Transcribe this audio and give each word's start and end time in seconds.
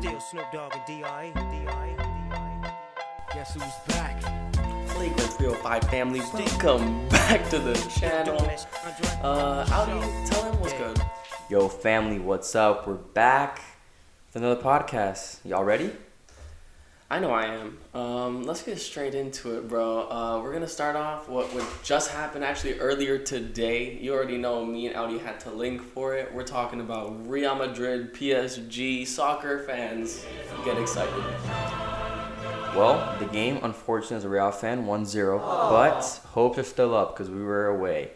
Still 0.00 0.18
Snoop 0.18 0.50
Dogg 0.50 0.74
and 0.74 0.86
D.I. 0.86 1.30
D.I. 1.34 2.74
Guess 3.34 3.52
who's 3.52 3.94
back? 3.94 4.18
Flagrant 4.88 5.30
305 5.34 5.84
family, 5.90 6.20
welcome 6.32 7.06
back 7.10 7.46
to 7.50 7.58
the 7.58 7.74
channel. 7.74 8.40
Uh, 9.22 9.66
Audi, 9.70 10.00
tell 10.24 10.42
them 10.44 10.58
what's 10.58 10.72
good. 10.72 10.98
Yo, 11.50 11.68
family, 11.68 12.18
what's 12.18 12.54
up? 12.54 12.88
We're 12.88 12.94
back 12.94 13.60
with 14.28 14.42
another 14.42 14.58
podcast. 14.58 15.44
Y'all 15.44 15.64
ready? 15.64 15.92
I 17.12 17.18
know 17.18 17.32
I 17.32 17.46
am. 17.46 17.76
Um, 17.92 18.44
let's 18.44 18.62
get 18.62 18.78
straight 18.78 19.16
into 19.16 19.58
it, 19.58 19.66
bro. 19.66 20.08
Uh, 20.08 20.40
we're 20.40 20.52
gonna 20.52 20.68
start 20.68 20.94
off 20.94 21.28
what 21.28 21.52
what 21.52 21.66
just 21.82 22.12
happened 22.12 22.44
actually 22.44 22.78
earlier 22.78 23.18
today. 23.18 23.98
You 24.00 24.14
already 24.14 24.38
know 24.38 24.64
me 24.64 24.86
and 24.86 24.94
Audi 24.94 25.18
had 25.18 25.40
to 25.40 25.50
link 25.50 25.82
for 25.82 26.14
it. 26.14 26.32
We're 26.32 26.44
talking 26.44 26.80
about 26.80 27.28
Real 27.28 27.56
Madrid, 27.56 28.14
PSG, 28.14 29.04
soccer 29.04 29.58
fans. 29.58 30.24
Get 30.64 30.78
excited. 30.78 31.24
Well, 32.76 33.18
the 33.18 33.26
game, 33.26 33.58
unfortunately, 33.64 34.18
as 34.18 34.24
a 34.24 34.28
Real 34.28 34.52
fan, 34.52 34.86
1 34.86 35.04
0, 35.04 35.40
but 35.40 36.02
hopes 36.28 36.58
are 36.58 36.62
still 36.62 36.94
up 36.94 37.16
because 37.16 37.28
we 37.28 37.42
were 37.42 37.66
away. 37.66 38.12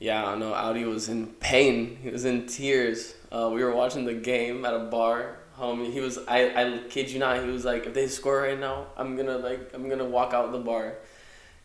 Yeah, 0.00 0.26
I 0.26 0.34
know 0.34 0.54
Audi 0.54 0.84
was 0.84 1.08
in 1.08 1.28
pain. 1.38 1.98
He 2.02 2.10
was 2.10 2.24
in 2.24 2.46
tears. 2.46 3.14
Uh, 3.30 3.50
we 3.52 3.62
were 3.62 3.72
watching 3.72 4.04
the 4.04 4.14
game 4.14 4.64
at 4.64 4.74
a 4.74 4.80
bar. 4.80 5.37
Homie, 5.58 5.92
he 5.92 6.00
was. 6.00 6.18
I, 6.28 6.48
I 6.54 6.78
kid 6.88 7.10
you 7.10 7.18
not. 7.18 7.42
He 7.42 7.50
was 7.50 7.64
like, 7.64 7.86
if 7.86 7.94
they 7.94 8.06
score 8.06 8.42
right 8.42 8.58
now, 8.58 8.86
I'm 8.96 9.16
gonna 9.16 9.38
like, 9.38 9.70
I'm 9.74 9.88
gonna 9.88 10.04
walk 10.04 10.32
out 10.32 10.52
the 10.52 10.58
bar. 10.58 10.94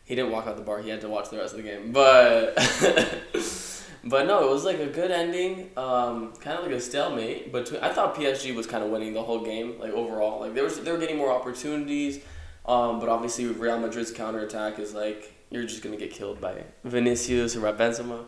He 0.04 0.14
didn't 0.14 0.32
walk 0.32 0.46
out 0.46 0.56
the 0.56 0.62
bar. 0.62 0.80
He 0.80 0.90
had 0.90 1.00
to 1.02 1.08
watch 1.08 1.30
the 1.30 1.38
rest 1.38 1.54
of 1.54 1.62
the 1.62 1.68
game. 1.68 1.92
But, 1.92 2.56
but 4.04 4.26
no, 4.26 4.46
it 4.46 4.50
was 4.50 4.64
like 4.64 4.78
a 4.78 4.86
good 4.86 5.10
ending. 5.10 5.70
Um, 5.76 6.34
kind 6.40 6.58
of 6.58 6.66
like 6.66 6.74
a 6.74 6.80
stalemate. 6.80 7.52
But 7.52 7.72
I 7.82 7.90
thought 7.90 8.14
PSG 8.14 8.54
was 8.54 8.66
kind 8.66 8.84
of 8.84 8.90
winning 8.90 9.14
the 9.14 9.22
whole 9.22 9.42
game, 9.42 9.78
like 9.78 9.92
overall. 9.92 10.40
Like 10.40 10.54
they 10.54 10.60
were, 10.60 10.68
they 10.68 10.92
were 10.92 10.98
getting 10.98 11.16
more 11.16 11.32
opportunities. 11.32 12.22
Um, 12.66 13.00
but 13.00 13.08
obviously, 13.08 13.46
Real 13.46 13.78
Madrid's 13.78 14.10
counterattack 14.10 14.78
is 14.78 14.94
like 14.94 15.32
you're 15.50 15.64
just 15.64 15.82
gonna 15.82 15.96
get 15.96 16.10
killed 16.10 16.40
by 16.40 16.64
Vinicius 16.82 17.56
or 17.56 17.60
Benzema. 17.72 18.24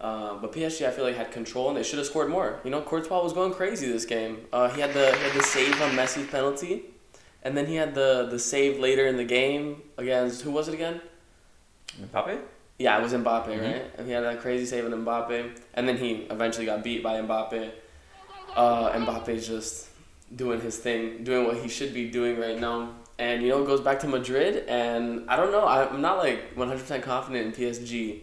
Uh, 0.00 0.34
but 0.36 0.52
PSG, 0.52 0.86
I 0.86 0.90
feel 0.92 1.04
like 1.04 1.16
had 1.16 1.32
control 1.32 1.68
and 1.68 1.76
they 1.76 1.82
should 1.82 1.98
have 1.98 2.06
scored 2.06 2.28
more. 2.30 2.60
You 2.64 2.70
know, 2.70 2.80
Courtois 2.82 3.22
was 3.22 3.32
going 3.32 3.52
crazy 3.52 3.90
this 3.90 4.04
game. 4.04 4.46
Uh, 4.52 4.68
he 4.68 4.80
had 4.80 4.92
the 4.94 5.06
he 5.16 5.22
had 5.24 5.32
the 5.34 5.42
save 5.42 5.80
on 5.82 5.90
Messi's 5.90 6.28
penalty, 6.30 6.84
and 7.42 7.56
then 7.56 7.66
he 7.66 7.74
had 7.74 7.94
the 7.94 8.28
the 8.30 8.38
save 8.38 8.78
later 8.78 9.06
in 9.06 9.16
the 9.16 9.24
game 9.24 9.82
against 9.96 10.42
who 10.42 10.52
was 10.52 10.68
it 10.68 10.74
again? 10.74 11.00
Mbappe? 12.00 12.38
Yeah, 12.78 12.96
it 12.98 13.02
was 13.02 13.12
Mbappe, 13.12 13.46
Mhm. 13.48 13.60
right? 13.72 13.90
And 13.96 14.06
he 14.06 14.12
had 14.12 14.22
that 14.22 14.40
crazy 14.40 14.64
save 14.66 14.84
on 14.84 14.92
Mbappe, 15.04 15.50
and 15.74 15.88
then 15.88 15.96
he 15.96 16.26
eventually 16.30 16.64
got 16.66 16.84
beat 16.84 17.02
by 17.02 17.14
Mbappe. 17.20 17.70
Uh, 18.54 18.90
Mbappe's 18.92 19.48
just 19.48 19.88
doing 20.34 20.60
his 20.60 20.76
thing, 20.78 21.24
doing 21.24 21.44
what 21.46 21.56
he 21.56 21.68
should 21.68 21.92
be 21.92 22.08
doing 22.08 22.38
right 22.38 22.58
now. 22.60 22.90
And 23.18 23.42
you 23.42 23.48
know, 23.48 23.64
goes 23.64 23.80
back 23.80 23.98
to 24.00 24.06
Madrid, 24.06 24.64
and 24.68 25.28
I 25.28 25.34
don't 25.34 25.50
know. 25.50 25.66
I'm 25.66 26.00
not 26.00 26.18
like 26.18 26.54
100% 26.54 27.02
confident 27.02 27.46
in 27.46 27.52
PSG, 27.52 28.20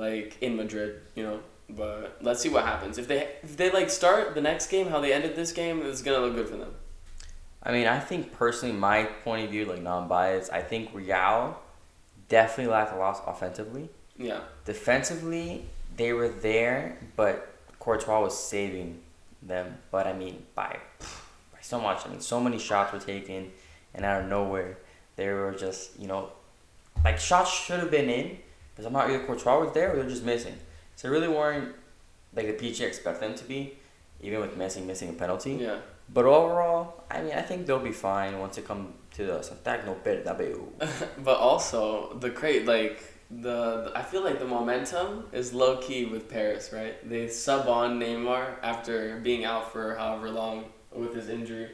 like 0.00 0.38
in 0.40 0.56
Madrid, 0.56 1.00
you 1.14 1.22
know. 1.22 1.40
But 1.68 2.18
let's 2.20 2.40
see 2.40 2.48
what 2.48 2.64
happens. 2.64 2.98
If 2.98 3.06
they 3.06 3.28
if 3.42 3.56
they 3.56 3.70
like 3.70 3.90
start 3.90 4.34
the 4.34 4.40
next 4.40 4.68
game 4.68 4.88
how 4.88 5.00
they 5.00 5.12
ended 5.12 5.36
this 5.36 5.52
game, 5.52 5.82
it's 5.82 6.02
gonna 6.02 6.18
look 6.18 6.34
good 6.34 6.48
for 6.48 6.56
them. 6.56 6.74
I 7.62 7.72
mean, 7.72 7.86
I 7.86 8.00
think 8.00 8.32
personally, 8.32 8.74
my 8.74 9.04
point 9.04 9.44
of 9.44 9.50
view, 9.50 9.66
like 9.66 9.82
non 9.82 10.08
biased, 10.08 10.52
I 10.52 10.62
think 10.62 10.90
Real 10.92 11.60
definitely 12.28 12.72
lacked 12.72 12.94
a 12.94 12.96
lot 12.96 13.22
offensively. 13.26 13.90
Yeah, 14.16 14.40
Defensively, 14.64 15.66
they 15.96 16.12
were 16.12 16.28
there, 16.28 16.98
but 17.16 17.54
Courtois 17.78 18.20
was 18.20 18.36
saving 18.36 19.00
them. 19.42 19.78
But 19.90 20.06
I 20.06 20.14
mean, 20.14 20.42
by 20.54 20.78
by 21.52 21.60
so 21.60 21.80
much. 21.80 22.06
I 22.06 22.10
mean, 22.10 22.20
so 22.20 22.40
many 22.40 22.58
shots 22.58 22.92
were 22.92 22.98
taken, 22.98 23.52
and 23.94 24.04
out 24.04 24.22
of 24.22 24.28
nowhere, 24.28 24.78
they 25.16 25.28
were 25.28 25.52
just 25.52 26.00
you 26.00 26.08
know, 26.08 26.30
like 27.04 27.18
shots 27.18 27.52
should 27.52 27.78
have 27.78 27.90
been 27.90 28.10
in, 28.10 28.38
because 28.80 28.86
I'm 28.86 28.92
not 28.94 29.10
either 29.10 29.24
Courtois 29.26 29.60
was 29.60 29.72
there 29.72 29.92
or 29.92 29.96
they're 29.96 30.08
just 30.08 30.24
missing. 30.24 30.54
So 30.96 31.08
they 31.08 31.12
really 31.12 31.28
weren't 31.28 31.74
like 32.34 32.46
the 32.46 32.54
PG 32.54 32.82
expect 32.82 33.20
them 33.20 33.34
to 33.34 33.44
be, 33.44 33.74
even 34.22 34.40
with 34.40 34.56
Messi 34.56 34.84
missing 34.84 35.10
a 35.10 35.12
penalty. 35.12 35.52
yeah. 35.52 35.78
But 36.12 36.24
overall, 36.24 37.04
I 37.10 37.22
mean, 37.22 37.34
I 37.34 37.42
think 37.42 37.66
they'll 37.66 37.78
be 37.78 37.92
fine 37.92 38.38
once 38.40 38.58
it 38.58 38.66
comes 38.66 38.94
to 39.16 39.26
the 39.26 39.42
Santiago 39.42 39.96
Bernabeu. 40.04 40.60
but 41.24 41.38
also 41.38 42.14
the 42.14 42.30
crate 42.30 42.66
like 42.66 43.04
the, 43.30 43.84
the 43.84 43.92
I 43.94 44.02
feel 44.02 44.24
like 44.24 44.38
the 44.38 44.46
momentum 44.46 45.26
is 45.32 45.52
low 45.52 45.76
key 45.76 46.06
with 46.06 46.28
Paris, 46.28 46.70
right? 46.72 47.08
They 47.08 47.28
sub 47.28 47.68
on 47.68 48.00
Neymar 48.00 48.54
after 48.62 49.20
being 49.20 49.44
out 49.44 49.72
for 49.72 49.94
however 49.94 50.30
long 50.30 50.64
with 50.92 51.14
his 51.14 51.28
injury, 51.28 51.68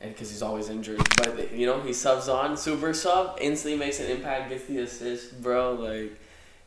and 0.00 0.12
because 0.12 0.30
he's 0.30 0.42
always 0.42 0.68
injured. 0.68 1.00
But 1.16 1.52
you 1.52 1.66
know 1.66 1.80
he 1.80 1.92
subs 1.92 2.28
on, 2.28 2.56
super 2.56 2.94
sub, 2.94 3.38
instantly 3.40 3.78
makes 3.78 4.00
an 4.00 4.10
impact, 4.10 4.50
gets 4.50 4.64
the 4.64 4.78
assist, 4.78 5.42
bro. 5.42 5.74
Like 5.74 6.18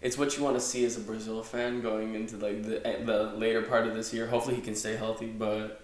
it's 0.01 0.17
what 0.17 0.37
you 0.37 0.43
want 0.43 0.55
to 0.55 0.61
see 0.61 0.85
as 0.85 0.97
a 0.97 1.01
Brazil 1.01 1.43
fan 1.43 1.81
going 1.81 2.15
into 2.15 2.37
like 2.37 2.63
the 2.63 2.79
the 3.05 3.33
later 3.37 3.61
part 3.61 3.87
of 3.87 3.95
this 3.95 4.13
year. 4.13 4.27
Hopefully 4.27 4.55
he 4.55 4.61
can 4.61 4.75
stay 4.75 4.95
healthy, 4.95 5.27
but. 5.27 5.79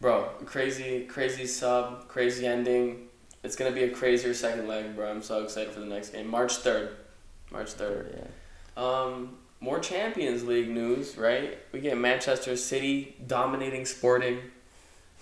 Bro, 0.00 0.24
crazy, 0.44 1.04
crazy 1.06 1.46
sub, 1.46 2.08
crazy 2.08 2.46
ending. 2.46 3.06
It's 3.42 3.56
gonna 3.56 3.70
be 3.70 3.84
a 3.84 3.90
crazier 3.90 4.34
second 4.34 4.68
leg, 4.68 4.96
bro. 4.96 5.10
I'm 5.10 5.22
so 5.22 5.42
excited 5.42 5.72
for 5.72 5.80
the 5.80 5.86
next 5.86 6.10
game. 6.10 6.26
March 6.26 6.56
third. 6.56 6.96
March 7.50 7.70
third. 7.70 8.14
Yeah. 8.76 8.82
Um, 8.82 9.38
more 9.60 9.78
Champions 9.78 10.44
League 10.44 10.68
news, 10.68 11.16
right? 11.16 11.56
We 11.72 11.80
get 11.80 11.96
Manchester 11.96 12.56
City 12.56 13.16
dominating 13.26 13.86
Sporting. 13.86 14.40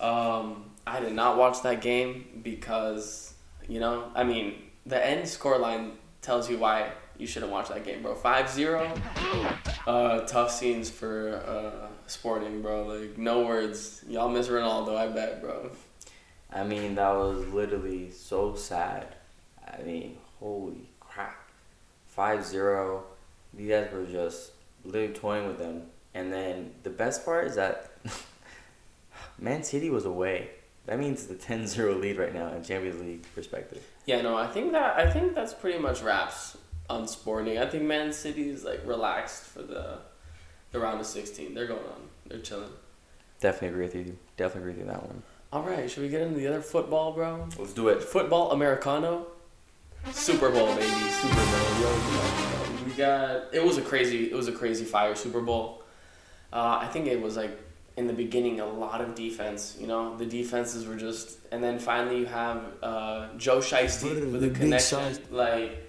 Um, 0.01 0.65
I 0.85 0.99
did 0.99 1.13
not 1.13 1.37
watch 1.37 1.61
that 1.63 1.81
game 1.81 2.41
because, 2.43 3.33
you 3.67 3.79
know, 3.79 4.11
I 4.15 4.23
mean, 4.23 4.55
the 4.85 5.05
end 5.05 5.23
scoreline 5.23 5.91
tells 6.21 6.49
you 6.49 6.57
why 6.57 6.91
you 7.17 7.27
shouldn't 7.27 7.51
watch 7.51 7.69
that 7.69 7.85
game, 7.85 8.01
bro. 8.01 8.15
5-0. 8.15 9.01
Uh, 9.85 10.21
tough 10.21 10.51
scenes 10.51 10.89
for 10.89 11.35
uh, 11.45 11.87
Sporting, 12.07 12.61
bro. 12.61 12.85
Like 12.85 13.17
no 13.17 13.45
words. 13.45 14.03
Y'all 14.07 14.29
miss 14.29 14.47
Ronaldo, 14.47 14.95
I 14.95 15.07
bet, 15.07 15.41
bro. 15.41 15.71
I 16.51 16.63
mean, 16.63 16.95
that 16.95 17.11
was 17.13 17.47
literally 17.47 18.11
so 18.11 18.55
sad. 18.55 19.15
I 19.65 19.81
mean, 19.83 20.17
holy 20.39 20.89
crap. 20.99 21.49
5 22.07 22.45
0. 22.45 23.03
These 23.53 23.69
guys 23.69 23.91
were 23.91 24.05
just 24.05 24.51
literally 24.83 25.13
toying 25.13 25.47
with 25.47 25.57
them. 25.57 25.83
And 26.13 26.31
then 26.31 26.71
the 26.83 26.89
best 26.89 27.25
part 27.25 27.47
is 27.47 27.55
that 27.55 27.91
Man 29.39 29.63
City 29.63 29.89
was 29.89 30.05
away. 30.05 30.49
That 30.85 30.99
means 30.99 31.27
the 31.27 31.35
10 31.35 31.67
0 31.67 31.95
lead 31.95 32.17
right 32.17 32.33
now 32.33 32.51
in 32.53 32.63
Champions 32.63 33.01
League 33.01 33.25
perspective. 33.33 33.81
Yeah, 34.05 34.21
no, 34.21 34.35
I 34.35 34.47
think 34.47 34.73
that 34.73 34.97
I 34.97 35.09
think 35.09 35.33
that's 35.33 35.53
pretty 35.53 35.79
much 35.79 36.01
wraps 36.01 36.57
on 36.89 37.07
Sporting. 37.07 37.57
I 37.57 37.65
think 37.65 37.83
Man 37.83 38.11
City 38.11 38.49
is 38.49 38.63
like 38.63 38.81
relaxed 38.85 39.43
for 39.43 39.61
the 39.61 39.99
the 40.71 40.79
round 40.79 40.99
of 40.99 41.05
sixteen. 41.05 41.53
They're 41.53 41.67
going 41.67 41.85
on. 41.85 42.09
They're 42.27 42.39
chilling. 42.39 42.69
Definitely 43.39 43.69
agree 43.69 43.83
with 43.85 43.95
you. 43.95 44.17
Definitely 44.37 44.71
agree 44.71 44.81
with 44.81 44.87
you 44.87 44.91
on 44.93 44.99
that 44.99 45.07
one. 45.07 45.23
All 45.53 45.61
right, 45.63 45.89
should 45.89 46.03
we 46.03 46.09
get 46.09 46.21
into 46.21 46.39
the 46.39 46.47
other 46.47 46.61
football, 46.61 47.13
bro? 47.13 47.47
Let's 47.57 47.73
do 47.73 47.87
it. 47.89 48.01
Football 48.01 48.51
Americano, 48.51 49.27
Super 50.11 50.49
Bowl, 50.49 50.67
baby, 50.75 50.87
Super 50.87 51.35
Bowl. 51.35 51.79
Yo, 51.79 51.89
yo, 51.91 52.85
we 52.85 52.91
got. 52.93 53.53
It 53.53 53.63
was 53.63 53.77
a 53.77 53.81
crazy. 53.81 54.31
It 54.31 54.35
was 54.35 54.47
a 54.49 54.51
crazy 54.51 54.83
fire 54.83 55.15
Super 55.15 55.41
Bowl. 55.41 55.83
Uh, 56.51 56.79
I 56.81 56.87
think 56.87 57.07
it 57.07 57.21
was 57.21 57.37
like 57.37 57.57
in 57.95 58.07
the 58.07 58.13
beginning 58.13 58.59
a 58.59 58.65
lot 58.65 59.01
of 59.01 59.15
defense. 59.15 59.77
You 59.79 59.87
know, 59.87 60.17
the 60.17 60.25
defenses 60.25 60.85
were 60.85 60.95
just, 60.95 61.37
and 61.51 61.63
then 61.63 61.79
finally 61.79 62.19
you 62.19 62.25
have 62.25 62.63
uh, 62.81 63.27
Joe 63.37 63.59
Shiesty 63.59 64.31
with 64.31 64.43
a 64.43 64.49
connection. 64.49 65.17
Like 65.31 65.83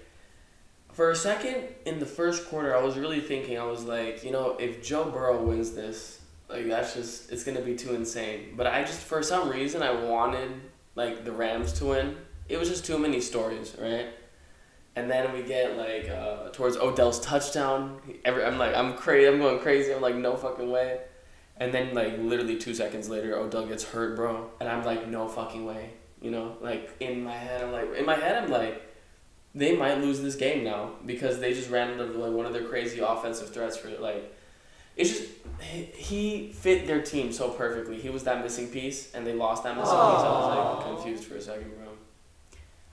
for 0.93 1.11
a 1.11 1.15
second 1.15 1.63
in 1.85 1.99
the 1.99 2.05
first 2.05 2.47
quarter, 2.47 2.75
I 2.75 2.81
was 2.81 2.97
really 2.97 3.19
thinking. 3.19 3.59
I 3.59 3.65
was 3.65 3.83
like, 3.83 4.23
you 4.23 4.31
know, 4.31 4.55
if 4.59 4.83
Joe 4.83 5.05
Burrow 5.05 5.43
wins 5.43 5.71
this, 5.71 6.21
like 6.47 6.67
that's 6.67 6.93
just 6.93 7.31
it's 7.31 7.43
gonna 7.43 7.61
be 7.61 7.75
too 7.75 7.95
insane. 7.95 8.53
But 8.55 8.67
I 8.67 8.83
just 8.83 9.01
for 9.01 9.21
some 9.23 9.49
reason 9.49 9.81
I 9.81 9.91
wanted 9.91 10.51
like 10.95 11.25
the 11.25 11.31
Rams 11.31 11.73
to 11.73 11.85
win. 11.85 12.15
It 12.47 12.57
was 12.57 12.69
just 12.69 12.85
too 12.85 12.99
many 12.99 13.19
stories, 13.19 13.75
right? 13.79 14.07
And 14.95 15.11
then 15.11 15.33
we 15.33 15.43
get 15.43 15.75
like 15.75 16.07
uh, 16.09 16.51
towards 16.51 16.77
Odell's 16.77 17.19
touchdown. 17.19 17.99
Every 18.23 18.45
I'm 18.45 18.57
like 18.57 18.75
I'm 18.75 18.95
crazy. 18.95 19.27
I'm 19.27 19.39
going 19.39 19.59
crazy. 19.59 19.91
I'm 19.93 20.01
like 20.01 20.15
no 20.15 20.37
fucking 20.37 20.69
way. 20.69 21.01
And 21.57 21.73
then 21.73 21.93
like 21.93 22.17
literally 22.19 22.57
two 22.57 22.73
seconds 22.73 23.09
later, 23.09 23.35
Odell 23.37 23.65
gets 23.65 23.83
hurt, 23.83 24.15
bro. 24.15 24.49
And 24.59 24.67
I'm 24.67 24.83
like 24.83 25.07
no 25.07 25.27
fucking 25.27 25.65
way. 25.65 25.91
You 26.21 26.31
know, 26.31 26.57
like 26.61 26.89
in 26.99 27.23
my 27.23 27.33
head, 27.33 27.63
I'm 27.63 27.71
like 27.71 27.95
in 27.95 28.05
my 28.05 28.15
head, 28.15 28.43
I'm 28.43 28.49
like 28.49 28.81
they 29.53 29.75
might 29.75 29.99
lose 29.99 30.21
this 30.21 30.35
game 30.35 30.63
now 30.65 30.91
because 31.05 31.39
they 31.39 31.53
just 31.53 31.69
ran 31.69 31.91
into 31.91 32.05
like 32.05 32.33
one 32.33 32.45
of 32.45 32.51
their 32.53 32.65
crazy 32.65 32.99
offensive 32.99 33.53
threats 33.53 33.77
for 33.77 33.89
like 33.89 34.33
it's 34.97 35.09
just 35.09 35.29
he- 35.93 36.51
fit 36.53 36.87
their 36.87 37.01
team 37.01 37.31
so 37.31 37.49
perfectly. 37.49 37.99
He 37.99 38.09
was 38.09 38.23
that 38.23 38.41
missing 38.41 38.67
piece, 38.67 39.13
and 39.13 39.27
they 39.27 39.33
lost 39.33 39.63
that 39.63 39.75
missing 39.75 39.91
piece. 39.91 39.97
I 39.97 40.29
was 40.29 40.85
like 40.85 40.95
confused 40.95 41.25
for 41.25 41.35
a 41.35 41.41
second, 41.41 41.71
bro. 41.77 41.87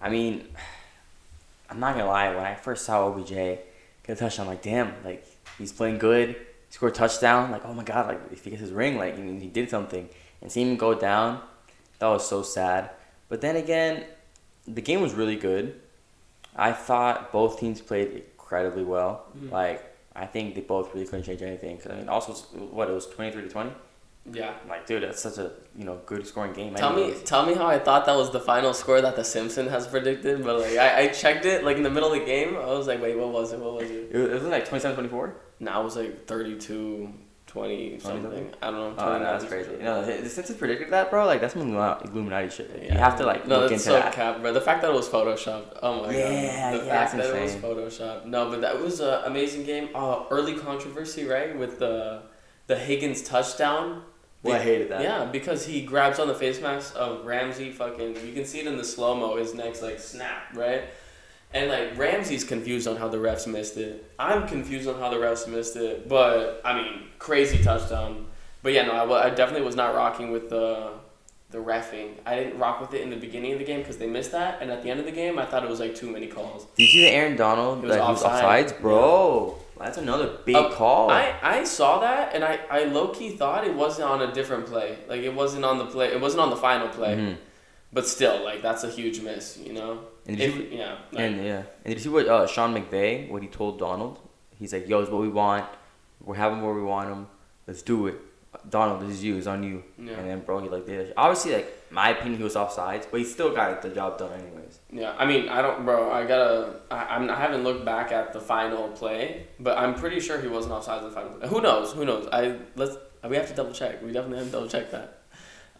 I 0.00 0.08
mean, 0.08 0.48
I'm 1.70 1.80
not 1.80 1.96
gonna 1.96 2.08
lie. 2.08 2.34
When 2.34 2.44
I 2.44 2.54
first 2.54 2.84
saw 2.84 3.06
OBJ 3.08 3.30
get 3.30 3.60
a 4.08 4.14
touchdown, 4.16 4.46
I'm 4.46 4.52
like, 4.52 4.62
damn, 4.62 4.92
like 5.04 5.26
he's 5.58 5.72
playing 5.72 5.98
good. 5.98 6.36
He 6.72 6.76
scored 6.76 6.92
a 6.92 6.94
touchdown. 6.94 7.50
Like, 7.50 7.66
oh 7.66 7.74
my 7.74 7.84
god, 7.84 8.06
like 8.08 8.20
if 8.32 8.44
he 8.44 8.50
gets 8.50 8.62
his 8.62 8.70
ring, 8.72 8.96
like 8.96 9.18
he 9.18 9.46
did 9.48 9.68
something. 9.68 10.08
And 10.40 10.50
seeing 10.50 10.70
him 10.70 10.76
go 10.78 10.94
down, 10.94 11.42
That 11.98 12.08
was 12.08 12.26
so 12.26 12.42
sad. 12.42 12.90
But 13.28 13.42
then 13.42 13.56
again, 13.56 14.04
the 14.66 14.80
game 14.80 15.02
was 15.02 15.12
really 15.12 15.36
good. 15.36 15.78
I 16.56 16.72
thought 16.72 17.30
both 17.30 17.60
teams 17.60 17.82
played 17.82 18.08
incredibly 18.12 18.84
well. 18.84 19.26
Mhm. 19.36 19.50
Like 19.52 19.84
I 20.16 20.24
think 20.24 20.54
they 20.54 20.62
both 20.62 20.94
really 20.94 21.04
couldn't 21.06 21.24
change 21.24 21.42
anything. 21.42 21.76
Cause 21.76 21.92
I 21.92 21.96
mean, 21.96 22.08
also 22.08 22.32
what 22.78 22.88
it 22.88 22.92
was 22.94 23.06
twenty 23.06 23.30
three 23.32 23.42
to 23.42 23.50
twenty. 23.50 23.72
Yeah. 24.30 24.54
Like, 24.68 24.86
dude, 24.86 25.02
that's 25.02 25.20
such 25.20 25.38
a 25.38 25.50
you 25.76 25.84
know 25.84 26.00
good 26.06 26.26
scoring 26.26 26.52
game. 26.52 26.74
Tell 26.74 26.92
me, 26.94 27.12
tell 27.24 27.44
me 27.44 27.54
how 27.54 27.66
I 27.66 27.78
thought 27.78 28.06
that 28.06 28.16
was 28.16 28.30
the 28.30 28.38
final 28.40 28.72
score 28.72 29.00
that 29.00 29.16
the 29.16 29.24
Simpson 29.24 29.66
has 29.68 29.86
predicted, 29.86 30.44
but 30.44 30.60
like 30.60 30.76
I, 30.78 31.02
I 31.02 31.08
checked 31.08 31.44
it 31.44 31.64
like 31.64 31.76
in 31.76 31.82
the 31.82 31.90
middle 31.90 32.12
of 32.12 32.18
the 32.20 32.24
game. 32.24 32.56
I 32.56 32.66
was 32.66 32.86
like, 32.86 33.02
wait, 33.02 33.16
what 33.18 33.30
was 33.32 33.52
it? 33.52 33.58
What 33.58 33.74
was 33.74 33.90
it? 33.90 34.10
It 34.12 34.16
was, 34.18 34.28
it 34.30 34.34
was 34.34 34.42
like 34.44 34.68
27-24? 34.68 35.32
Now 35.60 35.80
it 35.80 35.84
was 35.84 35.96
like 35.96 36.26
32, 36.28 37.12
20 37.48 37.98
something. 37.98 38.22
something? 38.22 38.54
I 38.62 38.70
don't 38.70 38.96
know. 38.96 39.02
Oh, 39.02 39.12
no, 39.12 39.18
29 39.18 39.20
that's 39.22 39.44
crazy. 39.46 39.68
crazy. 39.70 39.82
No, 39.82 40.04
the 40.22 40.28
Simpsons 40.28 40.58
predicted 40.58 40.90
that, 40.90 41.10
bro. 41.10 41.26
Like 41.26 41.40
that's 41.40 41.54
some 41.54 41.62
Illumina- 41.72 42.04
Illuminati 42.08 42.48
shit. 42.48 42.70
You 42.80 42.86
Yeah. 42.90 42.98
have 42.98 43.18
to 43.18 43.26
like 43.26 43.48
no, 43.48 43.58
look 43.60 43.72
into 43.72 43.82
so 43.82 43.94
that. 43.94 44.12
cap, 44.12 44.40
bro. 44.40 44.52
The 44.52 44.60
fact 44.60 44.82
that 44.82 44.90
it 44.92 44.94
was 44.94 45.08
photoshopped. 45.08 45.78
Oh 45.82 46.06
my 46.06 46.12
Yeah, 46.16 46.70
god. 46.72 46.80
The 46.80 46.86
yeah, 46.86 46.90
fact 47.06 47.16
that 47.16 47.26
insane. 47.26 47.36
it 47.36 47.42
was 47.42 47.98
photoshopped. 47.98 48.26
No, 48.26 48.48
but 48.50 48.60
that 48.60 48.80
was 48.80 49.00
an 49.00 49.24
amazing 49.24 49.64
game. 49.64 49.88
Uh, 49.96 50.22
early 50.30 50.54
controversy, 50.56 51.24
right, 51.26 51.58
with 51.58 51.80
the 51.80 52.22
the 52.68 52.76
Higgins 52.76 53.22
touchdown. 53.22 54.04
Well, 54.42 54.56
I 54.56 54.58
hated 54.58 54.90
that. 54.90 55.02
Yeah, 55.02 55.24
because 55.24 55.64
he 55.64 55.82
grabs 55.82 56.18
on 56.18 56.26
the 56.26 56.34
face 56.34 56.60
mask 56.60 56.94
of 56.96 57.24
Ramsey. 57.24 57.70
Fucking, 57.70 58.16
you 58.26 58.32
can 58.32 58.44
see 58.44 58.60
it 58.60 58.66
in 58.66 58.76
the 58.76 58.84
slow 58.84 59.14
mo. 59.14 59.36
His 59.36 59.54
neck's 59.54 59.82
like 59.82 60.00
snap, 60.00 60.54
right? 60.54 60.84
And 61.54 61.70
like 61.70 61.96
Ramsey's 61.96 62.44
confused 62.44 62.88
on 62.88 62.96
how 62.96 63.08
the 63.08 63.18
refs 63.18 63.46
missed 63.46 63.76
it. 63.76 64.10
I'm 64.18 64.48
confused 64.48 64.88
on 64.88 64.98
how 64.98 65.10
the 65.10 65.16
refs 65.16 65.46
missed 65.46 65.76
it. 65.76 66.08
But 66.08 66.60
I 66.64 66.74
mean, 66.74 67.02
crazy 67.18 67.62
touchdown. 67.62 68.26
But 68.62 68.72
yeah, 68.72 68.86
no, 68.86 68.92
I, 69.12 69.26
I 69.26 69.30
definitely 69.30 69.64
was 69.66 69.76
not 69.76 69.94
rocking 69.94 70.30
with 70.32 70.50
the 70.50 70.90
the 71.50 71.58
refing. 71.58 72.14
I 72.24 72.34
didn't 72.36 72.58
rock 72.58 72.80
with 72.80 72.94
it 72.94 73.02
in 73.02 73.10
the 73.10 73.16
beginning 73.16 73.52
of 73.52 73.58
the 73.58 73.64
game 73.64 73.80
because 73.80 73.98
they 73.98 74.06
missed 74.06 74.32
that, 74.32 74.62
and 74.62 74.70
at 74.70 74.82
the 74.82 74.90
end 74.90 74.98
of 75.00 75.06
the 75.06 75.12
game, 75.12 75.38
I 75.38 75.44
thought 75.44 75.62
it 75.62 75.68
was 75.68 75.80
like 75.80 75.94
too 75.94 76.10
many 76.10 76.26
calls. 76.26 76.64
Did 76.76 76.84
you 76.84 76.88
see 76.88 77.00
the 77.02 77.10
Aaron 77.10 77.36
Donald 77.36 77.80
He 77.80 77.86
was 77.86 77.96
that 77.96 78.02
he 78.04 78.10
was 78.10 78.22
offside. 78.24 78.66
offsides, 78.66 78.80
bro? 78.80 79.58
That's 79.82 79.98
another 79.98 80.28
big 80.44 80.56
Uh, 80.56 80.70
call. 80.70 81.10
I, 81.10 81.34
I 81.42 81.64
saw 81.64 81.98
that 82.00 82.34
and 82.34 82.44
I, 82.44 82.60
I 82.70 82.84
low 82.84 83.08
key 83.08 83.30
thought 83.30 83.66
it 83.66 83.74
wasn't 83.74 84.08
on 84.08 84.22
a 84.22 84.32
different 84.32 84.66
play. 84.66 84.96
Like 85.08 85.22
it 85.22 85.34
wasn't 85.34 85.64
on 85.64 85.78
the 85.78 85.86
play. 85.86 86.06
It 86.12 86.20
wasn't 86.20 86.42
on 86.42 86.50
the 86.50 86.56
final 86.68 86.88
play. 86.88 87.16
Mhm. 87.16 87.36
But 87.92 88.06
still, 88.06 88.42
like 88.44 88.62
that's 88.62 88.84
a 88.84 88.90
huge 88.98 89.20
miss, 89.20 89.58
you 89.58 89.72
know. 89.72 89.92
And 90.26 90.40
If, 90.40 90.56
you, 90.56 90.68
yeah, 90.70 90.96
like, 91.12 91.24
and 91.24 91.44
yeah, 91.44 91.62
and 91.84 91.88
did 91.92 91.94
you 91.94 92.00
see 92.04 92.08
what 92.08 92.26
uh, 92.26 92.46
Sean 92.46 92.72
McVay 92.74 93.28
what 93.30 93.42
he 93.42 93.48
told 93.48 93.78
Donald? 93.78 94.18
He's 94.58 94.72
like, 94.72 94.88
"Yo, 94.88 95.00
it's 95.02 95.10
what 95.10 95.20
we 95.20 95.28
want. 95.28 95.66
We're 96.24 96.36
having 96.36 96.62
where 96.62 96.72
we 96.80 96.82
want 96.82 97.08
him. 97.10 97.26
Let's 97.66 97.82
do 97.82 98.06
it." 98.06 98.14
Donald, 98.68 99.00
this 99.02 99.10
is 99.10 99.24
you. 99.24 99.36
It's 99.36 99.46
on 99.46 99.62
you. 99.62 99.82
yeah, 99.98 100.12
And 100.12 100.28
then, 100.28 100.40
bro, 100.40 100.60
he 100.60 100.68
like 100.68 100.86
did. 100.86 101.00
it. 101.08 101.14
Obviously, 101.16 101.54
like 101.54 101.72
my 101.90 102.10
opinion, 102.10 102.36
he 102.38 102.44
was 102.44 102.54
offsides, 102.54 103.06
but 103.10 103.18
he 103.20 103.24
still 103.26 103.54
got 103.54 103.80
the 103.82 103.88
job 103.88 104.18
done 104.18 104.32
anyways. 104.32 104.78
yeah. 104.90 105.14
I 105.18 105.24
mean, 105.26 105.48
I 105.48 105.62
don't, 105.62 105.84
bro. 105.84 106.10
I 106.12 106.24
gotta. 106.26 106.80
I, 106.90 107.16
I'm. 107.16 107.28
I 107.30 107.36
haven't 107.36 107.64
looked 107.64 107.84
back 107.84 108.12
at 108.12 108.32
the 108.32 108.40
final 108.40 108.88
play, 108.88 109.46
but 109.58 109.78
I'm 109.78 109.94
pretty 109.94 110.20
sure 110.20 110.40
he 110.40 110.48
wasn't 110.48 110.74
offside 110.74 110.98
in 111.02 111.08
the 111.08 111.14
final. 111.14 111.30
Play. 111.32 111.48
Who 111.48 111.60
knows? 111.60 111.92
Who 111.92 112.04
knows? 112.04 112.28
I 112.32 112.56
let's. 112.76 112.96
We 113.28 113.36
have 113.36 113.48
to 113.48 113.54
double 113.54 113.72
check. 113.72 114.02
We 114.02 114.10
definitely 114.12 114.38
have 114.38 114.46
to 114.48 114.52
double 114.52 114.68
check 114.68 114.90
that. 114.90 115.18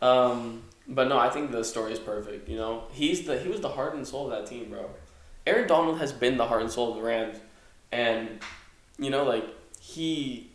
Um, 0.01 0.63
but 0.89 1.09
no, 1.09 1.19
I 1.19 1.29
think 1.31 1.51
the 1.53 1.65
story 1.65 1.93
is 1.93 1.99
perfect. 1.99 2.49
You 2.49 2.57
know, 2.57 2.85
he's 2.93 3.27
the 3.27 3.39
he 3.39 3.49
was 3.49 3.61
the 3.61 3.69
heart 3.69 3.95
and 3.95 4.07
soul 4.07 4.31
of 4.31 4.39
that 4.39 4.49
team, 4.51 4.71
bro. 4.71 4.89
Aaron 5.47 5.67
Donald 5.69 5.99
has 5.99 6.13
been 6.13 6.37
the 6.37 6.47
heart 6.47 6.63
and 6.63 6.71
soul 6.71 6.91
of 6.91 6.97
the 6.97 7.03
Rams, 7.03 7.37
and 7.91 8.41
you 8.99 9.11
know, 9.11 9.25
like 9.25 9.45
he 9.81 10.51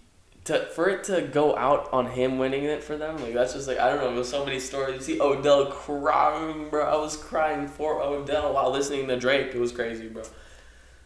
to 0.48 0.66
for 0.68 0.90
it 0.90 1.04
to 1.06 1.22
go 1.22 1.56
out 1.58 1.90
on 1.94 2.08
him 2.08 2.38
winning 2.38 2.64
it 2.66 2.84
for 2.84 2.98
them, 2.98 3.18
like 3.22 3.34
that's 3.34 3.54
just 3.54 3.68
like 3.68 3.80
I 3.80 3.90
don't 3.90 4.00
know. 4.00 4.14
There's 4.14 4.30
so 4.30 4.44
many 4.46 4.60
stories. 4.60 5.08
You 5.08 5.16
see 5.16 5.22
Odell 5.22 5.68
crying, 5.68 6.70
bro. 6.70 6.86
I 6.86 6.98
was 6.98 7.16
crying 7.16 7.68
for 7.68 8.02
Odell 8.02 8.54
while 8.54 8.72
listening 8.72 9.08
to 9.08 9.18
Drake. 9.20 9.54
It 9.56 9.60
was 9.60 9.72
crazy, 9.72 10.08
bro. 10.10 10.24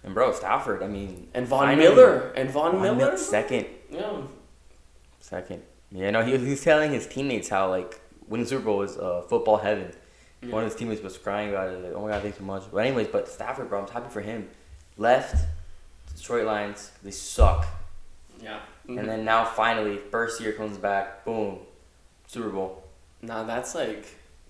And 0.04 0.14
bro, 0.16 0.32
Stafford, 0.34 0.82
I 0.82 0.88
mean, 0.88 1.28
And 1.36 1.46
Von 1.48 1.78
Miller 1.78 2.32
and 2.36 2.50
Von, 2.50 2.72
Von 2.72 2.82
Miller, 2.82 2.96
Mil- 2.96 3.08
bro. 3.10 3.16
second, 3.18 3.68
Yeah, 3.92 4.22
second. 5.20 5.62
Yeah, 5.92 6.10
no, 6.10 6.24
he 6.24 6.32
was, 6.34 6.42
he 6.42 6.50
was 6.52 6.64
telling 6.64 6.92
his 6.92 7.06
teammates 7.06 7.50
how 7.50 7.70
like 7.70 8.00
winning 8.28 8.48
Super 8.48 8.64
Bowl 8.66 8.78
was 8.78 8.98
uh, 8.98 9.22
football 9.30 9.58
heaven. 9.58 9.92
One 10.50 10.64
of 10.64 10.70
his 10.72 10.76
teammates 10.80 11.04
was 11.04 11.20
crying 11.20 11.50
about 11.50 11.70
it. 11.70 11.84
Like, 11.84 11.94
oh 11.94 12.02
my 12.02 12.10
god, 12.10 12.24
thanks 12.24 12.40
so 12.40 12.44
much. 12.44 12.64
But 12.72 12.78
anyways, 12.86 13.10
but 13.10 13.28
Stafford, 13.28 13.70
bro, 13.70 13.82
I'm 13.84 13.88
happy 13.88 14.10
for 14.10 14.22
him. 14.22 14.50
Left 14.98 15.36
Detroit 16.16 16.46
Lions, 16.48 16.92
they 17.04 17.12
suck. 17.12 17.68
yeah. 18.42 18.60
And 19.00 19.08
then 19.10 19.26
now 19.26 19.46
finally, 19.46 19.98
first 19.98 20.40
year 20.42 20.54
comes 20.54 20.78
back, 20.78 21.24
boom, 21.26 21.60
Super 22.28 22.50
Bowl. 22.50 22.84
Nah, 23.22 23.44
that's 23.44 23.76
like 23.76 24.06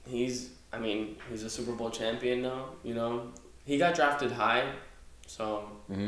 he's. 0.08 0.52
I 0.74 0.80
mean, 0.80 1.18
he's 1.30 1.44
a 1.44 1.50
Super 1.50 1.74
Bowl 1.74 1.90
champion 1.90 2.42
now. 2.42 2.70
You 2.84 2.94
know, 2.94 3.32
he 3.66 3.78
got 3.78 3.94
drafted 3.96 4.32
high, 4.32 4.72
so 5.28 5.70
Mm-hmm. 5.92 6.08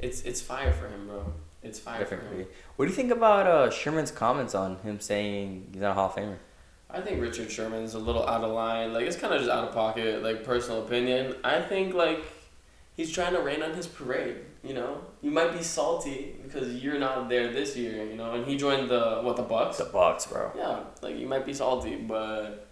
it's 0.00 0.22
it's 0.22 0.40
fire 0.40 0.72
for 0.72 0.86
him, 0.88 1.06
bro. 1.08 1.32
It's 1.62 1.78
fire 1.78 2.04
for 2.04 2.16
Definitely. 2.16 2.42
him. 2.44 2.48
What 2.76 2.84
do 2.84 2.90
you 2.90 2.96
think 2.96 3.10
about 3.10 3.46
uh, 3.46 3.70
Sherman's 3.70 4.10
comments 4.10 4.54
on 4.54 4.76
him 4.80 5.00
saying 5.00 5.68
he's 5.72 5.80
not 5.80 5.92
a 5.92 5.94
Hall 5.94 6.06
of 6.10 6.14
Famer? 6.14 6.36
I 6.90 7.00
think 7.00 7.20
Richard 7.20 7.50
Sherman's 7.50 7.94
a 7.94 7.98
little 7.98 8.24
out 8.28 8.44
of 8.44 8.52
line. 8.52 8.92
Like 8.92 9.06
it's 9.06 9.16
kind 9.16 9.32
of 9.34 9.40
just 9.40 9.50
out 9.50 9.66
of 9.68 9.74
pocket. 9.74 10.22
Like 10.22 10.44
personal 10.44 10.84
opinion. 10.84 11.34
I 11.42 11.60
think 11.62 11.94
like 11.94 12.22
he's 12.96 13.10
trying 13.10 13.32
to 13.32 13.40
rain 13.40 13.62
on 13.62 13.72
his 13.74 13.86
parade. 13.88 14.36
You 14.64 14.74
know, 14.74 15.00
you 15.20 15.30
might 15.30 15.52
be 15.52 15.62
salty 15.62 16.36
because 16.42 16.82
you're 16.82 16.98
not 16.98 17.28
there 17.28 17.52
this 17.52 17.76
year. 17.76 18.04
You 18.04 18.16
know, 18.16 18.32
and 18.32 18.46
he 18.46 18.56
joined 18.56 18.88
the 18.88 19.20
what 19.22 19.36
the 19.36 19.44
Bucs. 19.44 19.76
The 19.76 19.84
Bucs, 19.84 20.30
bro. 20.30 20.50
Yeah, 20.56 20.80
like 21.02 21.18
you 21.18 21.26
might 21.26 21.44
be 21.44 21.52
salty, 21.52 21.96
but 21.96 22.66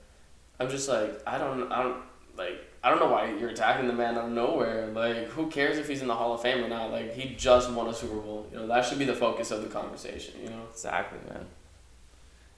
I'm 0.58 0.70
just 0.70 0.88
like 0.88 1.20
I 1.26 1.38
don't 1.38 1.70
I 1.70 1.82
don't 1.82 2.02
like 2.36 2.58
I 2.82 2.90
don't 2.90 2.98
know 2.98 3.10
why 3.10 3.34
you're 3.38 3.50
attacking 3.50 3.86
the 3.86 3.92
man 3.92 4.16
out 4.16 4.24
of 4.24 4.30
nowhere. 4.30 4.86
Like 4.88 5.28
who 5.28 5.48
cares 5.48 5.76
if 5.76 5.86
he's 5.88 6.00
in 6.00 6.08
the 6.08 6.14
Hall 6.14 6.32
of 6.32 6.40
Fame 6.40 6.64
or 6.64 6.68
not? 6.68 6.90
Like 6.90 7.14
he 7.14 7.34
just 7.34 7.70
won 7.70 7.88
a 7.88 7.94
Super 7.94 8.16
Bowl. 8.16 8.46
You 8.50 8.58
know 8.58 8.66
that 8.66 8.84
should 8.84 8.98
be 8.98 9.04
the 9.04 9.14
focus 9.14 9.50
of 9.50 9.62
the 9.62 9.68
conversation. 9.68 10.34
You 10.42 10.48
know. 10.48 10.62
Exactly, 10.70 11.18
man. 11.28 11.46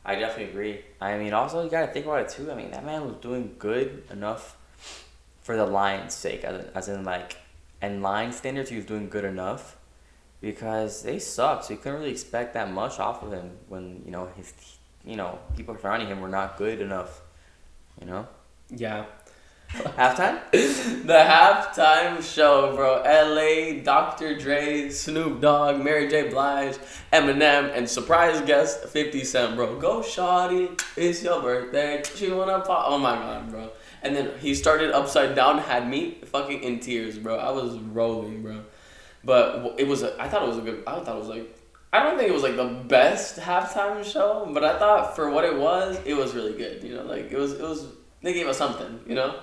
I 0.05 0.17
definitely 0.17 0.51
agree. 0.53 0.81
I 1.01 1.17
mean, 1.17 1.33
also 1.33 1.65
you 1.65 1.71
gotta 1.71 1.91
think 1.91 2.05
about 2.07 2.21
it 2.21 2.29
too. 2.29 2.53
I 2.53 2.55
mean, 2.55 2.71
that 2.73 2.85
man 2.85 3.07
was 3.07 3.17
doing 3.17 3.57
good 3.59 4.05
enough 4.11 4.57
for 5.41 5.57
the 5.57 5.67
Lions' 5.67 6.15
sake, 6.15 6.45
as 6.45 6.61
in, 6.61 6.71
as 6.75 6.89
in 6.89 7.05
like, 7.05 7.37
and 7.85 8.03
line 8.03 8.33
standards, 8.33 8.71
he 8.71 8.77
was 8.77 8.87
doing 8.87 9.09
good 9.09 9.25
enough 9.25 9.77
because 10.41 11.03
they 11.03 11.19
sucked. 11.19 11.67
So 11.67 11.75
you 11.75 11.79
couldn't 11.79 11.99
really 12.01 12.13
expect 12.13 12.55
that 12.55 12.71
much 12.71 12.99
off 12.99 13.23
of 13.23 13.33
him 13.33 13.51
when 13.69 14.03
you 14.07 14.11
know 14.11 14.25
his, 14.37 14.53
you 15.05 15.17
know, 15.17 15.39
people 15.57 15.77
surrounding 15.81 16.09
him 16.09 16.21
were 16.21 16.29
not 16.41 16.57
good 16.57 16.81
enough. 16.81 17.21
You 18.01 18.07
know, 18.07 18.27
Yeah. 18.71 19.05
halftime. 19.73 20.39
The 21.13 21.21
halftime 21.35 22.23
show, 22.35 22.75
bro. 22.77 23.03
L.A. 23.03 23.81
Dr. 23.81 24.29
Dre, 24.39 24.89
Snoop 24.89 25.41
Dogg, 25.41 25.83
Mary 25.87 26.09
J. 26.09 26.29
Blige, 26.31 26.77
Eminem, 27.13 27.65
and 27.77 27.89
surprise 27.89 28.41
guest 28.43 28.85
50 28.87 29.25
Cent, 29.25 29.57
bro. 29.57 29.79
Go, 29.79 30.01
shawty, 30.01 30.81
it's 30.97 31.23
your 31.23 31.41
birthday. 31.43 32.03
She 32.15 32.31
wanna 32.31 32.61
pop. 32.61 32.85
Oh 32.89 32.99
my 32.99 33.15
god, 33.15 33.51
bro. 33.51 33.71
And 34.05 34.15
then 34.15 34.31
he 34.39 34.55
started 34.55 34.93
upside 34.93 35.35
down, 35.35 35.59
had 35.59 35.89
me 35.89 36.19
fucking 36.27 36.63
in 36.63 36.81
tears, 36.81 37.19
bro. 37.19 37.37
I 37.39 37.51
was 37.51 37.79
rolling, 37.79 38.43
bro. 38.43 38.61
But 39.25 39.77
it 39.79 39.89
was, 39.89 40.03
a, 40.03 40.21
I 40.21 40.29
thought 40.29 40.43
it 40.43 40.49
was 40.49 40.59
a 40.59 40.61
good, 40.61 40.83
I 40.87 41.01
thought 41.01 41.17
it 41.17 41.19
was 41.19 41.29
like, 41.29 41.59
I 41.93 42.03
don't 42.03 42.19
think 42.19 42.29
it 42.29 42.35
was 42.35 42.43
like 42.43 42.57
the 42.57 42.67
best 42.87 43.39
halftime 43.39 44.05
show, 44.05 44.49
but 44.53 44.63
I 44.63 44.79
thought 44.79 45.17
for 45.17 45.31
what 45.31 45.45
it 45.45 45.57
was, 45.57 45.99
it 46.05 46.15
was 46.15 46.35
really 46.35 46.53
good. 46.53 46.85
You 46.85 46.97
know, 46.97 47.05
like 47.05 47.33
it 47.33 47.39
was, 47.39 47.53
it 47.53 47.63
was, 47.63 47.87
they 48.21 48.35
gave 48.35 48.47
us 48.47 48.59
something, 48.59 49.01
you 49.07 49.15
know? 49.15 49.41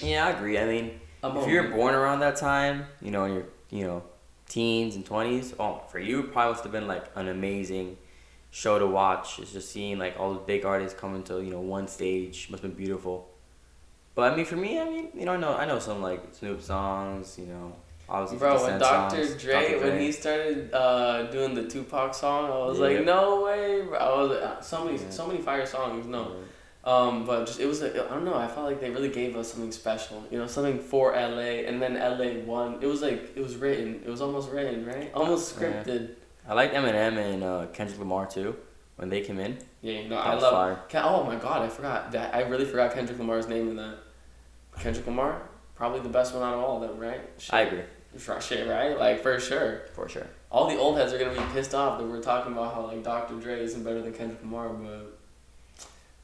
Yeah, 0.00 0.26
I 0.26 0.30
agree. 0.30 0.58
I 0.58 0.66
mean, 0.66 1.00
if 1.22 1.48
you're 1.48 1.68
born 1.68 1.94
around 1.94 2.20
that 2.20 2.36
time, 2.36 2.86
you 3.00 3.10
know, 3.10 3.24
in 3.24 3.34
your 3.34 3.44
you 3.70 3.84
know 3.84 4.02
teens 4.48 4.96
and 4.96 5.04
twenties, 5.04 5.54
oh, 5.58 5.82
for 5.90 5.98
you, 5.98 6.20
it 6.20 6.32
probably 6.32 6.52
must 6.52 6.62
have 6.64 6.72
been 6.72 6.86
like 6.86 7.04
an 7.14 7.28
amazing 7.28 7.98
show 8.50 8.78
to 8.78 8.86
watch. 8.86 9.38
It's 9.38 9.52
just 9.52 9.70
seeing 9.70 9.98
like 9.98 10.18
all 10.18 10.32
the 10.32 10.40
big 10.40 10.64
artists 10.64 10.98
coming 10.98 11.22
to 11.24 11.42
you 11.42 11.50
know 11.50 11.60
one 11.60 11.88
stage 11.88 12.48
must 12.50 12.62
have 12.62 12.74
been 12.74 12.78
beautiful. 12.78 13.29
But 14.14 14.32
I 14.32 14.36
mean, 14.36 14.44
for 14.44 14.56
me, 14.56 14.78
I 14.80 14.84
mean, 14.88 15.08
you 15.14 15.24
know, 15.24 15.32
I 15.32 15.36
know 15.36 15.54
I 15.56 15.64
know 15.66 15.78
some 15.78 16.02
like 16.02 16.22
Snoop 16.32 16.60
songs, 16.60 17.38
you 17.38 17.46
know, 17.46 17.72
obviously. 18.08 18.38
Bro, 18.38 18.62
when 18.64 18.78
Dr. 18.78 19.24
songs, 19.26 19.42
Dre, 19.42 19.52
Dr. 19.78 19.80
when 19.86 20.00
he 20.00 20.12
started 20.12 20.74
uh, 20.74 21.22
doing 21.30 21.54
the 21.54 21.64
Tupac 21.68 22.14
song, 22.14 22.50
I 22.50 22.58
was 22.68 22.78
Yeah. 22.78 22.84
like, 22.86 23.04
no 23.04 23.42
way, 23.42 23.82
bro. 23.82 23.98
I 23.98 24.20
was 24.22 24.30
like, 24.40 24.62
so 24.64 24.84
many, 24.84 24.98
Yeah. 24.98 25.10
so 25.10 25.26
many 25.26 25.40
fire 25.40 25.64
songs. 25.64 26.06
No, 26.06 26.32
um, 26.84 27.24
but 27.24 27.46
just 27.46 27.60
it 27.60 27.66
was, 27.66 27.82
I 27.84 27.88
don't 27.90 28.24
know. 28.24 28.34
I 28.34 28.48
felt 28.48 28.66
like 28.66 28.80
they 28.80 28.90
really 28.90 29.10
gave 29.10 29.36
us 29.36 29.52
something 29.52 29.70
special. 29.72 30.24
You 30.30 30.38
know, 30.38 30.46
something 30.46 30.80
for 30.80 31.12
LA, 31.12 31.64
and 31.68 31.80
then 31.80 31.94
LA 31.94 32.42
won. 32.44 32.78
It 32.80 32.86
was 32.86 33.02
like 33.02 33.32
it 33.36 33.42
was 33.42 33.56
written. 33.56 34.02
It 34.04 34.10
was 34.10 34.20
almost 34.20 34.50
written, 34.50 34.84
right? 34.86 35.10
Almost 35.14 35.60
Yeah. 35.60 35.68
scripted. 35.84 36.10
I 36.48 36.54
like 36.54 36.72
Eminem 36.72 37.16
and 37.16 37.44
uh, 37.44 37.66
Kendrick 37.72 37.98
Lamar 38.00 38.26
too 38.26 38.56
when 39.00 39.08
they 39.08 39.22
came 39.22 39.38
in. 39.40 39.56
Yeah, 39.80 40.06
That 40.08 40.18
I 40.26 40.34
love. 40.34 40.52
fire. 40.52 40.82
Ken, 40.90 41.02
oh 41.06 41.24
my 41.24 41.36
god, 41.36 41.62
I 41.62 41.68
forgot. 41.70 42.12
That 42.12 42.34
I 42.34 42.42
really 42.42 42.66
forgot 42.66 42.92
Kendrick 42.92 43.18
Lamar's 43.18 43.48
name 43.48 43.70
in 43.70 43.76
that. 43.76 43.96
Kendrick 44.78 45.06
Lamar, 45.06 45.40
probably 45.74 46.00
the 46.00 46.10
best 46.10 46.34
one 46.34 46.42
out 46.42 46.52
of 46.54 46.60
all 46.60 46.82
of 46.82 46.88
them, 46.90 46.98
right? 46.98 47.22
Shit. 47.38 47.54
I 47.54 47.60
agree 47.62 47.82
For 48.18 48.38
shit, 48.42 48.68
right? 48.68 48.98
Like 48.98 49.22
for 49.22 49.40
sure. 49.40 49.86
for 49.94 50.06
sure. 50.06 50.26
all 50.50 50.68
the 50.68 50.76
old 50.76 50.98
heads 50.98 51.14
are 51.14 51.18
gonna 51.18 51.32
be 51.32 51.46
pissed 51.54 51.74
off 51.74 51.98
that 51.98 52.06
we're 52.06 52.20
talking 52.22 52.52
about 52.52 52.74
how 52.74 52.82
like 52.86 53.02
Dr. 53.02 53.36
Dre 53.40 53.58
isn't 53.62 53.82
better 53.82 54.02
than 54.02 54.12
Kendrick 54.12 54.42
Lamar, 54.42 54.68
but 54.68 55.16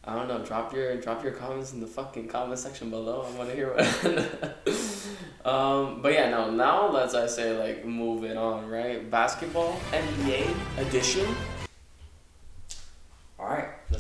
I 0.05 0.15
don't 0.15 0.29
know. 0.29 0.39
Drop 0.45 0.75
your 0.75 0.97
drop 0.97 1.25
your 1.25 1.33
comments 1.33 1.73
in 1.73 1.81
the 1.81 1.87
fucking 1.87 2.29
comment 2.29 2.59
section 2.59 2.91
below. 2.91 3.27
I 3.27 3.39
want 3.39 3.49
to 3.49 3.57
hear 3.57 3.73
what. 3.75 5.47
um, 5.51 6.03
but 6.03 6.13
yeah, 6.13 6.29
no. 6.29 6.51
Now 6.51 6.91
let's 6.91 7.15
I 7.15 7.27
say 7.27 7.57
like 7.59 7.87
moving 7.87 8.37
on, 8.37 8.69
right? 8.69 9.11
Basketball 9.11 9.81
NBA 9.93 10.55
edition. 10.79 11.27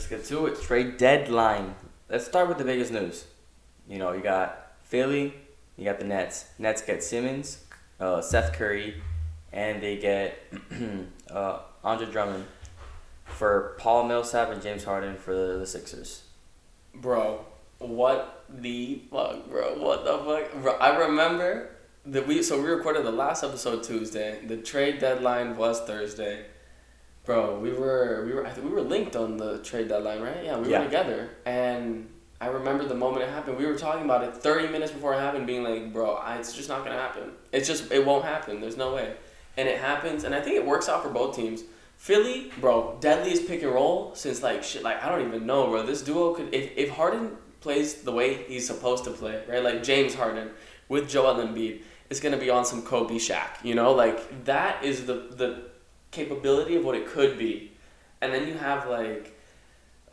Let's 0.08 0.28
get 0.28 0.36
to 0.36 0.46
it. 0.46 0.62
Trade 0.62 0.98
deadline. 0.98 1.74
Let's 2.08 2.24
start 2.24 2.46
with 2.46 2.58
the 2.58 2.64
biggest 2.64 2.92
news. 2.92 3.24
You 3.88 3.98
know, 3.98 4.12
you 4.12 4.22
got 4.22 4.74
Philly, 4.84 5.34
you 5.76 5.84
got 5.84 5.98
the 5.98 6.04
Nets. 6.04 6.44
Nets 6.60 6.80
get 6.80 7.02
Simmons, 7.02 7.64
uh, 7.98 8.20
Seth 8.20 8.52
Curry, 8.52 9.02
and 9.52 9.82
they 9.82 9.96
get 9.96 10.38
uh, 11.30 11.58
Andre 11.82 12.06
Drummond 12.08 12.44
for 13.24 13.74
Paul 13.80 14.04
Millsap 14.04 14.50
and 14.50 14.62
James 14.62 14.84
Harden 14.84 15.16
for 15.16 15.34
the, 15.34 15.58
the 15.58 15.66
Sixers. 15.66 16.22
Bro, 16.94 17.44
what 17.78 18.44
the 18.48 19.02
fuck, 19.10 19.50
bro? 19.50 19.74
What 19.74 20.04
the 20.04 20.18
fuck? 20.18 20.62
Bro, 20.62 20.74
I 20.74 20.96
remember 20.98 21.70
that 22.04 22.28
we 22.28 22.44
so 22.44 22.62
we 22.62 22.68
recorded 22.68 23.04
the 23.04 23.10
last 23.10 23.42
episode 23.42 23.82
Tuesday. 23.82 24.40
The 24.46 24.58
trade 24.58 25.00
deadline 25.00 25.56
was 25.56 25.80
Thursday. 25.80 26.44
Bro, 27.26 27.58
we 27.58 27.72
were 27.72 28.22
we 28.24 28.32
were 28.32 28.46
I 28.46 28.50
think 28.50 28.66
we 28.68 28.72
were 28.72 28.82
linked 28.82 29.16
on 29.16 29.36
the 29.36 29.58
trade 29.58 29.88
deadline, 29.88 30.20
right? 30.22 30.44
Yeah, 30.44 30.58
we 30.58 30.68
Yeah. 30.70 30.78
were 30.78 30.84
together. 30.84 31.30
And 31.44 32.08
I 32.40 32.46
remember 32.46 32.84
the 32.84 32.94
moment 32.94 33.22
it 33.24 33.28
happened. 33.30 33.56
We 33.58 33.66
were 33.66 33.76
talking 33.76 34.04
about 34.04 34.22
it 34.22 34.32
30 34.34 34.68
minutes 34.68 34.92
before 34.92 35.14
it 35.14 35.18
happened 35.18 35.46
being 35.46 35.64
like, 35.64 35.92
"Bro, 35.92 36.14
I, 36.14 36.36
it's 36.36 36.52
just 36.52 36.68
not 36.68 36.84
going 36.84 36.92
to 36.96 37.02
happen. 37.02 37.32
It's 37.50 37.66
just 37.66 37.90
it 37.90 38.04
won't 38.06 38.24
happen. 38.24 38.60
There's 38.60 38.76
no 38.76 38.94
way." 38.94 39.14
And 39.56 39.68
it 39.68 39.80
happens, 39.80 40.22
and 40.24 40.34
I 40.34 40.40
think 40.40 40.54
it 40.56 40.64
works 40.64 40.88
out 40.88 41.02
for 41.02 41.08
both 41.08 41.34
teams. 41.34 41.62
Philly, 41.96 42.52
bro, 42.60 42.98
deadliest 43.00 43.48
pick 43.48 43.62
and 43.62 43.72
roll 43.72 44.14
since 44.14 44.42
like 44.42 44.62
shit. 44.62 44.82
Like 44.84 45.02
I 45.02 45.08
don't 45.08 45.26
even 45.26 45.46
know, 45.46 45.66
bro. 45.68 45.82
This 45.82 46.02
duo 46.02 46.34
could 46.34 46.54
if 46.54 46.70
if 46.76 46.90
Harden 46.90 47.36
plays 47.60 48.02
the 48.02 48.12
way 48.12 48.44
he's 48.46 48.66
supposed 48.66 49.02
to 49.04 49.10
play, 49.10 49.42
right? 49.48 49.64
Like 49.64 49.82
James 49.82 50.14
Harden 50.14 50.50
with 50.88 51.08
Joel 51.08 51.36
Embiid, 51.36 51.80
it's 52.10 52.20
gonna 52.20 52.36
be 52.36 52.50
on 52.50 52.64
some 52.66 52.82
Kobe 52.82 53.14
Shaq. 53.16 53.64
You 53.64 53.74
know, 53.74 53.92
like 53.92 54.44
that 54.44 54.84
is 54.84 55.06
the 55.06 55.14
the 55.14 55.62
capability 56.16 56.76
of 56.76 56.84
what 56.84 56.94
it 56.94 57.06
could 57.06 57.38
be, 57.38 57.72
and 58.20 58.32
then 58.32 58.48
you 58.48 58.54
have 58.54 58.88
like. 58.88 59.32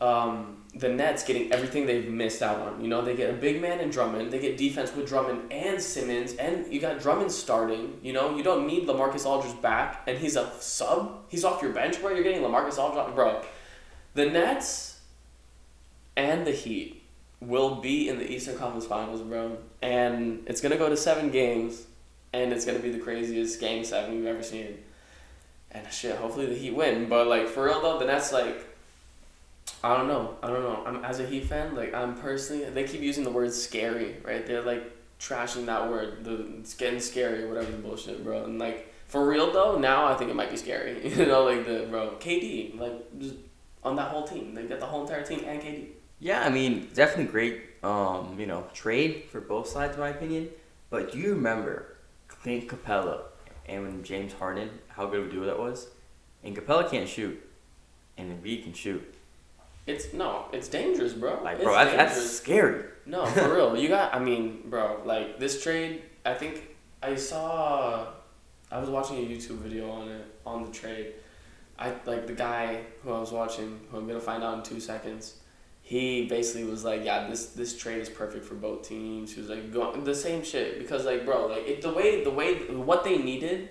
Um, 0.00 0.64
the 0.76 0.88
Nets 0.88 1.22
getting 1.22 1.52
everything 1.52 1.86
they've 1.86 2.08
missed 2.08 2.42
out 2.42 2.58
on. 2.58 2.82
You 2.82 2.88
know, 2.88 3.02
they 3.02 3.14
get 3.14 3.30
a 3.30 3.32
big 3.32 3.62
man 3.62 3.78
in 3.80 3.90
Drummond, 3.90 4.32
they 4.32 4.40
get 4.40 4.56
defense 4.56 4.94
with 4.94 5.06
Drummond 5.06 5.52
and 5.52 5.80
Simmons, 5.80 6.34
and 6.34 6.72
you 6.72 6.80
got 6.80 7.00
Drummond 7.00 7.30
starting. 7.30 7.98
You 8.02 8.12
know, 8.12 8.36
you 8.36 8.42
don't 8.42 8.66
need 8.66 8.88
LaMarcus 8.88 9.24
Aldridge 9.24 9.60
back, 9.62 10.02
and 10.06 10.18
he's 10.18 10.36
a 10.36 10.50
sub. 10.58 11.24
He's 11.28 11.44
off 11.44 11.62
your 11.62 11.72
bench, 11.72 12.00
bro. 12.00 12.10
You're 12.10 12.24
getting 12.24 12.42
LaMarcus 12.42 12.78
Aldridge, 12.78 13.14
bro. 13.14 13.42
The 14.14 14.26
Nets 14.26 15.00
and 16.16 16.46
the 16.46 16.52
Heat 16.52 17.02
will 17.40 17.76
be 17.76 18.08
in 18.08 18.18
the 18.18 18.30
Eastern 18.30 18.56
Conference 18.56 18.86
Finals, 18.86 19.20
bro, 19.20 19.56
and 19.80 20.42
it's 20.46 20.60
gonna 20.60 20.76
go 20.76 20.88
to 20.88 20.96
seven 20.96 21.30
games, 21.30 21.86
and 22.32 22.52
it's 22.52 22.64
gonna 22.64 22.80
be 22.80 22.90
the 22.90 22.98
craziest 22.98 23.60
game 23.60 23.84
seven 23.84 24.14
you've 24.14 24.26
ever 24.26 24.42
seen. 24.42 24.78
And 25.74 25.92
shit, 25.92 26.16
hopefully 26.16 26.46
the 26.46 26.54
Heat 26.54 26.74
win. 26.74 27.08
But 27.08 27.26
like 27.26 27.48
for 27.48 27.64
real 27.64 27.82
though, 27.82 27.98
the 27.98 28.04
Nets 28.04 28.32
like 28.32 28.64
I 29.82 29.96
don't 29.96 30.06
know. 30.08 30.36
I 30.42 30.46
don't 30.46 30.62
know. 30.62 30.82
I'm 30.86 31.04
as 31.04 31.20
a 31.20 31.26
Heat 31.26 31.46
fan, 31.46 31.74
like 31.74 31.92
I'm 31.92 32.14
personally 32.14 32.64
they 32.70 32.84
keep 32.84 33.00
using 33.00 33.24
the 33.24 33.30
word 33.30 33.52
scary, 33.52 34.16
right? 34.22 34.46
They're 34.46 34.62
like 34.62 34.84
trashing 35.18 35.66
that 35.66 35.90
word. 35.90 36.24
The 36.24 36.46
it's 36.60 36.74
getting 36.74 37.00
scary 37.00 37.46
whatever 37.46 37.70
the 37.70 37.78
bullshit, 37.78 38.22
bro. 38.22 38.44
And 38.44 38.58
like 38.58 38.92
for 39.08 39.26
real 39.26 39.52
though, 39.52 39.76
now 39.76 40.06
I 40.06 40.14
think 40.14 40.30
it 40.30 40.36
might 40.36 40.50
be 40.50 40.56
scary. 40.56 41.06
you 41.16 41.26
know, 41.26 41.44
like 41.44 41.66
the 41.66 41.86
bro 41.90 42.16
KD, 42.20 42.78
like 42.78 43.18
just 43.18 43.34
on 43.82 43.96
that 43.96 44.08
whole 44.08 44.26
team. 44.26 44.54
They 44.54 44.62
got 44.62 44.80
the 44.80 44.86
whole 44.86 45.02
entire 45.02 45.24
team 45.24 45.44
and 45.46 45.60
KD. 45.60 45.88
Yeah, 46.20 46.42
I 46.42 46.48
mean, 46.48 46.88
definitely 46.94 47.30
great, 47.30 47.62
um, 47.82 48.36
you 48.38 48.46
know, 48.46 48.64
trade 48.72 49.24
for 49.30 49.40
both 49.40 49.68
sides, 49.68 49.94
in 49.94 50.00
my 50.00 50.08
opinion. 50.10 50.48
But 50.88 51.12
do 51.12 51.18
you 51.18 51.34
remember 51.34 51.96
Clint 52.28 52.68
Capela 52.68 53.22
and 53.66 53.82
when 53.82 54.02
James 54.02 54.32
Harden, 54.32 54.70
how 54.88 55.06
good 55.06 55.20
of 55.20 55.26
a 55.26 55.30
duo 55.30 55.46
that 55.46 55.58
was? 55.58 55.88
And 56.42 56.56
Capela 56.56 56.88
can't 56.90 57.08
shoot, 57.08 57.40
and 58.18 58.30
Embiid 58.30 58.64
can 58.64 58.72
shoot. 58.72 59.14
It's 59.86 60.12
no, 60.12 60.46
it's 60.52 60.68
dangerous, 60.68 61.12
bro. 61.12 61.42
Like, 61.42 61.62
bro, 61.62 61.74
that's, 61.74 62.16
that's 62.16 62.30
scary. 62.30 62.84
No, 63.06 63.26
for 63.26 63.54
real. 63.54 63.76
You 63.76 63.88
got. 63.88 64.14
I 64.14 64.18
mean, 64.18 64.62
bro. 64.66 65.02
Like 65.04 65.38
this 65.38 65.62
trade. 65.62 66.02
I 66.24 66.34
think 66.34 66.76
I 67.02 67.14
saw. 67.16 68.06
I 68.70 68.78
was 68.78 68.88
watching 68.88 69.18
a 69.18 69.28
YouTube 69.28 69.58
video 69.58 69.90
on 69.90 70.08
it 70.08 70.26
on 70.46 70.64
the 70.64 70.70
trade. 70.70 71.14
I 71.78 71.92
like 72.06 72.26
the 72.26 72.32
guy 72.32 72.80
who 73.02 73.12
I 73.12 73.20
was 73.20 73.32
watching. 73.32 73.80
Who 73.90 73.98
I'm 73.98 74.06
gonna 74.06 74.20
find 74.20 74.42
out 74.42 74.58
in 74.58 74.62
two 74.62 74.80
seconds. 74.80 75.34
He 75.86 76.26
basically 76.26 76.64
was 76.64 76.82
like, 76.82 77.04
"Yeah, 77.04 77.28
this 77.28 77.46
this 77.50 77.76
trade 77.76 78.00
is 78.00 78.08
perfect 78.08 78.46
for 78.46 78.54
both 78.54 78.88
teams." 78.88 79.34
He 79.34 79.40
was 79.42 79.50
like, 79.50 79.70
"Going 79.70 80.02
the 80.02 80.14
same 80.14 80.42
shit 80.42 80.78
because 80.78 81.04
like, 81.04 81.26
bro, 81.26 81.46
like 81.46 81.68
it, 81.68 81.82
the 81.82 81.92
way 81.92 82.24
the 82.24 82.30
way 82.30 82.54
what 82.74 83.04
they 83.04 83.18
needed." 83.18 83.68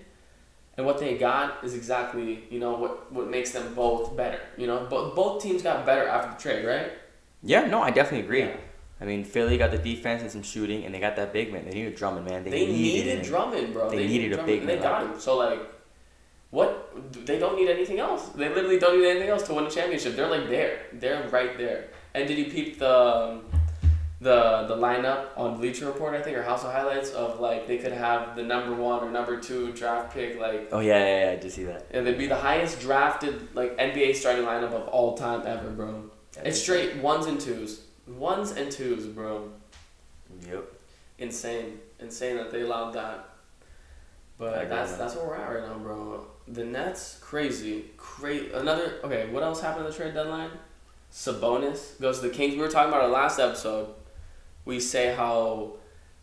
And 0.75 0.87
what 0.87 0.97
they 0.97 1.19
got 1.19 1.63
is 1.63 1.75
exactly, 1.75 2.45
you 2.49 2.59
know, 2.59 2.73
what, 2.73 3.13
what 3.13 3.29
makes 3.29 3.51
them 3.51 3.75
both 3.75 4.17
better. 4.17 4.39
You 4.57 4.65
know, 4.65 4.87
but 4.89 5.13
both 5.13 5.43
teams 5.43 5.61
got 5.61 5.85
better 5.85 6.07
after 6.07 6.31
the 6.31 6.41
trade, 6.41 6.65
right? 6.65 6.91
Yeah, 7.43 7.67
no, 7.67 7.83
I 7.83 7.91
definitely 7.91 8.25
agree. 8.25 8.39
Yeah. 8.39 8.57
I 8.99 9.05
mean, 9.05 9.23
Philly 9.23 9.57
got 9.57 9.69
the 9.69 9.77
defense 9.77 10.23
and 10.23 10.31
some 10.31 10.41
shooting, 10.41 10.83
and 10.85 10.95
they 10.95 10.99
got 10.99 11.15
that 11.17 11.31
big 11.31 11.53
man. 11.53 11.65
They 11.65 11.75
needed 11.75 11.95
Drummond, 11.95 12.25
man. 12.25 12.43
They, 12.43 12.49
They, 12.49 12.65
needed, 12.65 13.19
him. 13.19 13.25
Drummond, 13.25 13.73
bro. 13.73 13.89
They 13.89 14.07
needed 14.07 14.33
a 14.33 14.43
big 14.43 14.61
and 14.61 14.69
They 14.69 14.75
man. 14.75 14.83
got 14.83 15.05
him. 15.05 15.19
So 15.19 15.37
like, 15.37 15.59
what? 16.49 17.23
They 17.25 17.37
don't 17.37 17.55
need 17.55 17.69
anything 17.69 17.99
else. 17.99 18.29
They 18.29 18.49
literally 18.49 18.79
don't 18.79 18.99
need 18.99 19.07
anything 19.07 19.29
else 19.29 19.43
to 19.43 19.53
win 19.53 19.65
a 19.65 19.69
championship. 19.69 20.15
They're 20.15 20.29
like 20.29 20.49
there. 20.49 20.79
They're 20.93 21.27
right 21.29 21.55
there. 21.57 21.89
And 22.15 22.27
did 22.27 22.37
you 22.37 22.45
peep 22.45 22.79
the 22.79 22.95
um, 22.97 23.41
the 24.21 24.65
the 24.67 24.75
lineup 24.75 25.27
on 25.35 25.57
Bleacher 25.57 25.87
Report? 25.87 26.13
I 26.13 26.21
think 26.21 26.37
or 26.37 26.43
House 26.43 26.63
of 26.63 26.71
Highlights 26.71 27.11
of 27.11 27.39
like 27.39 27.67
they 27.67 27.77
could 27.77 27.91
have 27.91 28.35
the 28.35 28.43
number 28.43 28.73
one 28.75 29.03
or 29.03 29.09
number 29.09 29.39
two 29.39 29.71
draft 29.73 30.13
pick 30.13 30.39
like. 30.39 30.69
Oh 30.71 30.79
yeah, 30.79 30.97
yeah, 30.99 31.25
yeah, 31.25 31.31
I 31.31 31.35
did 31.37 31.51
see 31.51 31.63
that. 31.65 31.87
And 31.91 32.05
they'd 32.05 32.17
be 32.17 32.27
the 32.27 32.35
highest 32.37 32.79
drafted 32.81 33.55
like 33.55 33.77
NBA 33.77 34.15
starting 34.15 34.45
lineup 34.45 34.73
of 34.73 34.87
all 34.89 35.17
time 35.17 35.41
ever, 35.45 35.69
bro. 35.69 36.09
It's 36.43 36.59
straight 36.61 36.97
ones 36.97 37.25
and 37.25 37.39
twos, 37.39 37.81
ones 38.07 38.51
and 38.51 38.71
twos, 38.71 39.05
bro 39.05 39.51
Yep. 40.47 40.65
insane, 41.19 41.79
insane 41.99 42.37
that 42.37 42.51
they 42.51 42.61
allowed 42.61 42.91
that. 42.93 43.29
But 44.37 44.67
that's 44.69 44.93
that's 44.93 45.15
where 45.15 45.25
we're 45.27 45.35
at 45.35 45.47
right 45.47 45.67
now, 45.67 45.77
bro. 45.77 46.25
The 46.47 46.63
Nets, 46.65 47.19
crazy, 47.21 47.85
crazy. 47.97 48.51
Another 48.51 48.99
okay. 49.03 49.29
What 49.29 49.43
else 49.43 49.61
happened 49.61 49.85
at 49.85 49.91
the 49.91 49.97
trade 49.97 50.13
deadline? 50.13 50.49
Sabonis 51.13 52.01
goes 52.01 52.19
to 52.19 52.27
the 52.27 52.33
Kings. 52.33 52.55
We 52.55 52.61
were 52.61 52.67
talking 52.69 52.89
about 52.89 53.03
our 53.03 53.09
last 53.09 53.39
episode. 53.39 53.93
We 54.65 54.79
say 54.79 55.13
how 55.13 55.73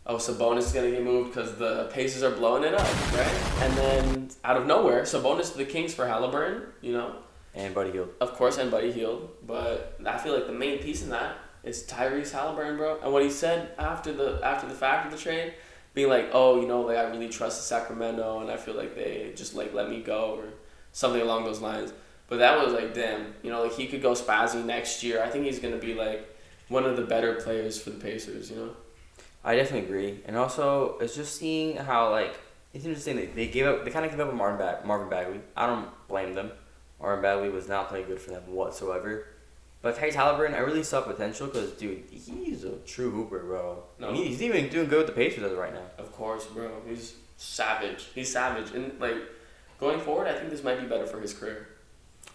oh 0.05 0.15
Sabonis 0.17 0.59
is 0.59 0.73
gonna 0.73 0.91
get 0.91 1.01
moved 1.03 1.33
because 1.33 1.55
the 1.55 1.89
Pacers 1.93 2.23
are 2.23 2.31
blowing 2.31 2.65
it 2.65 2.73
up, 2.73 3.13
right? 3.13 3.61
And 3.61 3.77
then 3.77 4.29
out 4.43 4.57
of 4.57 4.65
nowhere, 4.67 5.03
Sabonis 5.03 5.53
to 5.53 5.57
the 5.59 5.65
Kings 5.65 5.93
for 5.93 6.05
Halliburton. 6.05 6.63
You 6.81 6.91
know, 6.91 7.15
And 7.55 7.73
Buddy 7.73 7.91
Hield. 7.91 8.09
of 8.19 8.33
course, 8.33 8.57
and 8.57 8.69
Buddy 8.69 8.91
Hield. 8.91 9.29
But 9.47 9.97
I 10.05 10.17
feel 10.17 10.33
like 10.33 10.45
the 10.45 10.51
main 10.53 10.79
piece 10.79 11.03
in 11.03 11.09
that 11.09 11.37
is 11.63 11.83
Tyrese 11.83 12.33
Halliburton, 12.33 12.75
bro. 12.75 12.99
And 13.01 13.13
what 13.13 13.23
he 13.23 13.29
said 13.29 13.71
after 13.77 14.11
the 14.11 14.41
after 14.43 14.67
the 14.67 14.75
fact 14.75 15.05
of 15.05 15.13
the 15.13 15.17
trade, 15.17 15.53
being 15.93 16.09
like, 16.09 16.31
oh, 16.33 16.59
you 16.59 16.67
know, 16.67 16.81
like 16.81 16.97
I 16.97 17.03
really 17.03 17.29
trust 17.29 17.65
Sacramento, 17.65 18.41
and 18.41 18.51
I 18.51 18.57
feel 18.57 18.73
like 18.73 18.95
they 18.95 19.31
just 19.37 19.55
like 19.55 19.73
let 19.73 19.89
me 19.89 20.01
go 20.01 20.35
or 20.37 20.49
something 20.91 21.21
along 21.21 21.45
those 21.45 21.61
lines. 21.61 21.93
But 22.31 22.37
that 22.39 22.63
was 22.63 22.71
like, 22.73 22.93
damn, 22.93 23.33
you 23.43 23.51
know, 23.51 23.61
like 23.63 23.73
he 23.73 23.87
could 23.87 24.01
go 24.01 24.13
spazzy 24.13 24.63
next 24.63 25.03
year. 25.03 25.21
I 25.21 25.27
think 25.27 25.43
he's 25.43 25.59
gonna 25.59 25.75
be 25.75 25.93
like 25.93 26.33
one 26.69 26.85
of 26.85 26.95
the 26.95 27.01
better 27.03 27.33
players 27.33 27.77
for 27.81 27.89
the 27.89 27.99
Pacers. 27.99 28.49
You 28.49 28.55
know. 28.55 28.69
I 29.43 29.57
definitely 29.57 29.85
agree, 29.89 30.19
and 30.25 30.37
also 30.37 30.97
it's 30.99 31.13
just 31.13 31.35
seeing 31.35 31.75
how 31.75 32.09
like 32.09 32.33
it's 32.73 32.85
interesting 32.85 33.17
that 33.17 33.35
they 33.35 33.47
gave 33.47 33.65
up. 33.65 33.83
They 33.83 33.91
kind 33.91 34.05
of 34.05 34.11
gave 34.11 34.21
up 34.21 34.29
on 34.29 34.37
Marvin 34.37 34.57
Bag- 34.65 34.85
Marvin 34.85 35.09
Bagley. 35.09 35.41
I 35.57 35.67
don't 35.67 35.89
blame 36.07 36.33
them. 36.33 36.51
Marvin 37.01 37.21
Bagley 37.21 37.49
was 37.49 37.67
not 37.67 37.89
playing 37.89 38.05
good 38.07 38.21
for 38.21 38.29
them 38.31 38.43
whatsoever. 38.47 39.25
But 39.81 39.97
Tyrese 39.97 40.13
Halliburton, 40.13 40.55
I 40.55 40.59
really 40.59 40.83
saw 40.83 41.01
potential 41.01 41.47
because 41.47 41.71
dude, 41.73 42.03
he's 42.11 42.63
a 42.63 42.77
true 42.85 43.11
hooper, 43.11 43.39
bro. 43.39 43.83
No. 43.99 44.13
He- 44.13 44.27
he's 44.29 44.41
even 44.41 44.69
doing 44.69 44.87
good 44.87 44.99
with 44.99 45.07
the 45.07 45.13
Pacers 45.13 45.43
as 45.43 45.51
of 45.51 45.57
right 45.57 45.73
now. 45.73 45.83
Of 45.97 46.13
course, 46.13 46.45
bro. 46.45 46.69
He's 46.87 47.13
savage. 47.35 48.05
He's 48.15 48.31
savage, 48.31 48.71
and 48.73 48.97
like 49.01 49.17
going 49.81 49.99
forward, 49.99 50.29
I 50.29 50.33
think 50.35 50.49
this 50.49 50.63
might 50.63 50.79
be 50.79 50.87
better 50.87 51.05
for 51.05 51.19
his 51.19 51.33
career. 51.33 51.67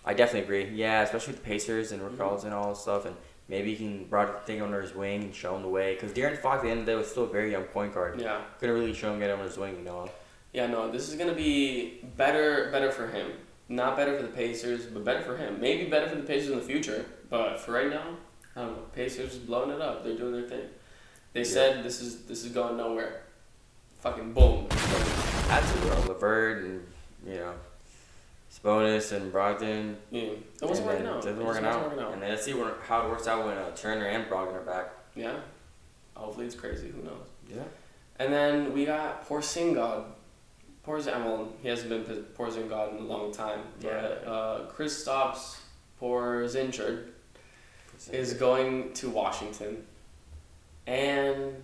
I 0.06 0.14
definitely 0.14 0.42
agree. 0.44 0.74
Yeah, 0.76 1.02
especially 1.02 1.32
with 1.34 1.42
the 1.42 1.48
Pacers 1.48 1.92
and 1.92 2.00
Rick 2.00 2.12
Mhm. 2.12 2.44
And 2.44 2.54
all 2.54 2.70
this 2.70 2.80
stuff, 2.80 3.04
and 3.04 3.16
maybe 3.48 3.74
he 3.74 3.84
can 3.84 4.04
brought 4.04 4.28
the 4.28 4.46
thing 4.52 4.62
under 4.62 4.80
his 4.80 4.94
wing 4.94 5.24
and 5.24 5.34
show 5.34 5.56
him 5.56 5.62
the 5.62 5.68
way. 5.68 5.94
Because 5.94 6.12
De'Aaron 6.12 6.38
Fox, 6.38 6.58
at 6.58 6.62
the 6.64 6.70
end 6.70 6.80
of 6.80 6.86
the 6.86 6.92
day, 6.92 6.96
was 6.96 7.10
still 7.10 7.24
a 7.24 7.28
very 7.28 7.50
young 7.50 7.64
point 7.64 7.92
guard. 7.92 8.20
Yeah. 8.20 8.40
Couldn't 8.60 8.76
really 8.76 8.94
show 8.94 9.12
him 9.12 9.18
get 9.18 9.30
under 9.30 9.44
his 9.44 9.58
wing, 9.58 9.76
you 9.76 9.82
know. 9.82 10.08
Yeah, 10.52 10.68
no, 10.68 10.90
this 10.90 11.08
is 11.08 11.16
gonna 11.16 11.34
be 11.34 12.00
better, 12.16 12.70
better 12.70 12.90
for 12.90 13.08
him. 13.08 13.32
Not 13.68 13.96
better 13.96 14.16
for 14.16 14.22
the 14.22 14.28
Pacers, 14.32 14.86
but 14.86 15.04
better 15.04 15.22
for 15.22 15.36
him. 15.36 15.60
Maybe 15.60 15.90
better 15.90 16.08
for 16.08 16.14
the 16.14 16.22
Pacers 16.22 16.50
in 16.50 16.58
the 16.58 16.64
future, 16.64 17.04
but 17.28 17.58
for 17.58 17.72
right 17.72 17.90
now, 17.90 18.16
I 18.54 18.60
don't 18.62 18.76
know. 18.76 18.82
Pacers 18.94 19.32
is 19.34 19.38
blowing 19.40 19.70
it 19.70 19.80
up. 19.82 20.04
They're 20.04 20.16
doing 20.16 20.32
their 20.32 20.48
thing. 20.48 20.68
They 21.32 21.40
Yeah. 21.40 21.46
said 21.46 21.84
this 21.84 22.00
is 22.00 22.26
this 22.26 22.44
is 22.44 22.52
going 22.52 22.76
nowhere. 22.76 23.22
Fucking 24.00 24.32
boom. 24.32 24.68
Bro. 24.68 26.04
Levert 26.08 26.62
and 26.64 26.86
you 27.26 27.34
know, 27.34 27.54
Sabonis 28.66 29.12
and 29.12 29.32
Brogdon. 29.32 29.94
Yeah, 30.10 30.22
it 30.22 30.44
wasn't 30.62 30.88
working 30.88 31.06
out. 31.06 31.24
It 31.24 31.36
wasn't 31.36 31.46
working 31.46 31.64
out. 32.00 32.12
And 32.12 32.22
then 32.22 32.30
let's 32.30 32.44
see 32.44 32.52
how 32.52 33.06
it 33.06 33.08
works 33.08 33.26
out 33.26 33.46
when 33.46 33.56
uh, 33.56 33.70
Turner 33.74 34.06
and 34.06 34.24
Brogdon 34.26 34.54
are 34.54 34.60
back. 34.60 34.92
Yeah. 35.14 35.36
Hopefully 36.14 36.46
it's 36.46 36.54
crazy. 36.54 36.88
Who 36.88 37.02
knows? 37.02 37.28
Yeah. 37.48 37.62
And 38.18 38.32
then 38.32 38.72
we 38.72 38.84
got 38.84 39.28
Porzingod. 39.28 40.04
Porzingod, 40.86 41.24
well, 41.24 41.48
he 41.62 41.68
hasn't 41.68 41.90
been 41.90 42.24
Porzingod 42.36 42.92
in 42.92 43.04
a 43.04 43.06
long 43.06 43.32
time. 43.32 43.60
But 43.80 44.24
uh, 44.26 44.60
Kristaps 44.74 45.58
Porzingod 46.00 47.04
is 48.10 48.34
going 48.34 48.92
to 48.94 49.10
Washington. 49.10 49.84
And 50.86 51.62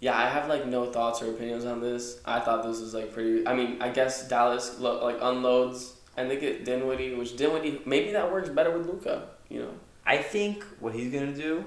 yeah, 0.00 0.16
I 0.16 0.28
have 0.28 0.48
like 0.48 0.66
no 0.66 0.90
thoughts 0.90 1.22
or 1.22 1.30
opinions 1.30 1.64
on 1.64 1.80
this. 1.80 2.20
I 2.24 2.40
thought 2.40 2.64
this 2.64 2.80
was 2.80 2.94
like 2.94 3.12
pretty. 3.12 3.46
I 3.46 3.54
mean, 3.54 3.80
I 3.80 3.90
guess 3.90 4.28
Dallas 4.28 4.78
lo- 4.80 5.04
like 5.04 5.18
unloads 5.20 5.94
and 6.16 6.30
they 6.30 6.38
get 6.38 6.64
Dinwiddie, 6.64 7.14
which 7.14 7.36
Dinwiddie 7.36 7.82
maybe 7.86 8.12
that 8.12 8.30
works 8.30 8.48
better 8.48 8.76
with 8.76 8.86
Luka. 8.86 9.28
You 9.48 9.60
know. 9.60 9.74
I 10.06 10.18
think 10.18 10.64
what 10.80 10.94
he's 10.94 11.12
gonna 11.12 11.34
do, 11.34 11.64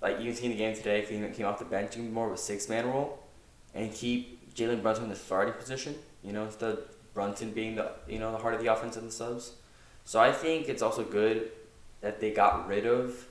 like 0.00 0.18
you 0.18 0.26
can 0.26 0.34
see 0.34 0.46
in 0.46 0.52
the 0.52 0.56
game 0.56 0.74
today, 0.74 1.00
if 1.00 1.08
he 1.08 1.16
came 1.28 1.46
off 1.46 1.58
the 1.58 1.64
bench, 1.64 1.92
can 1.92 2.12
more 2.12 2.26
of 2.26 2.32
a 2.32 2.38
six 2.38 2.68
man 2.68 2.86
role, 2.86 3.18
and 3.74 3.92
keep 3.92 4.54
Jalen 4.54 4.82
Brunson 4.82 5.04
in 5.04 5.10
the 5.10 5.16
starting 5.16 5.54
position. 5.54 5.94
You 6.22 6.32
know, 6.32 6.44
instead 6.44 6.70
of 6.72 6.78
Brunson 7.14 7.52
being 7.52 7.76
the 7.76 7.92
you 8.08 8.18
know 8.18 8.32
the 8.32 8.38
heart 8.38 8.54
of 8.54 8.60
the 8.60 8.72
offense 8.72 8.96
and 8.96 9.06
the 9.06 9.12
subs. 9.12 9.52
So 10.04 10.20
I 10.20 10.32
think 10.32 10.68
it's 10.68 10.82
also 10.82 11.04
good 11.04 11.50
that 12.00 12.20
they 12.20 12.30
got 12.30 12.66
rid 12.66 12.86
of, 12.86 13.28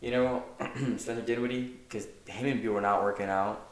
you 0.00 0.10
know, 0.10 0.42
Spencer 0.58 1.22
Dinwiddie 1.22 1.76
because 1.88 2.08
him 2.26 2.46
and 2.46 2.60
Beal 2.60 2.72
were 2.72 2.80
not 2.80 3.02
working 3.02 3.28
out, 3.28 3.68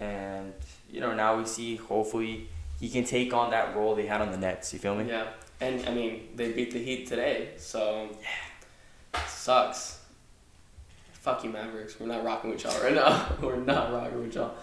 and 0.00 0.52
you 0.90 1.00
know 1.00 1.14
now 1.14 1.36
we 1.36 1.44
see 1.44 1.76
hopefully 1.76 2.48
he 2.80 2.88
can 2.88 3.04
take 3.04 3.32
on 3.32 3.50
that 3.50 3.74
role 3.74 3.94
they 3.94 4.06
had 4.06 4.20
on 4.20 4.30
the 4.30 4.36
Nets. 4.36 4.72
You 4.72 4.78
feel 4.78 4.94
me? 4.94 5.08
Yeah, 5.08 5.28
and 5.60 5.86
I 5.88 5.94
mean 5.94 6.28
they 6.34 6.52
beat 6.52 6.72
the 6.72 6.82
Heat 6.82 7.06
today, 7.06 7.50
so 7.56 8.08
sucks. 9.26 10.00
Fuck 11.12 11.42
you, 11.42 11.50
Mavericks. 11.50 11.98
We're 11.98 12.06
not 12.06 12.24
rocking 12.24 12.50
with 12.50 12.62
y'all 12.62 12.80
right 12.82 12.94
now. 12.94 13.28
We're 13.40 13.56
not 13.56 13.92
rocking 13.92 14.20
with 14.22 14.34
y'all. 14.34 14.54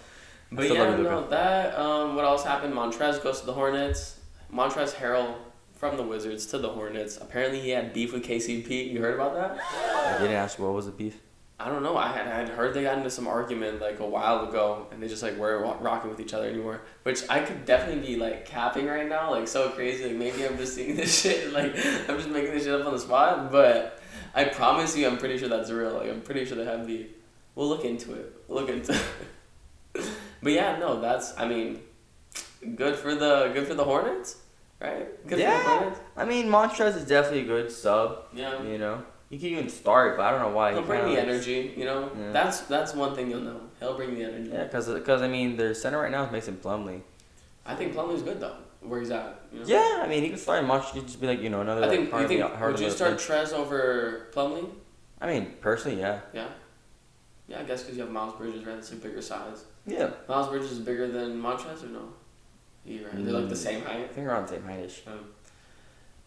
But 0.51 0.69
yeah, 0.69 0.95
no, 0.95 0.97
Luka. 0.97 1.27
that 1.31 1.77
um, 1.77 2.15
what 2.15 2.25
else 2.25 2.43
happened? 2.43 2.73
Montrez 2.73 3.21
goes 3.21 3.41
to 3.41 3.45
the 3.45 3.53
Hornets. 3.53 4.19
Montrez 4.53 4.93
Harrell 4.93 5.35
from 5.75 5.97
the 5.97 6.03
Wizards 6.03 6.45
to 6.47 6.59
the 6.59 6.69
Hornets. 6.69 7.17
Apparently, 7.17 7.59
he 7.59 7.71
had 7.71 7.91
beef 7.91 8.13
with 8.13 8.23
KCP. 8.23 8.91
You 8.91 9.01
heard 9.01 9.15
about 9.15 9.33
that? 9.33 9.59
I 9.59 10.21
didn't 10.21 10.35
ask 10.35 10.59
what 10.59 10.73
was 10.73 10.85
the 10.85 10.91
beef. 10.91 11.19
I 11.63 11.69
don't 11.69 11.81
know. 11.83 11.95
I 11.97 12.07
had, 12.09 12.27
I 12.27 12.35
had 12.39 12.49
heard 12.49 12.73
they 12.73 12.83
got 12.83 12.97
into 12.97 13.09
some 13.09 13.27
argument 13.27 13.79
like 13.81 13.99
a 13.99 14.05
while 14.05 14.47
ago, 14.47 14.87
and 14.91 15.01
they 15.01 15.07
just 15.07 15.23
like 15.23 15.37
weren't 15.37 15.81
rocking 15.81 16.09
with 16.09 16.19
each 16.19 16.33
other 16.33 16.47
anymore. 16.47 16.81
Which 17.03 17.21
I 17.29 17.39
could 17.39 17.65
definitely 17.65 18.05
be 18.05 18.15
like 18.17 18.45
capping 18.45 18.85
right 18.87 19.07
now, 19.07 19.31
like 19.31 19.47
so 19.47 19.69
crazy. 19.69 20.05
Like 20.07 20.17
maybe 20.17 20.45
I'm 20.45 20.57
just 20.57 20.75
seeing 20.75 20.95
this 21.01 21.21
shit, 21.21 21.53
like 21.53 21.73
I'm 22.09 22.17
just 22.17 22.29
making 22.29 22.51
this 22.51 22.63
shit 22.65 22.79
up 22.79 22.85
on 22.85 22.93
the 22.93 22.99
spot. 22.99 23.51
But 23.51 23.99
I 24.35 24.45
promise 24.45 24.95
you, 24.97 25.07
I'm 25.07 25.17
pretty 25.17 25.37
sure 25.37 25.47
that's 25.47 25.71
real. 25.71 25.93
Like 25.93 26.09
I'm 26.09 26.21
pretty 26.21 26.45
sure 26.45 26.57
they 26.57 26.65
have 26.65 26.85
the. 26.85 27.07
We'll 27.55 27.69
look 27.69 27.85
into 27.85 28.13
it. 28.13 28.33
We'll 28.47 28.61
look 28.61 28.69
into. 28.69 28.93
it. 28.93 30.05
but 30.41 30.51
yeah, 30.51 30.77
no, 30.79 30.99
that's. 30.99 31.33
I 31.37 31.47
mean, 31.47 31.79
good 32.75 32.95
for 32.95 33.15
the 33.15 33.51
good 33.53 33.67
for 33.67 33.75
the 33.75 33.83
Hornets, 33.83 34.37
right? 34.81 35.07
Good 35.23 35.29
for 35.29 35.35
the 35.35 35.41
Yeah. 35.41 35.79
Hornets. 35.79 35.99
I 36.17 36.25
mean, 36.25 36.47
Montrez 36.47 36.95
is 36.97 37.05
definitely 37.05 37.41
a 37.41 37.45
good 37.45 37.71
sub. 37.71 38.25
Yeah. 38.33 38.61
You 38.63 38.77
know, 38.79 39.03
he 39.33 39.39
can 39.39 39.47
even 39.49 39.69
start, 39.69 40.15
but 40.17 40.23
I 40.27 40.31
don't 40.31 40.41
know 40.41 40.55
why. 40.55 40.71
He'll 40.73 40.81
he 40.81 40.87
bring 40.87 41.03
the 41.05 41.09
like- 41.09 41.17
energy, 41.19 41.73
you 41.75 41.85
know. 41.85 42.11
Yeah. 42.17 42.31
That's 42.31 42.61
that's 42.61 42.93
one 42.93 43.15
thing 43.15 43.31
you'll 43.31 43.41
know. 43.41 43.61
He'll 43.79 43.95
bring 43.97 44.13
the 44.13 44.23
energy. 44.23 44.51
Yeah, 44.51 44.67
cause, 44.67 44.87
cause 45.03 45.21
I 45.21 45.27
mean, 45.27 45.57
their 45.57 45.73
center 45.73 45.99
right 45.99 46.11
now 46.11 46.25
is 46.25 46.31
Mason 46.31 46.57
Plumlee. 46.63 47.01
I 47.65 47.73
think 47.75 47.93
Plumlee's 47.93 48.21
good 48.21 48.39
though, 48.39 48.57
where 48.81 48.99
he's 48.99 49.09
at. 49.11 49.41
You 49.51 49.59
know? 49.61 49.65
Yeah, 49.65 50.01
I 50.03 50.07
mean, 50.07 50.21
he 50.23 50.29
can 50.29 50.37
start. 50.37 50.63
He 50.63 50.99
could 50.99 51.07
just 51.07 51.19
be 51.19 51.27
like, 51.27 51.41
you 51.41 51.49
know, 51.49 51.61
another. 51.61 51.83
I 51.83 51.89
think. 51.89 52.11
part 52.11 52.21
You 52.23 52.27
the- 52.27 52.43
think 52.47 52.59
would 52.61 52.79
you 52.79 52.91
start. 52.91 53.17
Trez 53.17 53.53
over 53.53 54.27
Plumley? 54.33 54.65
I 55.19 55.27
mean, 55.27 55.53
personally, 55.61 55.99
yeah. 55.99 56.19
Yeah. 56.33 56.47
Yeah, 57.47 57.59
I 57.59 57.63
guess 57.63 57.81
because 57.81 57.97
you 57.97 58.03
have 58.03 58.11
Miles 58.11 58.35
Bridges, 58.35 58.63
right? 58.65 58.75
That's 58.75 58.91
a 58.91 58.95
bigger 58.95 59.21
size. 59.21 59.65
Yeah. 59.87 60.11
Miles 60.29 60.47
Bridges 60.49 60.71
is 60.73 60.79
bigger 60.79 61.07
than 61.09 61.41
Montrez, 61.41 61.83
or 61.83 61.87
no? 61.87 61.99
Right. 62.85 63.09
They're 63.25 63.33
like 63.33 63.49
the 63.49 63.55
Mm. 63.55 63.57
same 63.57 63.83
I 63.87 63.91
height. 63.93 64.11
think 64.13 64.27
around 64.27 64.47
the 64.47 64.53
same 64.55 64.63
height 64.63 64.79
heightish. 64.89 65.01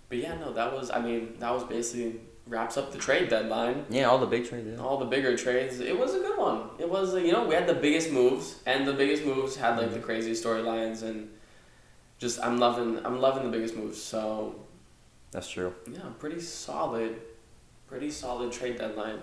But 0.08 0.18
yeah, 0.18 0.34
no, 0.38 0.52
that 0.52 0.72
was. 0.72 0.90
I 0.90 1.00
mean, 1.00 1.34
that 1.38 1.52
was 1.52 1.64
basically 1.64 2.20
wraps 2.46 2.76
up 2.76 2.92
the 2.92 2.98
trade 2.98 3.28
deadline. 3.28 3.84
Yeah, 3.90 4.04
all 4.04 4.18
the 4.18 4.26
big 4.26 4.48
trades. 4.48 4.68
Yeah. 4.68 4.82
All 4.82 4.98
the 4.98 5.04
bigger 5.04 5.36
trades. 5.36 5.80
It 5.80 5.98
was 5.98 6.14
a 6.14 6.20
good 6.20 6.38
one. 6.38 6.70
It 6.78 6.88
was, 6.88 7.14
you 7.14 7.32
know, 7.32 7.46
we 7.46 7.54
had 7.54 7.66
the 7.66 7.74
biggest 7.74 8.10
moves, 8.10 8.56
and 8.66 8.86
the 8.86 8.92
biggest 8.92 9.24
moves 9.24 9.56
had 9.56 9.76
like 9.78 9.90
the 9.90 9.96
mm-hmm. 9.96 10.04
crazy 10.04 10.32
storylines, 10.32 11.02
and 11.02 11.30
just 12.18 12.40
I'm 12.40 12.58
loving, 12.58 13.04
I'm 13.04 13.20
loving 13.20 13.44
the 13.44 13.50
biggest 13.50 13.76
moves. 13.76 14.00
So 14.00 14.54
That's 15.32 15.48
true. 15.48 15.74
yeah, 15.90 16.00
pretty 16.18 16.40
solid, 16.40 17.20
pretty 17.88 18.10
solid 18.10 18.52
trade 18.52 18.78
deadline. 18.78 19.18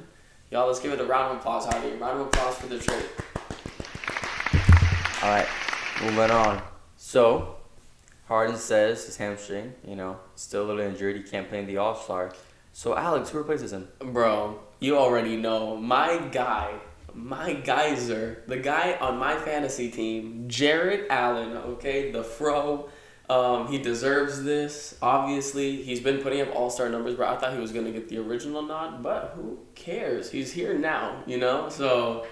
Y'all, 0.51 0.67
let's 0.67 0.79
give 0.79 0.91
it 0.91 0.99
a 0.99 1.05
round 1.05 1.31
of 1.31 1.37
applause 1.37 1.65
here. 1.81 1.95
Round 1.97 2.21
of 2.21 2.27
applause 2.27 2.55
for 2.57 2.67
the 2.67 2.77
trade. 2.77 3.05
All 5.23 5.29
right, 5.29 5.47
moving 6.01 6.31
on. 6.31 6.61
So, 6.97 7.55
Harden 8.27 8.57
says 8.57 9.05
his 9.05 9.17
hamstring, 9.17 9.73
you 9.87 9.95
know, 9.95 10.19
still 10.35 10.65
a 10.65 10.67
little 10.67 10.81
injured. 10.81 11.15
He 11.15 11.23
can't 11.23 11.47
play 11.47 11.59
in 11.59 11.65
the 11.65 11.77
All 11.77 11.95
Star. 11.95 12.33
So, 12.73 12.97
Alex, 12.97 13.29
who 13.29 13.37
replaces 13.37 13.71
him? 13.71 13.87
Bro, 13.99 14.59
you 14.79 14.97
already 14.97 15.37
know 15.37 15.77
my 15.77 16.17
guy, 16.31 16.73
my 17.13 17.53
geyser, 17.53 18.43
the 18.47 18.57
guy 18.57 18.97
on 18.99 19.17
my 19.17 19.35
fantasy 19.35 19.91
team, 19.91 20.45
Jarrett 20.47 21.05
Allen. 21.09 21.55
Okay, 21.55 22.11
the 22.11 22.23
fro. 22.23 22.89
Um, 23.29 23.67
he 23.67 23.77
deserves 23.77 24.43
this. 24.43 24.97
Obviously, 25.01 25.83
he's 25.83 25.99
been 25.99 26.17
putting 26.17 26.41
up 26.41 26.53
all 26.55 26.71
star 26.71 26.89
numbers, 26.89 27.15
but 27.15 27.27
I 27.27 27.37
thought 27.37 27.53
he 27.53 27.59
was 27.59 27.71
gonna 27.71 27.91
get 27.91 28.09
the 28.09 28.17
original 28.17 28.63
nod. 28.63 29.03
But 29.03 29.33
who 29.35 29.59
cares? 29.75 30.31
He's 30.31 30.51
here 30.51 30.77
now, 30.77 31.23
you 31.27 31.37
know. 31.37 31.69
So, 31.69 32.25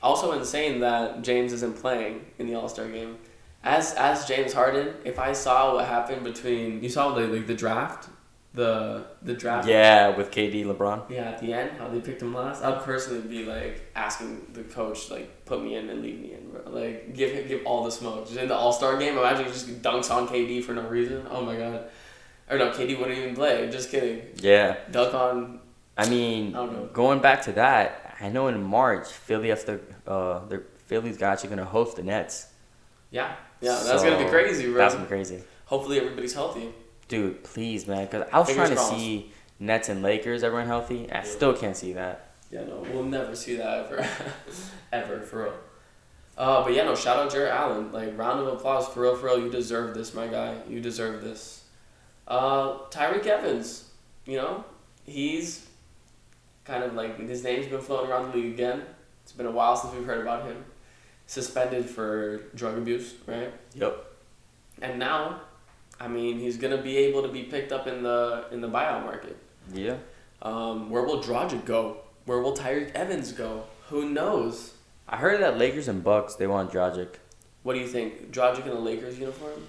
also 0.00 0.32
insane 0.32 0.80
that 0.80 1.22
James 1.22 1.52
isn't 1.52 1.80
playing 1.80 2.24
in 2.38 2.46
the 2.46 2.54
All 2.54 2.68
Star 2.68 2.88
game. 2.88 3.18
As 3.64 3.94
as 3.94 4.26
James 4.26 4.52
Harden, 4.52 4.94
if 5.04 5.18
I 5.18 5.32
saw 5.32 5.74
what 5.74 5.86
happened 5.86 6.24
between 6.24 6.82
you 6.82 6.88
saw 6.88 7.14
the 7.14 7.26
like 7.26 7.46
the 7.46 7.54
draft, 7.54 8.08
the 8.54 9.04
the 9.22 9.34
draft. 9.34 9.66
Yeah, 9.66 10.16
with 10.16 10.30
KD, 10.30 10.64
LeBron. 10.64 11.08
Yeah, 11.10 11.30
at 11.30 11.40
the 11.40 11.52
end, 11.52 11.72
how 11.78 11.88
they 11.88 12.00
picked 12.00 12.22
him 12.22 12.34
last, 12.34 12.62
I'd 12.62 12.82
personally 12.82 13.22
be 13.22 13.44
like 13.44 13.90
asking 13.94 14.46
the 14.52 14.62
coach 14.62 15.10
like 15.10 15.44
put 15.46 15.62
me 15.62 15.76
in 15.76 15.88
and 15.88 16.02
leave 16.02 16.20
me 16.20 16.34
in, 16.34 16.50
bro. 16.50 16.62
Like 16.70 17.14
give 17.14 17.32
him 17.32 17.48
give 17.48 17.64
all 17.64 17.84
the 17.84 17.90
smoke. 17.90 18.26
Just 18.26 18.38
in 18.38 18.48
the 18.48 18.54
All 18.54 18.72
Star 18.72 18.98
game, 18.98 19.16
imagine 19.16 19.46
he 19.46 19.52
just 19.52 19.82
dunks 19.82 20.10
on 20.10 20.28
KD 20.28 20.62
for 20.62 20.74
no 20.74 20.82
reason. 20.82 21.26
Oh 21.30 21.42
my 21.44 21.56
god. 21.56 21.86
Or 22.50 22.58
no, 22.58 22.70
KD 22.70 22.98
wouldn't 22.98 23.16
even 23.16 23.34
play. 23.34 23.68
Just 23.70 23.90
kidding. 23.90 24.22
Yeah. 24.36 24.76
Dunk 24.90 25.14
on. 25.14 25.60
I 25.96 26.08
mean, 26.08 26.54
I 26.54 26.58
don't 26.58 26.72
know. 26.72 26.86
going 26.92 27.20
back 27.20 27.42
to 27.42 27.52
that, 27.52 28.16
I 28.20 28.28
know 28.28 28.48
in 28.48 28.62
March, 28.62 29.08
Philly 29.08 29.50
has 29.50 29.64
to, 29.64 29.78
uh, 30.06 30.44
their 30.46 30.64
Philly's 30.86 31.20
actually 31.22 31.50
gonna 31.50 31.64
host 31.64 31.96
the 31.96 32.02
Nets. 32.02 32.48
Yeah, 33.10 33.34
yeah, 33.60 33.78
that's 33.84 34.02
gonna 34.02 34.22
be 34.22 34.30
crazy, 34.30 34.66
bro. 34.66 34.78
That's 34.78 34.94
gonna 34.94 35.04
be 35.04 35.08
crazy, 35.08 35.42
Hopefully 35.66 35.98
everybody's 35.98 36.34
healthy. 36.34 36.72
Dude. 37.12 37.44
Please, 37.44 37.86
man, 37.86 38.06
because 38.06 38.26
I 38.32 38.38
was 38.38 38.48
Fingers 38.48 38.68
trying 38.68 38.70
to 38.70 38.76
crossed. 38.76 38.94
see 38.96 39.32
Nets 39.60 39.88
and 39.90 40.02
Lakers 40.02 40.42
everyone 40.42 40.66
healthy. 40.66 41.10
I 41.12 41.16
Yeah. 41.16 41.22
still 41.22 41.52
can't 41.54 41.76
see 41.76 41.92
that. 41.92 42.30
Yeah, 42.50 42.64
no, 42.64 42.86
we'll 42.92 43.04
never 43.04 43.36
see 43.36 43.56
that 43.56 43.84
ever, 43.86 44.06
ever 44.92 45.20
for 45.20 45.42
real. 45.44 45.54
Uh, 46.38 46.64
but 46.64 46.72
yeah, 46.72 46.84
no, 46.84 46.94
shout 46.94 47.18
out 47.18 47.30
Jarrett 47.30 47.52
Allen. 47.52 47.92
Like 47.92 48.16
round 48.16 48.40
of 48.40 48.46
applause 48.46 48.88
for 48.88 49.02
real, 49.02 49.14
for 49.16 49.26
real. 49.26 49.38
You 49.40 49.50
deserve 49.50 49.94
this, 49.94 50.14
my 50.14 50.26
guy. 50.26 50.56
You 50.68 50.80
deserve 50.80 51.22
this. 51.22 51.64
Uh, 52.26 52.78
Tyreke 52.90 53.26
Evans, 53.26 53.90
you 54.26 54.36
know, 54.38 54.64
he's 55.04 55.66
kind 56.64 56.82
of 56.82 56.94
like 56.94 57.18
his 57.18 57.44
name's 57.44 57.66
been 57.66 57.80
floating 57.80 58.10
around 58.10 58.32
the 58.32 58.38
league 58.38 58.54
again. 58.54 58.82
It's 59.22 59.32
been 59.32 59.46
a 59.46 59.50
while 59.50 59.76
since 59.76 59.94
we've 59.94 60.06
heard 60.06 60.22
about 60.22 60.44
him. 60.46 60.64
Suspended 61.26 61.84
for 61.88 62.38
drug 62.54 62.78
abuse, 62.78 63.14
right? 63.26 63.52
Yep. 63.74 64.06
And 64.80 64.98
now, 64.98 65.40
I 66.02 66.08
mean, 66.08 66.40
he's 66.40 66.56
gonna 66.56 66.82
be 66.82 66.96
able 66.96 67.22
to 67.22 67.28
be 67.28 67.44
picked 67.44 67.70
up 67.70 67.86
in 67.86 68.02
the 68.02 68.46
in 68.50 68.60
the 68.60 68.68
buyout 68.68 69.04
market. 69.04 69.36
Yeah. 69.72 69.98
Um, 70.42 70.90
where 70.90 71.04
will 71.04 71.22
Dragic 71.22 71.64
go? 71.64 71.98
Where 72.24 72.40
will 72.40 72.56
Tyreke 72.56 72.90
Evans 72.92 73.30
go? 73.30 73.64
Who 73.88 74.10
knows? 74.10 74.74
I 75.08 75.16
heard 75.16 75.40
that 75.42 75.58
Lakers 75.58 75.86
and 75.86 76.02
Bucks 76.02 76.34
they 76.34 76.48
want 76.48 76.72
Dragic. 76.72 77.14
What 77.62 77.74
do 77.74 77.78
you 77.78 77.86
think? 77.86 78.32
Dragic 78.32 78.64
in 78.66 78.70
the 78.70 78.80
Lakers 78.80 79.16
uniform? 79.16 79.68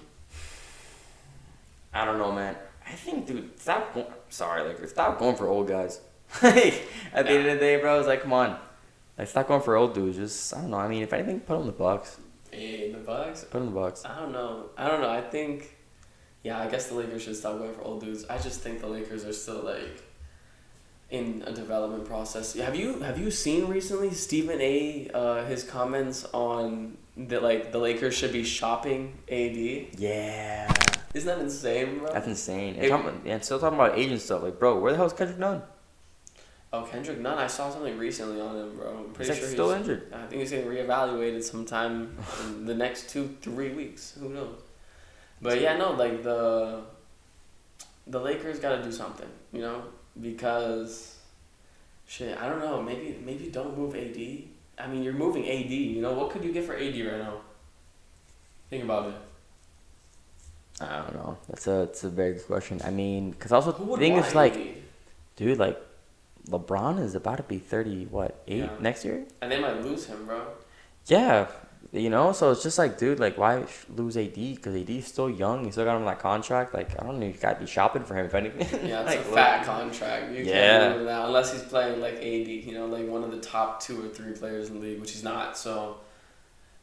I 1.92 2.04
don't 2.04 2.18
know, 2.18 2.32
man. 2.32 2.56
I 2.84 2.92
think, 2.94 3.28
dude, 3.28 3.60
stop. 3.60 3.94
Going, 3.94 4.06
sorry, 4.28 4.64
Lakers, 4.64 4.90
stop 4.90 5.20
going 5.20 5.36
for 5.36 5.46
old 5.46 5.68
guys. 5.68 6.00
like 6.42 6.82
at 7.12 7.26
the 7.26 7.30
end 7.30 7.46
of 7.46 7.54
the 7.54 7.60
day, 7.60 7.76
bro, 7.76 7.98
it's 8.00 8.08
like, 8.08 8.22
come 8.22 8.32
on, 8.32 8.58
like 9.16 9.28
stop 9.28 9.46
going 9.46 9.62
for 9.62 9.76
old 9.76 9.94
dudes. 9.94 10.16
Just 10.16 10.52
I 10.52 10.62
don't 10.62 10.70
know. 10.70 10.78
I 10.78 10.88
mean, 10.88 11.04
if 11.04 11.12
anything, 11.12 11.38
put 11.38 11.60
in 11.60 11.66
the 11.66 11.72
Bucks. 11.72 12.18
Hey, 12.50 12.90
the 12.90 12.98
Bucks. 12.98 13.44
Put 13.44 13.60
in 13.60 13.66
the 13.66 13.80
Bucks. 13.80 14.04
I 14.04 14.18
don't 14.18 14.32
know. 14.32 14.70
I 14.76 14.88
don't 14.88 15.00
know. 15.00 15.10
I 15.10 15.20
think, 15.20 15.76
yeah, 16.44 16.60
I 16.60 16.68
guess 16.68 16.86
the 16.88 16.94
Lakers 16.94 17.22
should 17.22 17.34
stop 17.36 17.58
going 17.58 17.74
for 17.74 17.82
old 17.82 18.00
dudes. 18.02 18.24
I 18.30 18.38
just 18.38 18.60
think 18.60 18.80
the 18.80 18.86
Lakers 18.86 19.24
are 19.24 19.32
still 19.32 19.62
like 19.64 20.02
in 21.10 21.42
a 21.46 21.52
development 21.52 22.04
process. 22.06 22.54
Have 22.54 22.76
you 22.76 23.00
have 23.00 23.18
you 23.18 23.30
seen 23.30 23.66
recently 23.66 24.12
Stephen 24.12 24.60
A. 24.60 25.10
Uh, 25.12 25.44
his 25.46 25.62
comments 25.64 26.24
on 26.32 26.96
that 27.16 27.42
like 27.42 27.72
the 27.72 27.78
Lakers 27.78 28.14
should 28.14 28.32
be 28.32 28.44
shopping 28.44 29.18
AD? 29.28 29.98
Yeah. 29.98 30.72
Isn't 31.14 31.28
that 31.28 31.38
insane, 31.44 31.98
bro? 32.00 32.12
That's 32.12 32.26
insane. 32.26 32.74
And, 32.74 32.84
It- 32.84 32.88
talking, 32.88 33.22
and 33.26 33.44
still 33.44 33.58
talking 33.60 33.78
about 33.78 33.96
agent 33.98 34.20
stuff. 34.20 34.42
Like, 34.42 34.58
bro, 34.58 34.78
where 34.80 34.90
the 34.92 34.96
hell 34.96 35.06
is 35.06 35.12
Kendrick 35.12 35.38
Nunn? 35.38 35.62
oh, 36.72 36.82
Kendrick 36.82 37.20
Nunn. 37.20 37.38
I 37.38 37.46
saw 37.46 37.70
something 37.70 37.96
recently 37.96 38.40
on 38.40 38.56
him, 38.56 38.76
bro. 38.76 38.88
I'm 38.90 39.04
He's 39.06 39.12
pretty 39.14 39.30
like 39.30 39.38
sure 39.38 39.48
still 39.48 39.72
he's. 39.76 39.84
Still 39.84 39.94
injured. 39.94 40.12
I 40.12 40.26
think 40.26 40.40
he's 40.40 40.50
getting 40.50 40.66
reevaluated 40.68 41.44
sometime 41.44 42.16
in 42.42 42.66
the 42.66 42.74
next 42.74 43.10
two, 43.10 43.36
three 43.42 43.70
weeks. 43.72 44.14
Who 44.18 44.28
knows? 44.30 44.56
But 45.44 45.60
yeah, 45.60 45.76
no, 45.76 45.92
like 45.92 46.22
the 46.22 46.80
the 48.06 48.18
Lakers 48.18 48.58
got 48.60 48.76
to 48.76 48.82
do 48.82 48.90
something, 48.90 49.28
you 49.52 49.60
know, 49.60 49.82
because 50.18 51.18
shit, 52.06 52.36
I 52.40 52.48
don't 52.48 52.60
know. 52.60 52.80
Maybe 52.80 53.18
maybe 53.22 53.50
don't 53.50 53.76
move 53.76 53.94
AD. 53.94 54.16
I 54.82 54.86
mean, 54.90 55.02
you're 55.04 55.12
moving 55.12 55.44
AD. 55.48 55.70
You 55.70 56.00
know, 56.00 56.14
what 56.14 56.30
could 56.30 56.42
you 56.44 56.50
get 56.52 56.64
for 56.64 56.74
AD 56.74 56.96
right 56.96 57.18
now? 57.18 57.42
Think 58.70 58.84
about 58.84 59.08
it. 59.10 59.14
I 60.80 61.02
don't 61.02 61.14
know. 61.14 61.36
That's 61.48 61.66
a 61.66 61.82
it's 61.82 62.04
a 62.04 62.08
very 62.08 62.32
good 62.34 62.46
question. 62.46 62.80
I 62.82 62.90
mean, 62.90 63.30
because 63.32 63.52
also 63.52 63.72
the 63.72 63.96
thing 63.98 64.14
is 64.16 64.34
like, 64.34 64.54
AD? 64.56 64.74
dude, 65.36 65.58
like, 65.58 65.78
LeBron 66.48 66.98
is 67.00 67.14
about 67.14 67.36
to 67.36 67.42
be 67.44 67.58
thirty. 67.58 68.06
What 68.06 68.42
eight 68.48 68.64
Yeah. 68.64 68.76
next 68.80 69.04
year? 69.04 69.26
and 69.42 69.52
they 69.52 69.60
might 69.60 69.82
lose 69.82 70.06
him, 70.06 70.24
bro. 70.24 70.40
Yeah, 71.06 71.46
you 71.94 72.10
know. 72.10 72.32
So 72.32 72.50
it's 72.50 72.62
just 72.62 72.76
like, 72.78 72.98
dude, 72.98 73.18
like, 73.20 73.38
why 73.38 73.64
lose 73.96 74.16
AD? 74.16 74.34
Because 74.34 74.74
AD 74.74 74.90
is 74.90 75.06
still 75.06 75.30
young. 75.30 75.64
You 75.64 75.72
still 75.72 75.84
got 75.84 75.92
him 75.96 76.02
on 76.02 76.06
that 76.06 76.18
contract. 76.18 76.74
Like, 76.74 77.00
I 77.00 77.04
don't 77.06 77.18
know. 77.20 77.26
You 77.26 77.32
gotta 77.32 77.60
be 77.60 77.66
shopping 77.66 78.04
for 78.04 78.14
him 78.16 78.26
if 78.26 78.34
anything. 78.34 78.86
Yeah, 78.88 79.00
it's 79.02 79.06
like, 79.16 79.18
a 79.20 79.28
look- 79.28 79.34
fat 79.34 79.64
contract. 79.64 80.32
You 80.32 80.44
Yeah. 80.44 80.88
that 80.98 81.26
unless 81.26 81.52
he's 81.52 81.62
playing 81.62 82.00
like 82.00 82.14
AD, 82.16 82.22
you 82.48 82.72
know, 82.74 82.86
like 82.86 83.08
one 83.08 83.24
of 83.24 83.30
the 83.30 83.40
top 83.40 83.80
two 83.80 84.04
or 84.04 84.08
three 84.08 84.32
players 84.32 84.68
in 84.68 84.80
the 84.80 84.86
league, 84.86 85.00
which 85.00 85.12
he's 85.12 85.24
not. 85.24 85.56
So 85.56 85.98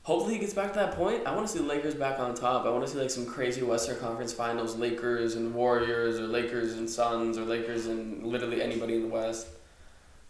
hopefully 0.04 0.34
he 0.36 0.40
gets 0.40 0.54
back 0.54 0.74
to 0.74 0.80
that 0.80 0.96
point. 0.96 1.28
I 1.28 1.36
want 1.36 1.46
to 1.48 1.54
see 1.54 1.60
the 1.60 1.66
Lakers 1.66 1.94
back 1.96 2.20
on 2.20 2.34
top. 2.34 2.66
I 2.66 2.70
want 2.70 2.86
to 2.86 2.92
see 2.92 2.98
like 3.00 3.10
some 3.12 3.26
crazy 3.26 3.62
Western 3.62 3.98
Conference 4.00 4.34
Finals, 4.34 4.76
Lakers 4.78 5.36
and 5.36 5.54
Warriors, 5.54 6.20
or 6.20 6.24
Lakers 6.28 6.74
and 6.74 6.90
Suns, 6.90 7.38
or 7.38 7.44
Lakers 7.46 7.86
and 7.88 8.24
literally 8.26 8.62
anybody 8.62 8.96
in 8.96 9.02
the 9.04 9.08
West. 9.10 9.48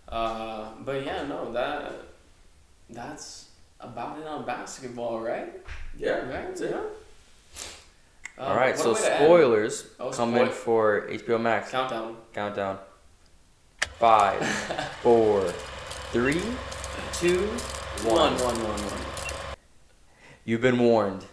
Uh, 0.10 0.72
but 0.84 1.06
yeah, 1.06 1.26
no, 1.26 1.54
that 1.54 1.94
that's 2.89 3.46
about 3.82 4.20
it 4.20 4.28
on 4.28 4.46
basketball, 4.46 5.20
right? 5.22 5.54
Yeah. 5.98 6.20
Right. 6.30 6.60
Yeah. 6.60 6.82
Uh, 8.38 8.41
All 8.44 8.56
right. 8.56 8.78
So 8.78 8.91
a 8.91 8.94
way 8.94 9.00
to 9.02 9.12
end. 9.13 9.24
spoilers 9.26 9.88
Oh, 10.00 10.10
coming 10.12 10.46
spoil- 10.46 10.52
for 10.52 11.08
HBO 11.10 11.41
Max. 11.41 11.72
Countdown. 11.72 12.17
Countdown. 12.34 12.80
Five, 14.00 14.44
four, 15.02 15.44
three, 16.12 16.41
two, 17.13 17.39
One, 18.04 18.34
one. 18.34 18.38
one, 18.39 18.56
one, 18.63 18.80
one. 18.82 19.02
You've 20.44 20.62
been 20.62 20.80
warned. 20.80 21.26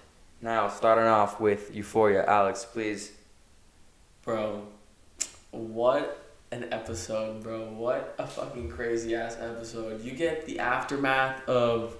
Now, 0.42 0.68
starting 0.68 1.06
off 1.06 1.40
with 1.40 1.74
Euphoria, 1.74 2.24
Alex, 2.26 2.64
please. 2.64 3.12
Bro, 4.22 4.64
what 5.50 6.22
an 6.52 6.68
episode, 6.72 7.42
bro. 7.42 7.70
What 7.72 8.14
a 8.18 8.26
fucking 8.26 8.68
crazy 8.68 9.14
ass 9.14 9.36
episode. 9.40 10.02
You 10.02 10.12
get 10.12 10.44
the 10.46 10.58
aftermath 10.58 11.48
of 11.48 11.96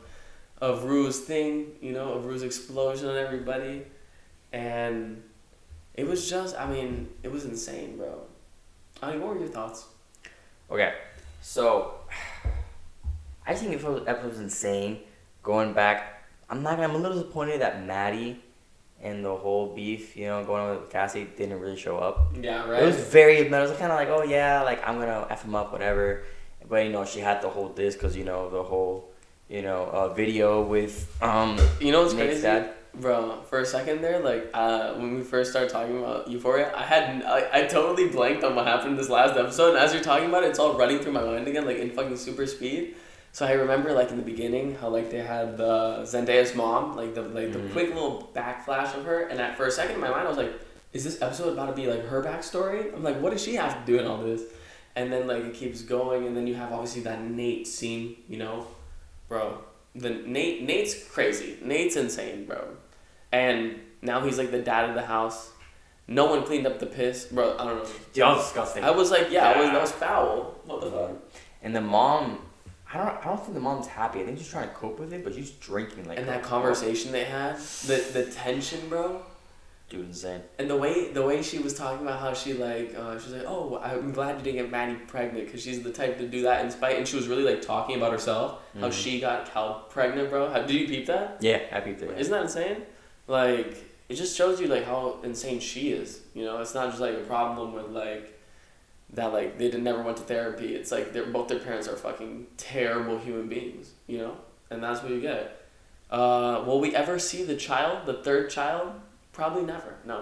of 0.61 0.85
Rue's 0.85 1.21
thing, 1.21 1.73
you 1.81 1.93
know, 1.93 2.15
of 2.15 2.27
Rue's 2.27 2.43
explosion 2.43 3.09
on 3.09 3.17
everybody. 3.17 3.85
And 4.53 5.23
it 5.95 6.07
was 6.07 6.29
just 6.29 6.59
I 6.59 6.71
mean, 6.71 7.09
it 7.23 7.31
was 7.31 7.45
insane, 7.45 7.97
bro. 7.97 8.23
I 9.03 9.13
mean, 9.13 9.21
what 9.21 9.35
were 9.35 9.41
your 9.41 9.49
thoughts? 9.49 9.87
Okay, 10.71 10.95
so 11.41 11.95
I 13.47 13.55
think 13.55 13.81
the 13.81 14.05
episode 14.07 14.29
was 14.29 14.41
insane. 14.41 15.01
Going 15.43 15.73
back, 15.73 16.25
I'm 16.51 16.63
not. 16.63 16.79
I'm 16.81 16.95
a 16.95 16.99
little 16.99 17.17
disappointed 17.17 17.61
that 17.63 17.85
Maddie 17.85 18.43
and 19.01 19.25
the 19.25 19.35
whole 19.35 19.75
beef, 19.75 20.17
you 20.17 20.27
know, 20.27 20.45
going 20.45 20.63
on 20.63 20.81
with 20.81 20.91
Cassie 20.91 21.29
didn't 21.37 21.61
really 21.61 21.77
show 21.77 21.99
up. 21.99 22.33
Yeah, 22.41 22.69
right. 22.69 22.83
It 22.83 22.87
was 22.87 22.97
very. 22.97 23.39
It 23.39 23.51
was 23.51 23.71
kind 23.73 23.93
of 23.93 23.99
like, 23.99 24.09
oh 24.09 24.25
yeah, 24.25 24.63
like 24.63 24.87
I'm 24.87 24.99
gonna 24.99 25.27
f 25.31 25.45
him 25.45 25.55
up, 25.55 25.73
whatever. 25.73 26.25
But 26.69 26.85
you 26.85 26.93
know, 26.93 27.05
she 27.05 27.21
had 27.21 27.41
to 27.43 27.49
hold 27.49 27.77
this 27.77 27.95
because 27.95 28.17
you 28.17 28.25
know 28.25 28.51
the 28.51 28.63
whole, 28.63 29.11
you 29.49 29.63
know, 29.63 29.85
a 29.87 30.15
video 30.15 30.63
with 30.63 31.09
um 31.23 31.59
You 31.81 31.93
know 31.93 32.03
what's 32.03 32.15
Nate's 32.15 32.27
crazy? 32.41 32.43
dad. 32.43 32.71
Bro, 32.95 33.43
for 33.49 33.61
a 33.61 33.67
second 33.67 34.01
there, 34.03 34.19
like 34.19 34.51
uh, 34.55 34.95
when 34.95 35.15
we 35.17 35.23
first 35.23 35.51
started 35.53 35.71
talking 35.71 35.99
about 35.99 36.27
Euphoria, 36.29 36.73
I 36.75 36.83
had 36.83 37.23
I, 37.23 37.49
I 37.61 37.67
totally 37.67 38.09
blanked 38.09 38.43
on 38.43 38.57
what 38.57 38.67
happened 38.67 38.93
in 38.93 38.97
this 38.97 39.09
last 39.11 39.37
episode. 39.39 39.71
And 39.71 39.79
as 39.79 39.93
you're 39.93 40.03
talking 40.03 40.29
about 40.29 40.43
it, 40.43 40.49
it's 40.49 40.59
all 40.59 40.77
running 40.77 40.99
through 40.99 41.13
my 41.13 41.23
mind 41.23 41.47
again, 41.47 41.65
like 41.65 41.77
in 41.79 41.91
fucking 41.91 42.17
super 42.17 42.47
speed. 42.47 42.97
So 43.31 43.47
I 43.47 43.53
remember 43.53 43.93
like 43.93 44.11
in 44.11 44.17
the 44.17 44.23
beginning 44.23 44.75
how 44.75 44.89
like 44.89 45.11
they 45.11 45.19
had 45.21 45.57
the 45.59 45.99
Zendaya's 46.03 46.55
mom, 46.57 46.97
like 46.97 47.15
the 47.15 47.23
like 47.23 47.53
the 47.53 47.61
Mhm. 47.61 47.73
quick 47.73 47.89
little 47.95 48.33
backflash 48.35 48.97
of 48.97 49.05
her, 49.05 49.29
and 49.29 49.39
at 49.41 49.57
for 49.57 49.67
a 49.67 49.71
second 49.71 49.95
in 49.97 50.01
my 50.01 50.09
mind 50.11 50.27
I 50.27 50.29
was 50.29 50.39
like, 50.39 50.53
is 50.93 51.05
this 51.05 51.23
episode 51.23 51.53
about 51.53 51.67
to 51.67 51.75
be 51.81 51.87
like 51.87 52.05
her 52.07 52.21
backstory? 52.23 52.93
I'm 52.93 53.05
like, 53.05 53.21
what 53.21 53.31
does 53.33 53.43
she 53.45 53.55
have 53.57 53.75
to 53.79 53.93
do 53.93 53.99
in 54.01 54.07
all 54.09 54.19
this? 54.19 54.43
And 54.97 55.13
then 55.13 55.29
like 55.29 55.45
it 55.45 55.55
keeps 55.55 55.83
going, 55.83 56.27
and 56.27 56.37
then 56.37 56.47
you 56.49 56.55
have 56.57 56.73
obviously 56.73 57.03
that 57.03 57.21
Nate 57.23 57.69
scene, 57.69 58.17
you 58.29 58.39
know, 58.39 58.67
bro. 59.29 59.59
The 59.95 60.11
Nate 60.11 60.63
Nate's 60.63 61.05
crazy. 61.09 61.59
Nate's 61.63 61.97
insane, 61.97 62.47
bro. 62.47 62.77
And 63.33 63.81
now 64.03 64.21
he's 64.21 64.39
like 64.39 64.51
the 64.51 64.61
dad 64.61 64.89
of 64.89 64.95
the 64.95 65.03
house. 65.03 65.53
No 66.07 66.27
one 66.27 66.45
cleaned 66.45 66.67
up 66.67 66.79
the 66.79 66.87
piss, 66.87 67.27
bro. 67.27 67.55
I 67.59 67.65
don't 67.65 67.77
know. 67.79 67.85
Dude, 67.85 68.23
that 68.23 68.37
was 68.37 68.45
disgusting. 68.45 68.85
I 68.85 68.91
was 68.91 69.11
like, 69.11 69.31
yeah, 69.31 69.51
I 69.51 69.61
was, 69.61 69.71
that 69.71 69.81
was 69.81 69.93
foul. 69.93 70.55
What 70.65 70.81
the 70.81 70.91
fuck? 70.91 71.11
And 71.63 71.77
the 71.77 71.83
mom, 71.83 72.41
I 72.93 72.97
don't, 72.97 73.09
I 73.09 73.25
don't 73.25 73.41
think 73.41 73.53
the 73.55 73.61
mom's 73.61 73.87
happy. 73.87 74.21
I 74.21 74.25
think 74.25 74.39
she's 74.39 74.49
trying 74.49 74.69
to 74.69 74.75
cope 74.75 74.99
with 74.99 75.13
it, 75.13 75.23
but 75.23 75.35
she's 75.35 75.51
drinking 75.51 76.09
like. 76.09 76.19
And 76.19 76.29
that 76.29 76.43
conversation 76.43 77.13
they 77.13 77.25
had, 77.25 77.57
the 77.59 78.05
the 78.13 78.25
tension, 78.31 78.89
bro. 78.89 79.21
Dude, 79.89 80.07
insane. 80.07 80.43
And 80.59 80.69
the 80.69 80.77
way 80.77 81.11
the 81.13 81.23
way 81.23 81.43
she 81.43 81.59
was 81.59 81.75
talking 81.75 82.07
about 82.07 82.21
how 82.21 82.33
she 82.35 82.53
like 82.55 82.95
uh, 82.97 83.19
she 83.19 83.31
was 83.31 83.33
like 83.33 83.45
oh 83.47 83.79
I'm 83.83 84.13
glad 84.13 84.37
you 84.39 84.43
didn't 84.45 84.63
get 84.63 84.71
Maddie 84.71 84.97
pregnant 85.07 85.47
because 85.47 85.63
she's 85.63 85.83
the 85.83 85.91
type 85.93 86.19
to 86.19 86.27
do 86.29 86.43
that 86.43 86.65
in 86.65 86.71
spite 86.71 86.97
and 86.99 87.07
she 87.09 87.17
was 87.17 87.27
really 87.29 87.45
like 87.45 87.63
talking 87.63 87.97
about 87.97 88.13
herself 88.13 88.61
how 88.79 88.89
Mhm. 88.89 88.93
she 88.93 89.21
got 89.21 89.51
Cal 89.53 89.87
pregnant 89.91 90.31
bro. 90.31 90.49
How, 90.51 90.61
did 90.63 90.71
you 90.73 90.87
peep 90.87 91.07
that? 91.07 91.39
Yeah, 91.41 91.61
I 91.73 91.81
peeped 91.81 92.03
isn't 92.03 92.31
that 92.33 92.43
insane? 92.43 92.83
Like 93.27 93.85
it 94.09 94.15
just 94.15 94.37
shows 94.37 94.61
you 94.61 94.67
like 94.69 94.85
how 94.85 95.19
insane 95.23 95.61
she 95.61 95.91
is 95.93 96.21
you 96.35 96.45
know? 96.45 96.61
It's 96.61 96.75
not 96.75 96.89
just 96.91 97.01
like 97.01 97.15
a 97.15 97.21
problem 97.25 97.73
with 97.73 97.87
like 97.91 98.35
that 99.15 99.33
like 99.33 99.59
they 99.59 99.71
did, 99.71 99.83
never 99.83 100.03
went 100.03 100.19
to 100.19 100.23
therapy. 100.23 100.75
It's 100.75 100.93
like 100.93 101.13
they're 101.15 101.27
both 101.27 101.49
their 101.49 101.59
parents 101.61 101.89
are 101.89 101.97
fucking 101.97 102.47
terrible 102.59 103.19
human 103.19 103.49
beings 103.49 103.93
you 104.07 104.19
know? 104.19 104.37
And 104.71 104.83
that's 104.83 105.03
what 105.03 105.11
you 105.13 105.21
get. 105.21 105.63
Uh, 106.11 106.63
will 106.67 106.81
we 106.81 106.95
ever 106.95 107.19
see 107.19 107.43
the 107.43 107.57
child 107.57 108.07
the 108.07 108.15
third 108.23 108.51
child 108.51 108.93
probably 109.39 109.63
never 109.75 109.93
no 110.05 110.19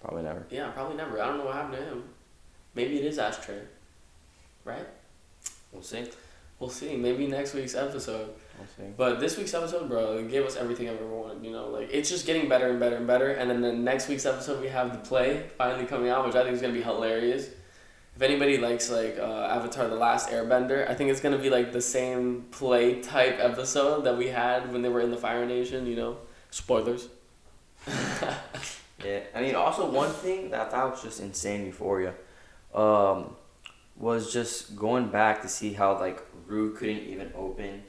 Probably 0.00 0.22
never. 0.22 0.44
yeah, 0.50 0.68
probably 0.76 0.96
never. 0.96 1.14
I 1.22 1.26
don't 1.28 1.38
know 1.38 1.46
what 1.46 1.54
happened 1.54 1.78
to 1.78 1.82
him. 1.82 2.04
Maybe 2.74 2.98
it 2.98 3.06
is 3.06 3.18
Ashtray. 3.18 3.60
Right? 4.62 4.86
We'll 5.72 5.80
see. 5.82 6.04
We'll 6.58 6.68
see. 6.68 6.94
Maybe 6.96 7.26
next 7.26 7.54
week's 7.54 7.74
episode. 7.74 8.28
We'll 8.58 8.68
see. 8.76 8.92
But 8.98 9.18
this 9.18 9.38
week's 9.38 9.54
episode, 9.54 9.88
bro, 9.88 10.18
it 10.18 10.30
gave 10.30 10.44
us 10.44 10.56
everything 10.56 10.90
I've 10.90 10.96
ever 11.00 11.08
wanted. 11.08 11.42
You 11.42 11.52
know, 11.52 11.68
like 11.70 11.88
it's 11.90 12.10
just 12.10 12.26
getting 12.26 12.50
better 12.50 12.68
and 12.68 12.78
better 12.78 12.96
and 12.96 13.06
better. 13.06 13.30
And 13.30 13.48
then 13.50 13.62
the 13.62 13.72
next 13.72 14.08
week's 14.08 14.26
episode, 14.26 14.60
we 14.60 14.68
have 14.68 14.92
the 14.92 14.98
play 14.98 15.46
finally 15.56 15.86
coming 15.86 16.10
out, 16.10 16.26
which 16.26 16.34
I 16.34 16.42
think 16.42 16.54
is 16.54 16.60
gonna 16.60 16.74
be 16.74 16.82
hilarious. 16.82 17.48
If 18.14 18.20
anybody 18.20 18.58
likes 18.58 18.90
like 18.90 19.16
uh, 19.18 19.56
Avatar: 19.56 19.88
The 19.88 19.96
Last 19.96 20.28
Airbender, 20.28 20.86
I 20.88 20.94
think 20.94 21.10
it's 21.10 21.22
gonna 21.22 21.38
be 21.38 21.48
like 21.48 21.72
the 21.72 21.80
same 21.80 22.44
play 22.50 23.00
type 23.00 23.38
episode 23.40 24.04
that 24.04 24.18
we 24.18 24.28
had 24.28 24.70
when 24.70 24.82
they 24.82 24.90
were 24.90 25.00
in 25.00 25.10
the 25.10 25.16
Fire 25.26 25.46
Nation. 25.46 25.86
You 25.86 25.96
know, 25.96 26.16
spoilers. 26.50 27.08
Yeah, 29.04 29.20
I 29.34 29.42
mean, 29.42 29.54
also 29.54 29.90
one 29.90 30.10
thing 30.10 30.50
that 30.50 30.60
I 30.62 30.70
thought 30.70 30.92
was 30.92 31.02
just 31.02 31.20
insane 31.20 31.66
Euphoria, 31.66 32.14
um, 32.74 33.36
was 33.96 34.32
just 34.32 34.76
going 34.76 35.08
back 35.08 35.42
to 35.42 35.48
see 35.48 35.74
how 35.74 35.98
like 35.98 36.22
Rue 36.46 36.72
couldn't 36.74 37.00
even 37.02 37.30
open, 37.36 37.82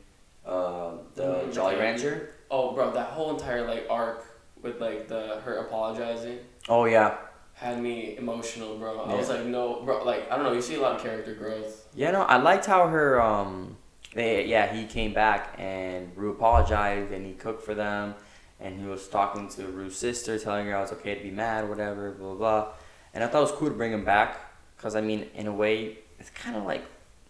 uh, 0.46 0.92
the 1.14 1.24
Mhm. 1.46 1.54
Jolly 1.54 1.76
Rancher. 1.78 2.32
Oh, 2.52 2.74
bro, 2.74 2.92
that 2.92 3.08
whole 3.12 3.30
entire 3.30 3.66
like 3.66 3.86
arc 3.90 4.26
with 4.62 4.82
like 4.82 5.08
the 5.08 5.40
her 5.46 5.56
apologizing. 5.60 6.40
Oh 6.68 6.84
yeah, 6.84 7.16
had 7.54 7.82
me 7.82 8.18
emotional, 8.18 8.78
bro. 8.78 9.00
I 9.00 9.16
was 9.16 9.30
like, 9.30 9.46
no, 9.46 9.84
bro. 9.86 10.04
Like, 10.04 10.30
I 10.30 10.36
don't 10.36 10.44
know. 10.44 10.52
You 10.54 10.62
see 10.62 10.76
a 10.76 10.82
lot 10.82 10.96
of 10.98 11.02
character 11.02 11.34
growth. 11.34 11.88
yeah. 11.96 12.12
No, 12.12 12.24
I 12.24 12.38
liked 12.38 12.66
how 12.66 12.88
her 12.90 13.22
um, 13.22 13.78
they, 14.14 14.46
yeah, 14.46 14.74
he 14.74 14.86
came 14.86 15.14
back 15.14 15.56
and 15.58 16.12
Rue 16.18 16.32
apologized 16.32 17.14
and 17.14 17.26
he 17.26 17.34
cooked 17.34 17.64
for 17.64 17.74
them, 17.74 18.16
and 18.60 18.80
he 18.80 18.86
was 18.86 19.08
talking 19.08 19.48
to 19.50 19.68
Rue's 19.68 19.96
sister, 19.98 20.38
telling 20.40 20.68
her 20.68 20.76
I 20.76 20.82
was 20.82 20.92
okay 20.94 21.16
to 21.16 21.22
be 21.24 21.32
mad, 21.32 21.68
whatever, 21.70 22.12
blah 22.12 22.30
blah. 22.36 22.62
blah. 22.62 22.68
And 23.14 23.24
I 23.24 23.28
thought 23.28 23.40
it 23.40 23.42
was 23.42 23.52
cool 23.54 23.70
to 23.70 23.74
bring 23.76 23.94
him 23.94 24.04
back, 24.06 24.38
cause 24.78 24.96
I 24.96 25.02
mean, 25.02 25.28
in 25.36 25.48
a 25.48 25.54
way, 25.54 26.00
it's 26.20 26.30
kind 26.32 26.56
of 26.58 26.64
like 26.66 26.84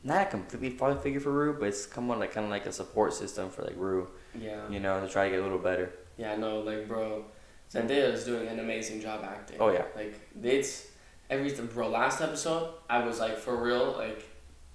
not 0.04 0.28
a 0.28 0.30
completely 0.30 0.72
father 0.72 1.00
figure 1.00 1.20
for 1.20 1.32
Rue, 1.32 1.54
but 1.60 1.68
it's 1.70 1.92
somewhat 1.92 2.20
like 2.20 2.32
kind 2.32 2.46
of 2.46 2.52
like 2.52 2.66
a 2.66 2.72
support 2.72 3.14
system 3.14 3.50
for 3.50 3.64
like 3.64 3.76
Rue, 3.78 4.08
Yeah. 4.40 4.68
you 4.70 4.80
know, 4.80 5.00
to 5.02 5.08
try 5.08 5.26
to 5.26 5.30
get 5.32 5.40
a 5.40 5.44
little 5.44 5.58
better. 5.60 5.92
Yeah. 6.18 6.36
No, 6.36 6.60
like, 6.60 6.88
bro. 6.88 7.26
Zendaya 7.72 8.14
is 8.14 8.24
doing 8.24 8.48
an 8.48 8.60
amazing 8.60 9.02
job 9.02 9.24
acting. 9.24 9.58
Oh, 9.60 9.70
yeah. 9.70 9.86
Like, 9.96 10.20
it's 10.42 10.88
everything, 11.32 11.66
bro. 11.66 11.90
Last 11.90 12.22
episode, 12.22 12.70
I 12.90 13.04
was 13.04 13.20
like, 13.20 13.38
for 13.38 13.56
real, 13.56 13.94
like, 13.98 14.24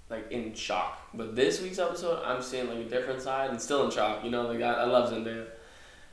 like 0.09 0.29
in 0.31 0.53
shock. 0.53 0.99
But 1.13 1.35
this 1.35 1.61
week's 1.61 1.79
episode, 1.79 2.21
I'm 2.25 2.41
seeing 2.41 2.67
like 2.67 2.79
a 2.79 2.89
different 2.89 3.21
side 3.21 3.49
and 3.49 3.59
still 3.61 3.85
in 3.85 3.91
shock. 3.91 4.23
You 4.25 4.29
know, 4.31 4.43
like 4.43 4.61
I, 4.61 4.73
I 4.73 4.83
love 4.85 5.11
Zendaya. 5.11 5.47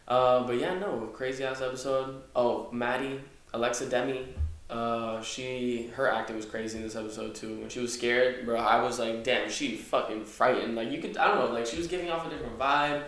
Uh, 0.08 0.42
but 0.44 0.58
yeah, 0.58 0.74
no, 0.74 1.10
crazy 1.12 1.44
ass 1.44 1.60
episode. 1.60 2.22
Oh, 2.34 2.68
Maddie, 2.72 3.20
Alexa 3.52 3.90
Demie, 3.90 4.26
uh, 4.70 5.20
she 5.22 5.90
her 5.94 6.10
acting 6.10 6.36
was 6.36 6.46
crazy 6.46 6.78
in 6.78 6.82
this 6.82 6.96
episode 6.96 7.34
too. 7.34 7.60
When 7.60 7.68
she 7.68 7.80
was 7.80 7.92
scared, 7.92 8.44
bro, 8.44 8.58
I 8.58 8.82
was 8.82 8.98
like, 8.98 9.22
damn, 9.22 9.50
she 9.50 9.76
fucking 9.76 10.24
frightened. 10.24 10.74
Like 10.74 10.90
you 10.90 10.98
could, 10.98 11.16
I 11.18 11.28
don't 11.28 11.38
know, 11.38 11.54
like 11.54 11.66
she 11.66 11.76
was 11.76 11.86
giving 11.86 12.10
off 12.10 12.26
a 12.26 12.30
different 12.30 12.58
vibe, 12.58 13.04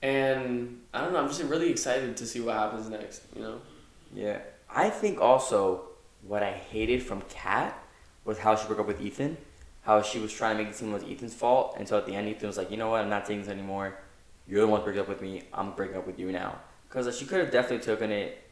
and 0.00 0.80
I 0.92 1.02
don't 1.02 1.12
know. 1.12 1.20
I'm 1.20 1.28
just 1.28 1.42
really 1.42 1.70
excited 1.70 2.16
to 2.16 2.26
see 2.26 2.40
what 2.40 2.56
happens 2.56 2.88
next. 2.88 3.22
You 3.36 3.42
know? 3.42 3.60
Yeah. 4.14 4.38
I 4.74 4.88
think 4.88 5.20
also 5.20 5.82
what 6.26 6.42
I 6.42 6.52
hated 6.52 7.02
from 7.02 7.22
Kat 7.28 7.78
was 8.24 8.38
how 8.38 8.56
she 8.56 8.66
broke 8.66 8.80
up 8.80 8.86
with 8.86 9.00
Ethan. 9.00 9.36
How 9.82 10.00
she 10.00 10.18
was 10.18 10.32
trying 10.32 10.56
to 10.56 10.62
make 10.62 10.72
it 10.72 10.76
seem 10.76 10.92
like 10.92 11.02
Ethan's 11.10 11.34
fault 11.34 11.74
and 11.76 11.88
so 11.88 11.98
at 11.98 12.06
the 12.06 12.14
end 12.14 12.28
Ethan 12.28 12.46
was 12.46 12.56
like, 12.56 12.70
you 12.70 12.76
know 12.76 12.88
what, 12.90 13.02
I'm 13.02 13.10
not 13.10 13.26
taking 13.26 13.42
this 13.42 13.50
anymore. 13.50 13.98
You're 14.46 14.62
the 14.62 14.68
one 14.68 14.82
breaking 14.82 15.00
up 15.00 15.08
with 15.08 15.22
me. 15.22 15.42
I'm 15.52 15.72
breaking 15.72 15.96
up 15.96 16.06
with 16.06 16.18
you 16.18 16.32
now. 16.32 16.58
Because 16.88 17.16
she 17.16 17.24
could 17.24 17.40
have 17.40 17.50
definitely 17.50 17.84
taken 17.84 18.10
it, 18.10 18.42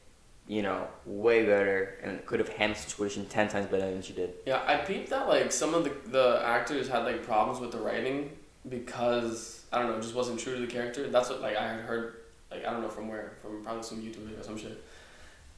you 0.46 0.62
know, 0.62 0.86
way 1.04 1.44
better 1.44 1.98
and 2.02 2.24
could 2.24 2.40
have 2.40 2.48
handled 2.48 2.78
the 2.78 2.90
situation 2.90 3.26
10 3.26 3.48
times 3.48 3.66
better 3.66 3.90
than 3.90 4.02
she 4.02 4.12
did. 4.12 4.34
Yeah, 4.46 4.62
I 4.66 4.76
peeped 4.76 5.10
that 5.10 5.28
like 5.28 5.52
some 5.52 5.74
of 5.74 5.84
the 5.84 5.92
the 6.10 6.42
actors 6.44 6.88
had 6.88 7.04
like 7.04 7.22
problems 7.22 7.60
with 7.60 7.72
the 7.72 7.78
writing 7.78 8.30
because 8.68 9.64
I 9.72 9.78
don't 9.78 9.90
know, 9.90 9.96
it 9.96 10.02
just 10.02 10.14
wasn't 10.14 10.40
true 10.40 10.54
to 10.54 10.60
the 10.60 10.66
character. 10.66 11.08
That's 11.08 11.28
what 11.28 11.40
like 11.40 11.56
I 11.56 11.68
had 11.68 11.80
heard 11.80 12.16
like 12.50 12.64
I 12.64 12.70
don't 12.72 12.82
know 12.82 12.88
from 12.88 13.08
where 13.08 13.32
from 13.42 13.62
probably 13.62 13.82
some 13.82 14.00
YouTube 14.00 14.24
video 14.24 14.40
or 14.40 14.42
some 14.42 14.58
shit, 14.58 14.82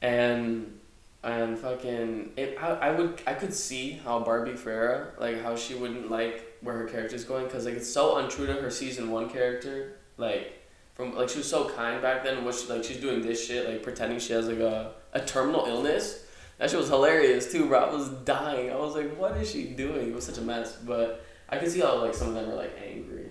and 0.01 0.79
and 1.23 1.57
fucking 1.57 2.33
it 2.35 2.57
I, 2.61 2.67
I 2.67 2.91
would 2.91 3.21
I 3.25 3.33
could 3.33 3.53
see 3.53 3.93
how 4.03 4.19
Barbie 4.19 4.55
Ferreira 4.55 5.13
like 5.19 5.41
how 5.41 5.55
she 5.55 5.73
wouldn't 5.73 6.11
like 6.11 6.57
where 6.61 6.77
her 6.77 6.85
character's 6.85 7.23
going 7.23 7.45
because 7.45 7.65
like 7.65 7.75
it's 7.75 7.91
so 7.91 8.17
untrue 8.17 8.45
to 8.45 8.53
her 8.53 8.69
season 8.69 9.09
one 9.09 9.29
character 9.29 9.97
like 10.17 10.63
from 10.93 11.15
like 11.15 11.29
she 11.29 11.39
was 11.39 11.49
so 11.49 11.69
kind 11.69 12.01
back 12.01 12.23
then 12.23 12.45
which 12.45 12.69
like 12.69 12.83
she's 12.83 12.97
doing 12.97 13.21
this 13.21 13.45
shit 13.45 13.67
like 13.67 13.83
pretending 13.83 14.19
she 14.19 14.33
has 14.33 14.47
like 14.47 14.59
a, 14.59 14.91
a 15.13 15.19
terminal 15.21 15.65
illness. 15.65 16.25
That 16.59 16.69
shit 16.69 16.79
was 16.79 16.89
hilarious 16.89 17.51
too 17.51 17.67
bro. 17.67 17.79
I 17.79 17.93
was 17.93 18.09
dying. 18.09 18.71
I 18.71 18.75
was 18.75 18.95
like 18.95 19.15
what 19.17 19.35
is 19.37 19.51
she 19.51 19.65
doing? 19.65 20.09
It 20.09 20.15
was 20.15 20.25
such 20.25 20.37
a 20.37 20.41
mess. 20.41 20.77
But 20.85 21.25
I 21.49 21.57
could 21.57 21.71
see 21.71 21.79
how 21.79 21.99
like 21.99 22.13
some 22.13 22.29
of 22.29 22.35
them 22.35 22.49
are 22.49 22.55
like 22.55 22.77
angry. 22.83 23.29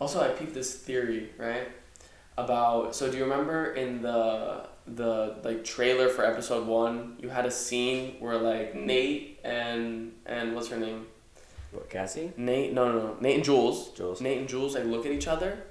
Also 0.00 0.20
I 0.20 0.28
peeped 0.28 0.54
this 0.54 0.74
theory 0.74 1.30
right 1.38 1.68
about 2.38 2.94
so 2.94 3.10
do 3.10 3.16
you 3.16 3.24
remember 3.24 3.72
in 3.74 4.02
the 4.02 4.68
the 4.86 5.36
like 5.42 5.64
trailer 5.64 6.08
for 6.08 6.24
episode 6.24 6.66
one 6.66 7.16
you 7.18 7.28
had 7.28 7.46
a 7.46 7.50
scene 7.50 8.16
where 8.20 8.36
like 8.36 8.74
Nate 8.74 9.40
and 9.44 10.12
and 10.26 10.54
what's 10.54 10.68
her 10.68 10.76
name? 10.76 11.06
What, 11.70 11.88
Cassie? 11.88 12.32
Nate 12.36 12.72
no 12.72 12.90
no 12.90 12.98
no. 12.98 13.16
Nate 13.20 13.36
and 13.36 13.44
Jules. 13.44 13.92
Jules. 13.92 14.20
Nate 14.20 14.38
and 14.38 14.48
Jules 14.48 14.74
like 14.74 14.84
look 14.84 15.06
at 15.06 15.12
each 15.12 15.28
other 15.28 15.62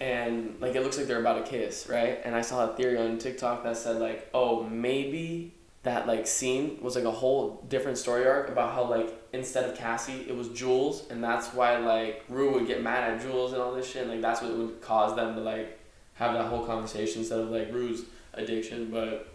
and 0.00 0.56
like 0.60 0.74
it 0.74 0.82
looks 0.82 0.98
like 0.98 1.06
they're 1.06 1.20
about 1.20 1.44
to 1.44 1.50
kiss, 1.50 1.86
right? 1.88 2.20
And 2.24 2.34
I 2.34 2.40
saw 2.40 2.70
a 2.70 2.76
theory 2.76 2.98
on 2.98 3.18
TikTok 3.18 3.64
that 3.64 3.76
said 3.76 3.96
like, 4.00 4.28
oh, 4.34 4.64
maybe 4.64 5.54
that 5.84 6.06
like 6.06 6.26
scene 6.26 6.78
was 6.80 6.94
like 6.94 7.04
a 7.04 7.10
whole 7.10 7.64
different 7.68 7.98
story 7.98 8.26
arc 8.26 8.48
about 8.48 8.74
how 8.74 8.84
like 8.84 9.12
instead 9.32 9.68
of 9.68 9.76
Cassie, 9.76 10.26
it 10.28 10.36
was 10.36 10.48
Jules, 10.50 11.08
and 11.10 11.22
that's 11.22 11.48
why 11.48 11.76
like 11.78 12.24
Rue 12.28 12.52
would 12.52 12.66
get 12.66 12.82
mad 12.82 13.12
at 13.12 13.22
Jules 13.22 13.52
and 13.52 13.60
all 13.60 13.72
this 13.72 13.90
shit. 13.90 14.02
And, 14.02 14.10
like 14.10 14.20
that's 14.20 14.42
what 14.42 14.52
would 14.56 14.80
cause 14.80 15.16
them 15.16 15.34
to 15.34 15.40
like 15.40 15.78
have 16.14 16.34
that 16.34 16.46
whole 16.46 16.64
conversation 16.64 17.20
instead 17.20 17.40
of 17.40 17.50
like 17.50 17.72
Rue's 17.72 18.04
addiction. 18.34 18.90
But 18.90 19.28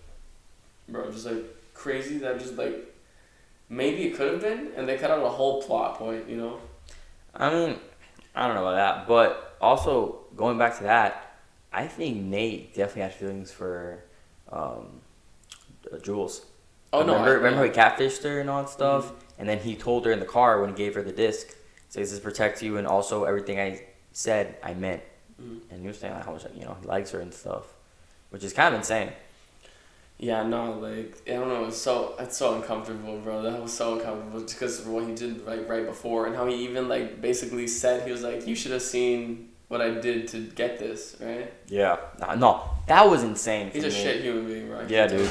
bro, 0.88 1.12
just 1.12 1.26
like 1.26 1.44
crazy 1.74 2.18
that 2.20 2.40
just 2.40 2.58
like 2.58 2.94
maybe 3.70 4.06
it 4.08 4.16
could 4.16 4.32
have 4.32 4.42
been, 4.42 4.72
and 4.76 4.88
they 4.88 4.98
cut 4.98 5.12
out 5.12 5.24
a 5.24 5.30
whole 5.30 5.62
plot 5.62 5.98
point, 5.98 6.30
you 6.30 6.38
know? 6.38 6.60
I 7.36 7.50
mean, 7.54 7.80
I 8.36 8.48
don't 8.48 8.56
know 8.56 8.66
about 8.66 8.76
that, 8.76 9.08
but 9.08 9.58
also 9.60 10.20
going 10.38 10.58
back 10.58 10.78
to 10.78 10.84
that, 10.84 11.36
I 11.74 11.88
think 11.88 12.18
Nate 12.18 12.74
definitely 12.74 13.02
had 13.04 13.14
feelings 13.14 13.52
for 13.52 14.04
um, 14.52 15.02
uh, 15.92 15.98
Jules. 16.00 16.46
Oh 16.94 17.02
no! 17.04 17.14
remember, 17.14 17.30
I- 17.30 17.34
remember 17.34 17.66
yeah. 17.66 17.72
Mm-hmm. 17.92 18.02
he 18.02 18.06
catfished 18.08 18.24
her 18.24 18.40
and 18.40 18.50
all 18.50 18.64
that 18.64 18.70
stuff, 18.70 19.12
and 19.38 19.50
then 19.50 19.60
he 19.60 19.76
told 19.76 20.06
her 20.06 20.12
in 20.12 20.20
the 20.20 20.26
car 20.26 20.62
when 20.62 20.70
he 20.70 20.76
gave 20.76 20.96
her 20.96 21.02
the 21.04 21.12
disc, 21.12 21.54
says 21.90 22.12
this 22.12 22.20
protects 22.20 22.64
you, 22.64 22.78
and 22.78 22.88
also 22.88 23.26
everything 23.26 23.60
I 23.60 23.84
said 24.14 24.56
I 24.64 24.74
meant, 24.74 25.02
Mhm. 25.42 25.60
and 25.70 25.82
he 25.82 25.88
was 25.88 25.98
saying 26.00 26.14
like 26.14 26.26
how 26.26 26.32
much 26.32 26.46
you 26.56 26.64
know 26.64 26.78
he 26.82 26.88
likes 26.88 27.12
her 27.12 27.20
and 27.20 27.34
stuff, 27.34 27.66
which 28.30 28.44
is 28.44 28.54
kind 28.54 28.74
of 28.74 28.80
insane. 28.80 29.12
Yeah, 30.20 30.42
no, 30.44 30.72
like 30.80 31.22
I 31.28 31.34
don't 31.34 31.50
know. 31.50 31.66
It's 31.66 31.78
so 31.78 32.16
it's 32.20 32.38
so 32.38 32.56
uncomfortable, 32.56 33.20
bro. 33.20 33.44
That 33.44 33.62
was 33.62 33.74
so 33.74 33.96
uncomfortable 34.00 34.40
just 34.42 34.56
because 34.56 34.80
of 34.80 34.88
what 34.88 35.04
he 35.06 35.14
did 35.14 35.46
like 35.46 35.68
right 35.70 35.86
before, 35.86 36.26
and 36.26 36.36
how 36.36 36.48
he 36.48 36.56
even 36.64 36.88
like 36.88 37.22
basically 37.22 37.68
said 37.68 38.04
he 38.06 38.12
was 38.12 38.24
like, 38.24 38.48
"You 38.48 38.56
should 38.56 38.72
have 38.72 38.82
seen 38.82 39.50
what 39.68 39.82
I 39.82 39.92
did 39.92 40.28
to 40.30 40.40
get 40.40 40.80
this." 40.80 41.16
Right? 41.20 41.54
Yeah, 41.68 41.98
no, 42.20 42.36
no 42.36 42.64
that 42.88 43.10
was 43.10 43.24
insane. 43.24 43.70
He's 43.72 43.84
a 43.84 43.88
me. 43.88 43.94
shit 43.94 44.22
human 44.24 44.48
being, 44.48 44.68
bro. 44.68 44.80
I 44.80 44.86
Yeah, 44.88 45.08
dude. 45.08 45.30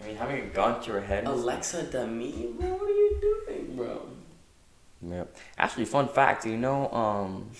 I 0.00 0.06
mean, 0.06 0.16
having 0.16 0.42
a 0.44 0.46
gun 0.46 0.80
to 0.82 0.92
your 0.92 1.00
head. 1.00 1.26
Alexa 1.26 1.84
Demie, 1.84 2.48
bro, 2.58 2.68
what 2.68 2.82
are 2.82 2.94
you 2.94 3.18
doing, 3.20 3.76
bro? 3.76 4.02
Yeah. 5.02 5.24
Actually, 5.58 5.86
fun 5.86 6.08
fact. 6.08 6.46
You 6.46 6.56
know 6.56 6.88
um, 6.90 7.50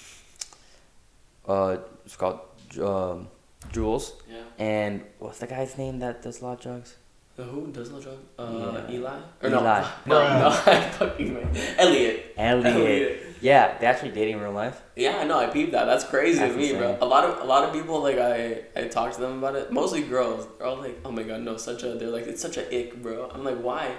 uh, 1.46 1.78
it's 2.04 2.16
called 2.16 2.40
um, 2.80 3.28
Jules. 3.72 4.14
Yeah. 4.30 4.42
And 4.58 5.02
what's 5.18 5.38
the 5.38 5.46
guy's 5.46 5.76
name 5.76 5.98
that 6.00 6.22
does 6.22 6.40
a 6.40 6.44
lot 6.44 6.52
of 6.54 6.60
drugs? 6.60 6.96
The 7.36 7.44
who 7.44 7.66
does 7.70 7.90
the 7.90 8.00
drug? 8.00 8.16
Uh, 8.38 8.80
Yeah. 8.88 8.94
Eli. 8.94 9.18
Eli. 9.44 9.50
no, 9.50 9.60
no, 9.60 9.88
no, 10.06 10.48
I 10.48 10.80
fucking 10.98 11.34
meant 11.34 11.56
Elliot. 11.78 12.32
Elliot. 12.38 13.22
Yeah, 13.42 13.76
they're 13.78 13.90
actually 13.92 14.12
dating 14.12 14.36
in 14.36 14.40
real 14.40 14.52
life. 14.52 14.80
Yeah, 14.96 15.18
I 15.18 15.24
know. 15.24 15.38
I 15.38 15.46
peeped 15.46 15.72
that. 15.72 15.84
That's 15.84 16.04
crazy 16.04 16.38
That's 16.38 16.54
to 16.54 16.58
me, 16.58 16.72
bro. 16.72 16.96
A 17.02 17.04
lot 17.04 17.24
of 17.24 17.42
a 17.42 17.44
lot 17.44 17.64
of 17.64 17.74
people 17.74 18.02
like 18.02 18.18
I 18.18 18.62
I 18.74 18.88
talk 18.88 19.12
to 19.12 19.20
them 19.20 19.38
about 19.38 19.54
it. 19.54 19.70
Mostly 19.70 20.02
girls. 20.02 20.46
They're 20.56 20.66
all 20.66 20.78
like, 20.78 20.98
"Oh 21.04 21.12
my 21.12 21.22
god, 21.22 21.42
no, 21.42 21.58
such 21.58 21.82
a." 21.82 21.94
They're 21.94 22.08
like, 22.08 22.26
"It's 22.26 22.40
such 22.40 22.56
a 22.56 22.64
ick, 22.74 23.02
bro." 23.02 23.30
I'm 23.32 23.44
like, 23.44 23.58
"Why?" 23.58 23.94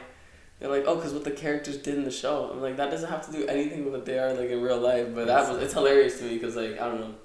They're 0.60 0.69
like, 0.71 0.86
"Oh, 0.88 0.97
cause 1.00 1.13
what 1.13 1.23
the 1.23 1.32
characters 1.32 1.78
did 1.78 1.93
in 1.95 2.04
the 2.04 2.12
show." 2.12 2.50
I'm 2.52 2.62
like, 2.62 2.78
"That 2.78 2.89
doesn't 2.89 3.10
have 3.10 3.23
to 3.28 3.32
do 3.32 3.45
anything 3.45 3.86
with 3.86 3.93
what 3.93 4.06
they 4.06 4.17
are 4.17 4.34
like 4.34 4.50
in 4.50 4.60
real 4.62 4.80
life." 4.80 5.13
But 5.13 5.28
that 5.28 5.47
was 5.47 5.62
it's 5.62 5.73
hilarious 5.73 6.17
to 6.17 6.26
me 6.26 6.34
because 6.39 6.56
like 6.56 6.82
I 6.82 6.86
don't 6.88 7.00
know. 7.00 7.15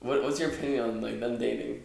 What 0.00 0.24
what's 0.24 0.40
your 0.40 0.50
opinion 0.50 0.80
on 0.90 1.00
like 1.00 1.20
them 1.20 1.38
dating? 1.38 1.84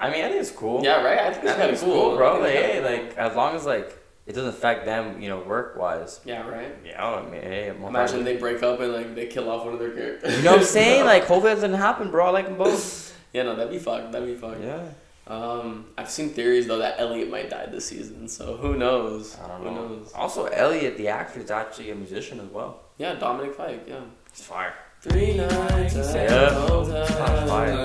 I 0.00 0.10
mean, 0.10 0.24
I 0.24 0.28
think 0.28 0.40
it's 0.40 0.50
cool. 0.52 0.82
Yeah, 0.84 1.02
right. 1.02 1.18
I 1.18 1.32
think 1.32 1.44
it's 1.44 1.54
think 1.54 1.56
kind 1.56 1.62
of 1.68 1.74
it's 1.74 1.82
cool, 1.82 2.10
cool, 2.10 2.16
bro. 2.16 2.40
Like, 2.40 2.52
hey, 2.52 2.80
like 2.82 3.16
as 3.16 3.34
long 3.36 3.56
as 3.56 3.64
like 3.66 3.94
it 4.26 4.34
doesn't 4.34 4.50
affect 4.50 4.84
them, 4.84 5.20
you 5.20 5.28
know, 5.28 5.40
work 5.40 5.76
wise. 5.76 6.20
yeah, 6.24 6.46
right. 6.46 6.74
Yeah, 6.84 7.04
I 7.04 7.22
mean, 7.22 7.40
hey, 7.40 7.70
I'm 7.70 7.82
Imagine 7.82 8.24
they 8.24 8.36
break 8.36 8.62
up 8.62 8.78
and 8.80 8.92
like 8.92 9.14
they 9.14 9.26
kill 9.26 9.50
off 9.50 9.64
one 9.64 9.74
of 9.74 9.80
their 9.80 9.90
characters. 9.92 10.36
You 10.36 10.42
know 10.44 10.52
what 10.52 10.60
I'm 10.60 10.66
saying? 10.66 11.04
Like, 11.12 11.24
hopefully 11.24 11.54
that 11.54 11.60
doesn't 11.62 11.74
happen, 11.74 12.10
bro. 12.10 12.26
I 12.26 12.30
like 12.30 12.44
them 12.46 12.58
both. 12.58 13.18
yeah, 13.32 13.42
no, 13.44 13.56
that'd 13.56 13.72
be 13.72 13.78
fucked. 13.78 14.12
That'd 14.12 14.28
be 14.28 14.34
fucked. 14.36 14.62
Yeah. 14.62 14.84
Um, 15.26 15.86
I've 15.98 16.08
seen 16.10 16.30
theories 16.30 16.66
though 16.66 16.78
that 16.78 16.94
Elliot 16.98 17.28
might 17.30 17.50
die 17.50 17.66
this 17.66 17.86
season, 17.88 18.28
so 18.28 18.56
who 18.56 18.76
knows? 18.76 19.36
I 19.42 19.48
don't 19.48 19.58
Who 19.60 19.64
know. 19.66 19.88
knows? 19.88 20.12
Also, 20.14 20.46
Elliot, 20.46 20.96
the 20.96 21.08
actor, 21.08 21.40
is 21.40 21.50
actually 21.50 21.90
a 21.90 21.94
musician 21.94 22.40
as 22.40 22.48
well. 22.50 22.80
Yeah, 22.98 23.14
Dominic 23.14 23.54
Fike. 23.54 23.84
Yeah. 23.86 24.00
It's 24.28 24.42
fire. 24.44 24.74
Three 25.00 25.36
nights 25.36 25.94
Yeah. 25.96 26.26
the 26.26 26.54
hotel. 26.54 27.06
Sounds 27.06 27.50
fire. 27.50 27.84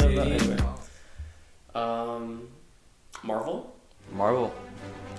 In 0.00 0.14
the 0.14 0.22
street, 0.22 0.42
in 0.42 0.46
the. 0.46 0.52
Anyway. 0.54 0.68
Um, 1.74 2.48
Marvel. 3.22 3.74
Marvel. 4.12 4.54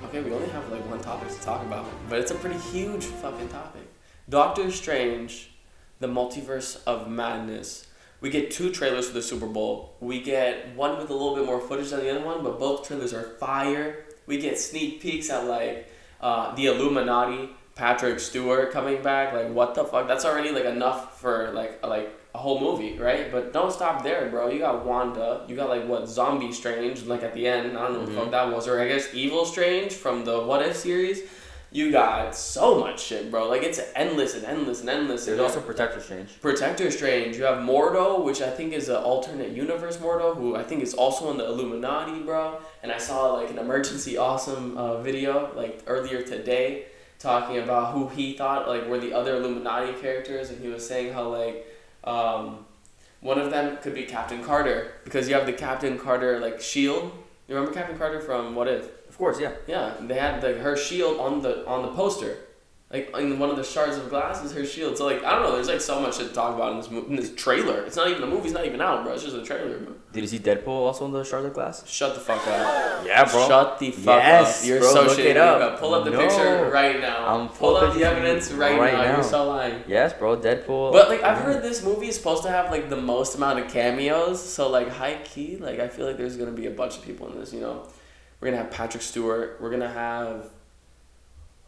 Okay, 0.06 0.22
we 0.22 0.32
only 0.32 0.50
have 0.50 0.70
like 0.72 0.88
one 0.90 1.00
topic 1.02 1.30
to 1.30 1.42
talk 1.42 1.62
about, 1.66 1.86
but 2.10 2.20
it's 2.20 2.32
a 2.32 2.36
pretty 2.36 2.60
huge 2.60 3.06
fucking 3.06 3.50
topic. 3.50 3.82
Doctor 4.30 4.72
Strange, 4.72 5.52
the 6.00 6.08
multiverse 6.08 6.82
of 6.86 7.10
madness. 7.10 7.88
We 8.22 8.30
get 8.30 8.52
two 8.52 8.72
trailers 8.72 9.08
for 9.08 9.14
the 9.14 9.22
Super 9.22 9.48
Bowl. 9.48 9.96
We 10.00 10.22
get 10.22 10.76
one 10.76 10.98
with 10.98 11.10
a 11.10 11.14
little 11.14 11.36
bit 11.36 11.46
more 11.46 11.60
footage 11.60 11.90
than 11.90 12.02
the 12.02 12.12
other 12.12 12.26
one, 12.26 12.44
but 12.44 12.60
both 12.60 12.88
trailers 12.88 13.14
are 13.14 13.24
fire. 13.24 14.06
We 14.26 14.38
get 14.40 14.58
sneak 14.58 15.02
peeks 15.02 15.30
at 15.30 15.46
like 15.46 15.92
uh, 16.22 16.56
the 16.56 16.68
Illuminati, 16.68 17.50
Patrick 17.76 18.20
Stewart 18.20 18.72
coming 18.72 19.02
back. 19.02 19.34
Like 19.34 19.52
what 19.52 19.76
the 19.76 19.84
fuck? 19.84 20.08
That's 20.08 20.26
already 20.26 20.52
like 20.52 20.66
enough 20.66 21.20
for 21.20 21.52
like 21.52 21.86
like 21.86 22.12
a 22.36 22.38
whole 22.38 22.60
movie, 22.60 22.98
right? 22.98 23.32
But 23.32 23.54
don't 23.54 23.72
stop 23.72 24.04
there, 24.04 24.30
bro. 24.30 24.50
You 24.50 24.60
got 24.60 24.86
Wanda. 24.86 25.46
You 25.48 25.56
got 25.56 25.70
like 25.70 25.88
what 25.88 26.08
Zombie 26.08 26.52
Strange, 26.52 27.04
like 27.04 27.24
at 27.24 27.34
the 27.34 27.48
end. 27.48 27.78
I 27.78 27.84
don't 27.84 27.94
know 27.94 28.00
what 28.00 28.10
the 28.10 28.16
fuck 28.16 28.32
that 28.32 28.52
was, 28.54 28.68
or 28.68 28.82
I 28.82 28.88
guess 28.88 29.14
Evil 29.14 29.46
Strange 29.46 29.94
from 29.94 30.26
the 30.26 30.42
What 30.42 30.62
If 30.62 30.76
series. 30.76 31.22
You 31.72 31.92
got 31.92 32.36
so 32.36 32.80
much 32.80 33.02
shit, 33.02 33.32
bro. 33.32 33.48
Like 33.48 33.64
it's 33.64 33.80
endless 33.96 34.36
and 34.36 34.46
endless 34.46 34.82
and 34.82 34.90
endless. 34.90 35.26
There's 35.26 35.40
and 35.40 35.48
also 35.48 35.62
Protector 35.62 36.02
Strange. 36.02 36.30
Protector 36.42 36.92
Strange. 36.92 37.38
You 37.38 37.46
have 37.46 37.60
Mordo, 37.60 38.24
which 38.24 38.42
I 38.42 38.50
think 38.50 38.74
is 38.74 38.90
an 38.90 38.98
alternate 38.98 39.52
universe 39.52 39.98
Mordo, 39.98 40.36
who 40.36 40.56
I 40.58 40.64
think 40.64 40.84
is 40.84 40.94
also 40.94 41.32
in 41.32 41.38
the 41.38 41.46
Illuminati, 41.46 42.22
bro. 42.22 42.60
And 42.84 42.92
I 42.92 42.98
saw 42.98 43.34
like 43.34 43.50
an 43.50 43.60
emergency 43.60 44.18
awesome 44.18 44.78
uh, 44.78 45.02
video 45.02 45.52
like 45.56 45.84
earlier 45.88 46.22
today 46.22 46.88
talking 47.18 47.58
about 47.58 47.94
who 47.94 48.10
he 48.10 48.38
thought 48.38 48.68
like 48.68 48.88
were 48.88 49.00
the 49.00 49.14
other 49.14 49.38
Illuminati 49.38 49.94
characters, 50.02 50.50
and 50.50 50.62
he 50.62 50.68
was 50.68 50.86
saying 50.86 51.14
how 51.14 51.30
like 51.30 51.66
um, 52.06 52.66
one 53.22 53.40
of 53.40 53.50
them 53.50 53.78
could 53.78 53.94
be 53.94 54.04
Captain 54.04 54.44
Carter 54.44 54.94
because 55.04 55.28
you 55.28 55.36
have 55.36 55.46
the 55.46 55.54
Captain 55.54 55.98
Carter 55.98 56.40
like 56.40 56.62
shield. 56.62 57.12
You 57.48 57.56
remember 57.56 57.74
Captain 57.74 57.98
Carter 57.98 58.20
from 58.20 58.56
What 58.56 58.68
If? 58.68 58.90
Of 59.10 59.18
course, 59.18 59.40
yeah. 59.40 59.54
Yeah, 59.68 59.94
they 60.02 60.16
had 60.16 60.42
the 60.42 60.54
her 60.60 60.76
shield 60.76 61.20
on 61.20 61.42
the 61.42 61.66
on 61.68 61.84
the 61.84 61.90
poster, 61.94 62.38
Like 62.94 63.10
in 63.18 63.40
one 63.40 63.50
of 63.50 63.58
the 63.58 63.64
shards 63.64 63.98
of 63.98 64.10
glass 64.10 64.44
is 64.46 64.54
her 64.54 64.64
shield. 64.64 64.96
So 64.96 65.06
like 65.06 65.24
I 65.24 65.32
don't 65.34 65.42
know. 65.44 65.54
There's 65.56 65.68
like 65.68 65.82
so 65.82 66.00
much 66.00 66.18
to 66.20 66.28
talk 66.28 66.54
about 66.56 66.72
in 66.74 66.78
this 66.78 66.92
mo- 66.92 67.06
in 67.10 67.16
this 67.16 67.34
trailer. 67.34 67.82
It's 67.82 67.96
not 67.96 68.08
even 68.10 68.22
the 68.22 68.28
movie's 68.28 68.54
not 68.54 68.64
even 68.64 68.80
out, 68.80 69.04
bro. 69.04 69.14
It's 69.14 69.24
just 69.24 69.36
a 69.36 69.44
trailer. 69.44 69.80
Bro. 69.80 69.96
Did 70.14 70.22
you 70.22 70.28
see 70.28 70.38
Deadpool 70.40 70.68
also 70.68 71.06
in 71.08 71.12
the 71.12 71.24
Charlotte 71.24 71.56
Glass? 71.56 71.86
Shut 71.90 72.14
the 72.14 72.22
fuck 72.22 72.46
up. 72.48 73.04
Yeah, 73.06 73.26
bro. 73.26 73.48
Shut 73.48 73.80
the 73.80 73.90
fuck 73.92 74.22
Yes, 74.22 74.62
up. 74.62 74.68
You're 74.68 74.80
bro, 74.82 74.94
so 74.94 75.02
look 75.08 75.18
shitty. 75.18 75.26
it 75.26 75.36
up. 75.38 75.80
Pull 75.80 75.96
up 75.96 76.06
the 76.06 76.12
No. 76.12 76.20
picture 76.20 76.70
right 76.72 77.02
now. 77.02 77.28
I'm 77.28 77.50
Pull 77.50 77.76
up 77.76 77.96
the 77.96 78.04
evidence 78.04 78.52
right, 78.52 78.80
right 78.80 78.94
now. 78.94 79.02
now. 79.02 79.14
You're 79.16 79.24
so 79.24 79.46
lying. 79.48 79.84
Yes, 79.88 80.14
bro. 80.14 80.38
Deadpool. 80.38 80.92
But 80.94 81.10
like 81.10 81.24
I've 81.24 81.40
heard 81.40 81.64
this 81.64 81.84
movie 81.84 82.08
is 82.10 82.16
supposed 82.16 82.44
to 82.44 82.50
have 82.50 82.70
like 82.70 82.90
the 82.90 83.02
most 83.02 83.36
amount 83.36 83.60
of 83.60 83.68
cameos, 83.70 84.42
so 84.48 84.70
like 84.70 84.90
high 84.90 85.18
key, 85.24 85.58
like 85.58 85.80
I 85.80 85.88
feel 85.88 86.06
like 86.06 86.18
there's 86.18 86.38
gonna 86.38 86.52
be 86.52 86.68
a 86.68 86.72
bunch 86.72 86.98
of 86.98 87.04
people 87.04 87.30
in 87.32 87.40
this. 87.40 87.52
You 87.52 87.62
know, 87.62 87.88
we're 88.40 88.52
gonna 88.52 88.62
have 88.62 88.72
Patrick 88.72 89.02
Stewart. 89.02 89.58
We're 89.60 89.72
gonna 89.72 89.90
have 89.92 90.52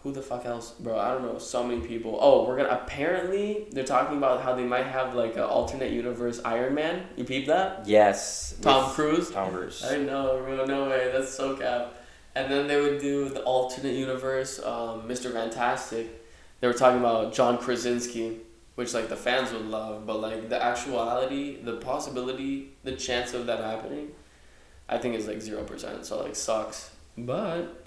who 0.03 0.11
the 0.11 0.21
fuck 0.21 0.45
else, 0.45 0.71
bro? 0.71 0.97
I 0.97 1.11
don't 1.11 1.23
know. 1.23 1.37
So 1.39 1.63
many 1.63 1.81
people. 1.85 2.17
Oh, 2.21 2.47
we're 2.47 2.57
gonna 2.57 2.69
apparently 2.69 3.67
they're 3.71 3.83
talking 3.83 4.17
about 4.17 4.41
how 4.41 4.53
they 4.53 4.63
might 4.63 4.85
have 4.85 5.15
like 5.15 5.35
an 5.35 5.43
alternate 5.43 5.91
universe 5.91 6.39
Iron 6.45 6.75
Man. 6.75 7.05
You 7.15 7.23
peep 7.23 7.47
that? 7.47 7.87
Yes. 7.87 8.55
Tom 8.61 8.91
Cruise. 8.91 9.31
Tom 9.31 9.51
Cruise. 9.51 9.83
I 9.83 9.97
know, 9.97 10.41
bro. 10.43 10.65
No 10.65 10.89
way. 10.89 11.09
That's 11.11 11.33
so 11.33 11.55
cap. 11.55 11.95
And 12.35 12.51
then 12.51 12.67
they 12.67 12.79
would 12.79 13.01
do 13.01 13.29
the 13.29 13.41
alternate 13.41 13.95
universe, 13.95 14.59
um, 14.59 15.07
Mr. 15.07 15.33
Fantastic. 15.33 16.23
They 16.59 16.67
were 16.67 16.73
talking 16.73 16.99
about 16.99 17.33
John 17.33 17.57
Krasinski, 17.57 18.37
which 18.75 18.93
like 18.93 19.09
the 19.09 19.15
fans 19.15 19.51
would 19.51 19.65
love, 19.65 20.05
but 20.05 20.19
like 20.19 20.47
the 20.47 20.63
actuality, 20.63 21.59
the 21.61 21.77
possibility, 21.77 22.73
the 22.83 22.91
chance 22.91 23.33
of 23.33 23.47
that 23.47 23.59
happening, 23.59 24.09
I 24.87 24.99
think 24.99 25.15
is 25.15 25.27
like 25.27 25.41
zero 25.41 25.63
percent. 25.63 26.05
So 26.05 26.21
like 26.21 26.35
sucks. 26.35 26.91
But 27.17 27.86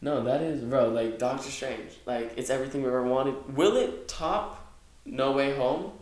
no, 0.00 0.22
that 0.24 0.40
is 0.40 0.62
bro. 0.62 0.88
Like 0.88 1.18
Doctor 1.18 1.50
Strange, 1.50 1.92
like 2.06 2.32
it's 2.36 2.50
everything 2.50 2.82
we 2.82 2.88
ever 2.88 3.02
wanted. 3.02 3.56
Will 3.56 3.76
it 3.76 4.08
top 4.08 4.74
No 5.04 5.32
Way 5.32 5.56
Home? 5.56 5.92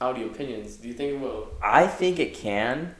Audio 0.00 0.26
opinions. 0.26 0.76
Do 0.76 0.88
you 0.88 0.94
think 0.94 1.14
it 1.14 1.20
will? 1.20 1.48
I 1.60 1.86
think 1.86 2.20
it 2.20 2.34
can, 2.34 2.94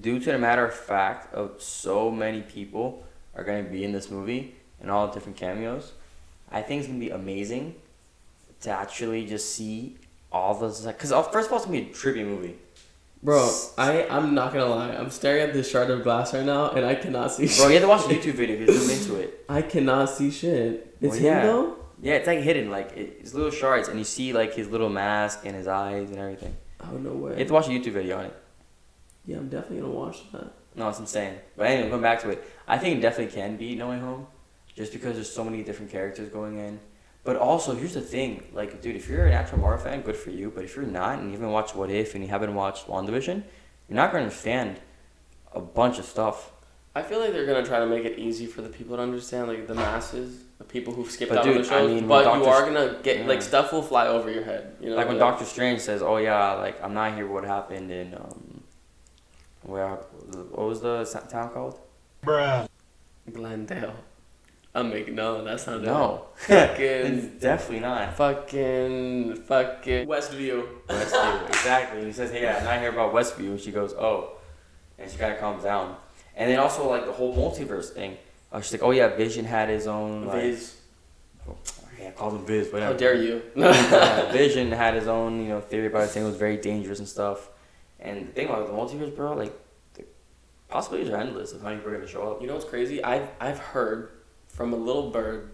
due 0.00 0.18
to 0.18 0.32
the 0.32 0.38
matter 0.38 0.64
of 0.64 0.72
fact 0.72 1.34
of 1.34 1.62
so 1.62 2.10
many 2.10 2.40
people 2.40 3.04
are 3.34 3.44
going 3.44 3.64
to 3.64 3.70
be 3.70 3.84
in 3.84 3.92
this 3.92 4.10
movie 4.10 4.54
and 4.80 4.90
all 4.90 5.08
the 5.08 5.12
different 5.12 5.36
cameos. 5.36 5.92
I 6.50 6.62
think 6.62 6.80
it's 6.80 6.88
going 6.88 7.00
to 7.00 7.06
be 7.06 7.12
amazing 7.12 7.74
to 8.62 8.70
actually 8.70 9.26
just 9.26 9.54
see 9.54 9.96
all 10.32 10.54
those. 10.54 10.86
Because 10.86 11.12
uh, 11.12 11.22
first 11.22 11.48
of 11.48 11.52
all, 11.52 11.58
it's 11.58 11.66
going 11.66 11.80
to 11.80 11.84
be 11.86 11.90
a 11.90 11.94
tribute 11.94 12.26
movie. 12.26 12.56
Bro, 13.22 13.50
I 13.76 14.06
I'm 14.08 14.34
not 14.34 14.52
gonna 14.52 14.66
lie. 14.66 14.90
I'm 14.90 15.10
staring 15.10 15.42
at 15.42 15.52
this 15.52 15.68
shard 15.70 15.90
of 15.90 16.02
glass 16.04 16.32
right 16.34 16.44
now, 16.44 16.70
and 16.70 16.84
I 16.86 16.94
cannot 16.94 17.32
see. 17.32 17.46
Bro, 17.48 17.68
you 17.68 17.74
have 17.74 17.82
to 17.82 17.88
watch 17.88 18.06
the 18.06 18.14
YouTube 18.14 18.34
video 18.34 18.56
if 18.56 18.68
you 18.68 18.78
zoom 18.78 18.90
into 18.96 19.16
it. 19.20 19.44
I 19.48 19.62
cannot 19.62 20.08
see 20.10 20.30
shit. 20.30 20.96
It's 21.00 21.12
Well, 21.12 21.18
him 21.18 21.24
yeah. 21.24 21.42
though. 21.42 21.76
Yeah, 22.00 22.14
it's 22.14 22.28
like 22.28 22.38
hidden, 22.40 22.70
like 22.70 22.92
it, 22.96 23.16
it's 23.20 23.34
little 23.34 23.50
shards, 23.50 23.88
and 23.88 23.98
you 23.98 24.04
see 24.04 24.32
like 24.32 24.54
his 24.54 24.68
little 24.70 24.88
mask 24.88 25.40
and 25.44 25.56
his 25.56 25.66
eyes 25.66 26.10
and 26.10 26.18
everything. 26.18 26.56
Oh 26.80 26.96
no 26.96 27.10
way! 27.12 27.32
You 27.32 27.38
have 27.38 27.48
to 27.48 27.52
watch 27.54 27.66
a 27.66 27.70
YouTube 27.70 27.92
video 27.92 28.18
on 28.18 28.26
it. 28.26 28.36
yeah, 29.26 29.36
I'm 29.38 29.48
definitely 29.48 29.80
gonna 29.80 29.92
watch 29.92 30.30
that. 30.32 30.52
No, 30.76 30.88
it's 30.88 31.00
insane. 31.00 31.34
But 31.56 31.66
anyway, 31.66 31.88
going 31.90 32.02
back 32.02 32.20
to 32.22 32.30
it, 32.30 32.44
I 32.68 32.78
think 32.78 32.98
it 32.98 33.00
definitely 33.00 33.34
can 33.34 33.56
be 33.56 33.74
No 33.74 33.88
Way 33.90 33.98
Home, 33.98 34.28
just 34.76 34.92
because 34.92 35.14
there's 35.16 35.28
so 35.32 35.42
many 35.42 35.64
different 35.64 35.90
characters 35.90 36.28
going 36.28 36.56
in. 36.58 36.78
But 37.28 37.36
also, 37.36 37.74
here's 37.74 37.92
the 37.92 38.00
thing, 38.00 38.42
like, 38.54 38.80
dude, 38.80 38.96
if 38.96 39.06
you're 39.06 39.26
an 39.26 39.34
actual 39.34 39.58
Marvel 39.58 39.84
fan, 39.84 40.00
good 40.00 40.16
for 40.16 40.30
you. 40.30 40.50
But 40.50 40.64
if 40.64 40.74
you're 40.74 40.86
not, 40.86 41.18
and 41.18 41.26
you 41.26 41.32
haven't 41.32 41.50
watched 41.50 41.76
What 41.76 41.90
If, 41.90 42.14
and 42.14 42.24
you 42.24 42.30
haven't 42.30 42.54
watched 42.54 42.86
WandaVision, 42.86 43.42
you're 43.86 43.96
not 43.96 44.12
gonna 44.12 44.24
understand 44.24 44.80
a 45.52 45.60
bunch 45.60 45.98
of 45.98 46.06
stuff. 46.06 46.52
I 46.94 47.02
feel 47.02 47.20
like 47.20 47.32
they're 47.34 47.44
gonna 47.44 47.66
try 47.66 47.80
to 47.80 47.86
make 47.86 48.06
it 48.06 48.18
easy 48.18 48.46
for 48.46 48.62
the 48.62 48.70
people 48.70 48.96
to 48.96 49.02
understand, 49.02 49.46
like 49.46 49.66
the 49.66 49.74
masses, 49.74 50.44
the 50.56 50.64
people 50.64 50.94
who've 50.94 51.10
skipped 51.10 51.28
But 51.28 51.40
out 51.40 51.46
on 51.46 51.52
dude, 51.52 51.66
the 51.66 51.74
I 51.74 51.86
mean, 51.86 52.08
when 52.08 52.24
but 52.24 52.34
you 52.38 52.46
are 52.46 52.62
gonna 52.64 52.98
get 53.02 53.26
like 53.26 53.42
stuff 53.42 53.74
will 53.74 53.82
fly 53.82 54.06
over 54.06 54.30
your 54.30 54.44
head. 54.44 54.76
You 54.80 54.88
know, 54.88 54.96
like 54.96 55.08
when 55.08 55.18
Doctor 55.18 55.44
Strange 55.44 55.82
says, 55.82 56.00
"Oh 56.00 56.16
yeah, 56.16 56.54
like 56.54 56.82
I'm 56.82 56.94
not 56.94 57.14
here. 57.14 57.28
What 57.28 57.44
happened 57.44 57.90
in 57.90 58.14
um, 58.14 58.62
where 59.64 59.86
what 59.86 60.66
was 60.66 60.80
the 60.80 61.04
sa- 61.04 61.20
town 61.20 61.50
called? 61.50 61.78
Bruh. 62.24 62.66
Glendale. 63.30 63.96
I'm 64.74 64.90
making 64.90 65.14
no. 65.14 65.42
That's 65.44 65.66
not 65.66 65.82
No, 65.82 66.26
it. 66.48 66.50
it's 66.52 66.70
Fucking, 66.70 67.38
definitely 67.40 67.80
not. 67.80 68.14
fucking, 68.14 69.34
fucking 69.42 70.06
Westview. 70.06 70.66
Westview, 70.88 71.48
exactly. 71.48 72.04
He 72.04 72.12
says, 72.12 72.30
"Hey, 72.30 72.46
I'm 72.48 72.62
not 72.64 72.78
here 72.80 72.90
about 72.90 73.12
Westview," 73.14 73.48
and 73.50 73.60
she 73.60 73.72
goes, 73.72 73.92
"Oh," 73.94 74.32
and 74.98 75.10
she 75.10 75.16
kind 75.16 75.32
of 75.32 75.40
calms 75.40 75.64
down. 75.64 75.96
And 76.36 76.50
then 76.50 76.58
also 76.58 76.88
like 76.88 77.06
the 77.06 77.12
whole 77.12 77.34
multiverse 77.34 77.90
thing. 77.90 78.16
Uh, 78.52 78.60
she's 78.60 78.72
like, 78.72 78.82
"Oh 78.82 78.90
yeah, 78.92 79.08
Vision 79.16 79.44
had 79.44 79.68
his 79.68 79.86
own 79.86 80.26
like." 80.26 80.42
Viz. 80.42 80.74
Yeah, 82.00 82.10
call 82.12 82.30
him 82.36 82.46
Viz. 82.46 82.72
Whatever. 82.72 82.92
How 82.92 82.98
dare 82.98 83.14
you? 83.14 83.42
Vision 84.32 84.70
had 84.70 84.94
his 84.94 85.08
own, 85.08 85.42
you 85.42 85.48
know, 85.48 85.60
theory 85.60 85.86
about 85.88 86.04
it, 86.04 86.10
saying 86.10 86.24
it 86.24 86.28
was 86.28 86.38
very 86.38 86.56
dangerous 86.56 87.00
and 87.00 87.08
stuff. 87.08 87.48
And 87.98 88.28
the 88.28 88.32
thing 88.32 88.46
about 88.48 88.66
the 88.68 88.72
multiverse, 88.72 89.16
bro, 89.16 89.34
like 89.34 89.52
the 89.94 90.04
possibilities 90.68 91.10
are 91.12 91.16
endless 91.16 91.52
of 91.52 91.60
how 91.62 91.68
many 91.70 91.78
people 91.78 91.92
are 91.92 91.96
gonna 91.96 92.06
show 92.06 92.30
up. 92.30 92.40
You 92.40 92.46
know 92.46 92.54
what's 92.54 92.66
crazy? 92.66 93.02
I've 93.02 93.28
I've 93.40 93.58
heard 93.58 94.10
from 94.58 94.72
a 94.72 94.76
little 94.76 95.08
bird. 95.10 95.50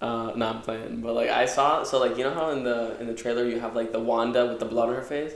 Uh, 0.00 0.32
not 0.34 0.64
playing, 0.64 1.00
but 1.00 1.14
like 1.14 1.30
I 1.30 1.46
saw. 1.46 1.84
So 1.84 2.00
like 2.00 2.18
you 2.18 2.24
know 2.24 2.34
how 2.34 2.50
in 2.50 2.64
the 2.64 3.00
in 3.00 3.06
the 3.06 3.14
trailer 3.14 3.46
you 3.46 3.60
have 3.60 3.76
like 3.76 3.92
the 3.92 4.00
Wanda 4.00 4.46
with 4.46 4.58
the 4.58 4.64
blood 4.64 4.88
on 4.88 4.96
her 4.96 5.02
face. 5.02 5.32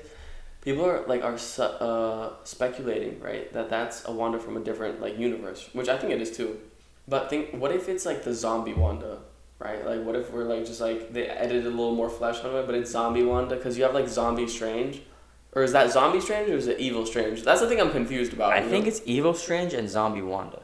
People 0.60 0.84
are 0.84 1.06
like 1.06 1.22
are 1.22 1.38
su- 1.38 1.62
uh, 1.62 2.32
speculating 2.42 3.20
right 3.20 3.52
that 3.52 3.70
that's 3.70 4.04
a 4.08 4.10
Wanda 4.10 4.40
from 4.40 4.56
a 4.56 4.60
different 4.60 5.00
like 5.00 5.16
universe, 5.16 5.70
which 5.72 5.88
I 5.88 5.96
think 5.96 6.12
it 6.12 6.20
is 6.20 6.36
too. 6.36 6.58
But 7.06 7.30
think, 7.30 7.54
what 7.60 7.70
if 7.70 7.88
it's 7.88 8.04
like 8.04 8.24
the 8.24 8.34
zombie 8.34 8.72
Wanda, 8.72 9.18
right? 9.60 9.86
Like 9.86 10.02
what 10.04 10.16
if 10.16 10.32
we're 10.32 10.42
like 10.42 10.66
just 10.66 10.80
like 10.80 11.12
they 11.12 11.28
edited 11.28 11.66
a 11.66 11.70
little 11.70 11.94
more 11.94 12.10
flesh 12.10 12.40
on 12.40 12.52
it, 12.56 12.66
but 12.66 12.74
it's 12.74 12.90
zombie 12.90 13.22
Wanda 13.22 13.54
because 13.54 13.78
you 13.78 13.84
have 13.84 13.94
like 13.94 14.08
zombie 14.08 14.48
Strange, 14.48 15.00
or 15.52 15.62
is 15.62 15.70
that 15.70 15.92
zombie 15.92 16.20
Strange 16.20 16.50
or 16.50 16.56
is 16.56 16.66
it 16.66 16.80
evil 16.80 17.06
Strange? 17.06 17.44
That's 17.44 17.60
the 17.60 17.68
thing 17.68 17.80
I'm 17.80 17.92
confused 17.92 18.32
about. 18.32 18.52
I 18.52 18.62
think 18.62 18.86
know? 18.86 18.88
it's 18.88 19.00
Evil 19.04 19.34
Strange 19.34 19.74
and 19.74 19.88
Zombie 19.88 20.22
Wanda. 20.22 20.62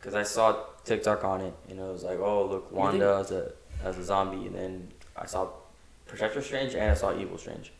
Cause 0.00 0.14
I 0.14 0.22
saw 0.22 0.64
TikTok 0.88 1.22
on 1.24 1.40
it, 1.42 1.54
and 1.68 1.78
it 1.78 1.82
was 1.96 2.02
like, 2.04 2.18
"Oh, 2.18 2.44
look, 2.52 2.72
Wanda 2.72 3.18
as 3.20 3.30
a 3.30 3.52
as 3.84 3.96
a 3.98 4.04
zombie," 4.04 4.46
and 4.48 4.54
then 4.54 4.88
I 5.16 5.26
saw 5.26 5.48
Protector 6.06 6.42
Strange 6.42 6.74
and 6.74 6.90
I 6.90 6.94
saw 6.94 7.16
Evil 7.16 7.38
Strange. 7.38 7.72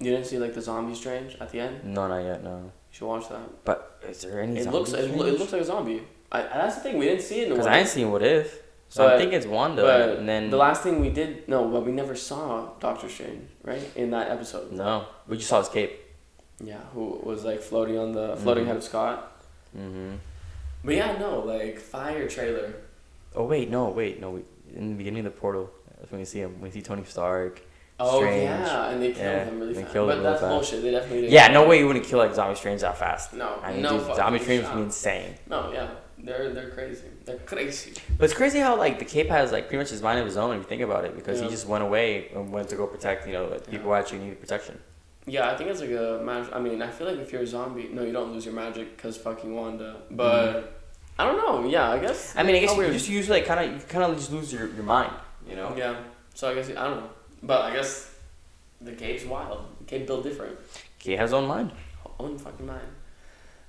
You 0.00 0.10
didn't 0.12 0.26
see 0.26 0.38
like 0.38 0.54
the 0.54 0.60
zombie 0.62 0.94
strange 0.94 1.36
at 1.40 1.50
the 1.50 1.58
end? 1.60 1.74
No, 1.84 2.06
not 2.06 2.22
yet. 2.22 2.44
No. 2.44 2.56
You 2.58 2.70
should 2.92 3.06
watch 3.08 3.28
that. 3.30 3.64
But 3.64 3.78
is 4.08 4.20
there 4.22 4.40
any? 4.42 4.56
It 4.58 4.64
zombie 4.64 4.78
looks 4.78 4.92
it, 4.92 5.16
lo- 5.16 5.26
it 5.26 5.38
looks 5.40 5.52
like 5.52 5.62
a 5.62 5.64
zombie. 5.64 6.02
I, 6.30 6.42
that's 6.42 6.76
the 6.76 6.82
thing 6.82 6.98
we 6.98 7.06
didn't 7.06 7.22
see 7.22 7.40
it 7.40 7.44
in 7.44 7.48
the 7.50 7.54
Because. 7.56 7.66
I 7.66 7.78
ain't 7.78 7.88
seen 7.88 8.10
What 8.12 8.22
If, 8.22 8.62
so 8.88 9.04
But- 9.04 9.14
I 9.14 9.18
think 9.18 9.32
it's 9.32 9.46
Wanda, 9.46 9.82
but 9.82 10.18
and 10.18 10.28
then 10.28 10.50
the 10.50 10.56
last 10.56 10.82
thing 10.84 11.00
we 11.00 11.10
did 11.10 11.48
no, 11.48 11.66
but 11.68 11.80
we 11.84 11.90
never 11.92 12.14
saw 12.14 12.68
Doctor 12.78 13.08
Strange 13.08 13.48
right 13.64 13.82
in 13.96 14.10
that 14.10 14.30
episode. 14.30 14.70
no, 14.72 15.06
we 15.26 15.36
just 15.36 15.48
saw 15.48 15.58
his 15.58 15.68
cape. 15.70 15.92
Yeah, 16.62 16.80
who 16.92 17.04
was 17.24 17.44
like 17.44 17.60
floating 17.60 17.98
on 17.98 18.12
the 18.12 18.36
floating 18.36 18.64
Mhm. 18.64 18.68
head 18.68 18.76
of 18.76 18.84
Scott. 18.84 19.16
Mm-hmm. 19.76 20.12
But 20.84 20.94
yeah, 20.94 21.16
no, 21.18 21.40
like 21.40 21.78
fire 21.78 22.28
trailer. 22.28 22.74
Oh 23.34 23.44
wait, 23.44 23.70
no, 23.70 23.88
wait, 23.88 24.20
no. 24.20 24.30
We, 24.30 24.42
in 24.74 24.90
the 24.90 24.94
beginning 24.96 25.26
of 25.26 25.32
the 25.34 25.38
portal, 25.40 25.70
that's 25.98 26.10
when 26.10 26.20
we 26.20 26.24
see 26.24 26.40
him. 26.40 26.60
We 26.60 26.70
see 26.70 26.82
Tony 26.82 27.04
Stark. 27.04 27.60
Oh 28.00 28.18
Strange. 28.20 28.44
yeah, 28.44 28.90
and 28.90 29.02
they 29.02 29.08
killed 29.08 29.18
Yeah, 29.18 29.44
him 29.44 29.58
really 29.60 29.74
they 29.74 29.80
fast. 29.82 29.92
killed 29.92 30.08
but 30.08 30.18
him 30.18 30.22
really 30.22 30.30
that's 30.30 30.40
fast. 30.40 30.50
bullshit. 30.52 30.82
They 30.82 30.90
definitely 30.92 31.20
did. 31.22 31.32
Yeah, 31.32 31.48
no 31.48 31.66
way 31.66 31.80
you 31.80 31.86
wouldn't 31.88 32.04
kill 32.04 32.18
like 32.20 32.32
Zombie 32.34 32.54
Strange 32.54 32.80
that 32.82 32.96
fast. 32.96 33.32
No, 33.34 33.58
I 33.62 33.72
mean, 33.72 33.82
no 33.82 33.98
dude, 33.98 34.14
Zombie 34.14 34.38
Strange 34.38 34.64
would 34.66 34.74
be 34.76 34.82
insane. 34.82 35.34
No, 35.48 35.72
yeah, 35.72 35.90
they're 36.16 36.54
they're 36.54 36.70
crazy. 36.70 37.06
They're 37.24 37.38
crazy. 37.38 37.94
But 38.16 38.26
it's 38.26 38.34
crazy 38.34 38.60
how 38.60 38.76
like 38.78 39.00
the 39.00 39.04
Cape 39.04 39.28
has 39.30 39.50
like 39.50 39.64
pretty 39.66 39.78
much 39.82 39.90
his 39.90 40.00
mind 40.00 40.20
of 40.20 40.26
his 40.26 40.36
own 40.36 40.54
if 40.56 40.62
you 40.62 40.68
think 40.68 40.82
about 40.82 41.04
it, 41.06 41.16
because 41.16 41.38
Yeah. 41.40 41.46
he 41.46 41.50
just 41.50 41.66
went 41.66 41.82
away 41.82 42.28
and 42.34 42.52
went 42.52 42.68
to 42.68 42.76
go 42.76 42.86
protect 42.86 43.26
you 43.26 43.32
know 43.32 43.48
people 43.68 43.88
who 43.88 43.94
actually 43.94 44.20
needed 44.20 44.40
protection. 44.40 44.78
Yeah, 45.28 45.50
I 45.50 45.56
think 45.56 45.70
it's 45.70 45.80
like 45.80 45.90
a 45.90 46.22
magic. 46.24 46.54
I 46.54 46.58
mean, 46.58 46.80
I 46.80 46.90
feel 46.90 47.06
like 47.06 47.18
if 47.18 47.32
you're 47.32 47.42
a 47.42 47.46
zombie, 47.46 47.90
no, 47.92 48.02
you 48.02 48.12
don't 48.12 48.32
lose 48.32 48.46
your 48.46 48.54
magic 48.54 48.96
because 48.96 49.16
fucking 49.18 49.54
Wanda. 49.54 49.96
But 50.10 50.80
I 51.18 51.24
don't 51.24 51.36
know. 51.36 51.68
Yeah, 51.68 51.90
I 51.90 51.98
guess. 51.98 52.34
I 52.36 52.42
mean, 52.42 52.56
I 52.56 52.60
guess 52.60 52.76
you 52.76 52.86
just 52.92 53.08
usually 53.08 53.42
kind 53.42 53.60
of 53.60 53.76
you 53.76 53.86
kind 53.86 54.04
of 54.04 54.16
just 54.16 54.32
lose 54.32 54.52
your, 54.52 54.68
your 54.68 54.84
mind, 54.84 55.12
you 55.48 55.56
know. 55.56 55.74
Yeah. 55.76 55.96
So 56.34 56.50
I 56.50 56.54
guess 56.54 56.70
I 56.70 56.84
don't 56.84 56.96
know. 56.96 57.10
But 57.42 57.62
I 57.62 57.74
guess 57.74 58.14
the 58.80 58.92
cave's 58.92 59.24
wild. 59.24 59.64
The 59.80 59.84
cave 59.84 60.06
built 60.06 60.22
different. 60.22 60.56
Cape 60.98 61.18
has 61.18 61.32
own 61.32 61.46
mind. 61.46 61.72
Own 62.18 62.38
fucking 62.38 62.66
mind. 62.66 62.88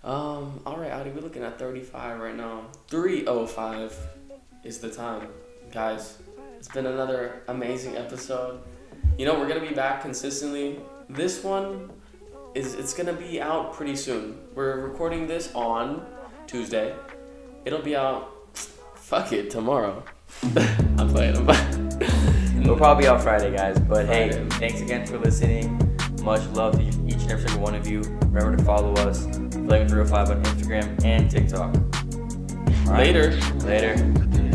Um. 0.03 0.61
All 0.65 0.77
right, 0.77 0.91
Audi. 0.91 1.09
We're 1.09 1.21
looking 1.21 1.43
at 1.43 1.59
thirty-five 1.59 2.19
right 2.19 2.35
now. 2.35 2.67
Three 2.87 3.27
oh 3.27 3.45
five 3.45 3.95
is 4.63 4.77
the 4.79 4.89
time, 4.89 5.27
guys. 5.71 6.17
It's 6.57 6.69
been 6.69 6.85
another 6.85 7.43
amazing 7.47 7.97
episode. 7.97 8.61
You 9.17 9.25
know, 9.25 9.37
we're 9.37 9.47
gonna 9.47 9.67
be 9.67 9.73
back 9.73 10.01
consistently. 10.01 10.79
This 11.09 11.43
one 11.43 11.89
is 12.53 12.75
it's 12.75 12.93
gonna 12.93 13.13
be 13.13 13.41
out 13.41 13.73
pretty 13.73 13.95
soon. 13.95 14.37
We're 14.53 14.79
recording 14.79 15.25
this 15.25 15.51
on 15.55 16.05
Tuesday. 16.45 16.93
It'll 17.65 17.81
be 17.81 17.95
out. 17.95 18.31
Fuck 18.93 19.33
it, 19.33 19.49
tomorrow. 19.49 20.03
I'm 20.99 21.09
playing. 21.09 21.35
I'm 21.35 21.45
playing. 21.47 22.63
We'll 22.63 22.77
probably 22.77 23.05
be 23.05 23.07
out 23.07 23.23
Friday, 23.23 23.55
guys. 23.55 23.79
But 23.79 24.05
hey, 24.05 24.45
thanks 24.51 24.81
again 24.81 25.07
for 25.07 25.17
listening. 25.17 25.81
Much 26.21 26.45
love 26.49 26.77
to 26.77 26.83
each 26.83 27.23
and 27.23 27.31
every 27.31 27.47
single 27.47 27.63
one 27.63 27.73
of 27.73 27.87
you. 27.87 28.01
Remember 28.01 28.55
to 28.55 28.63
follow 28.63 28.93
us, 28.93 29.25
Flagrant305 29.25 30.29
on 30.29 30.43
Instagram 30.43 31.03
and 31.03 31.31
TikTok. 31.31 31.73
Right? 32.85 33.07
Later. 33.07 33.31
Later. 33.65 34.48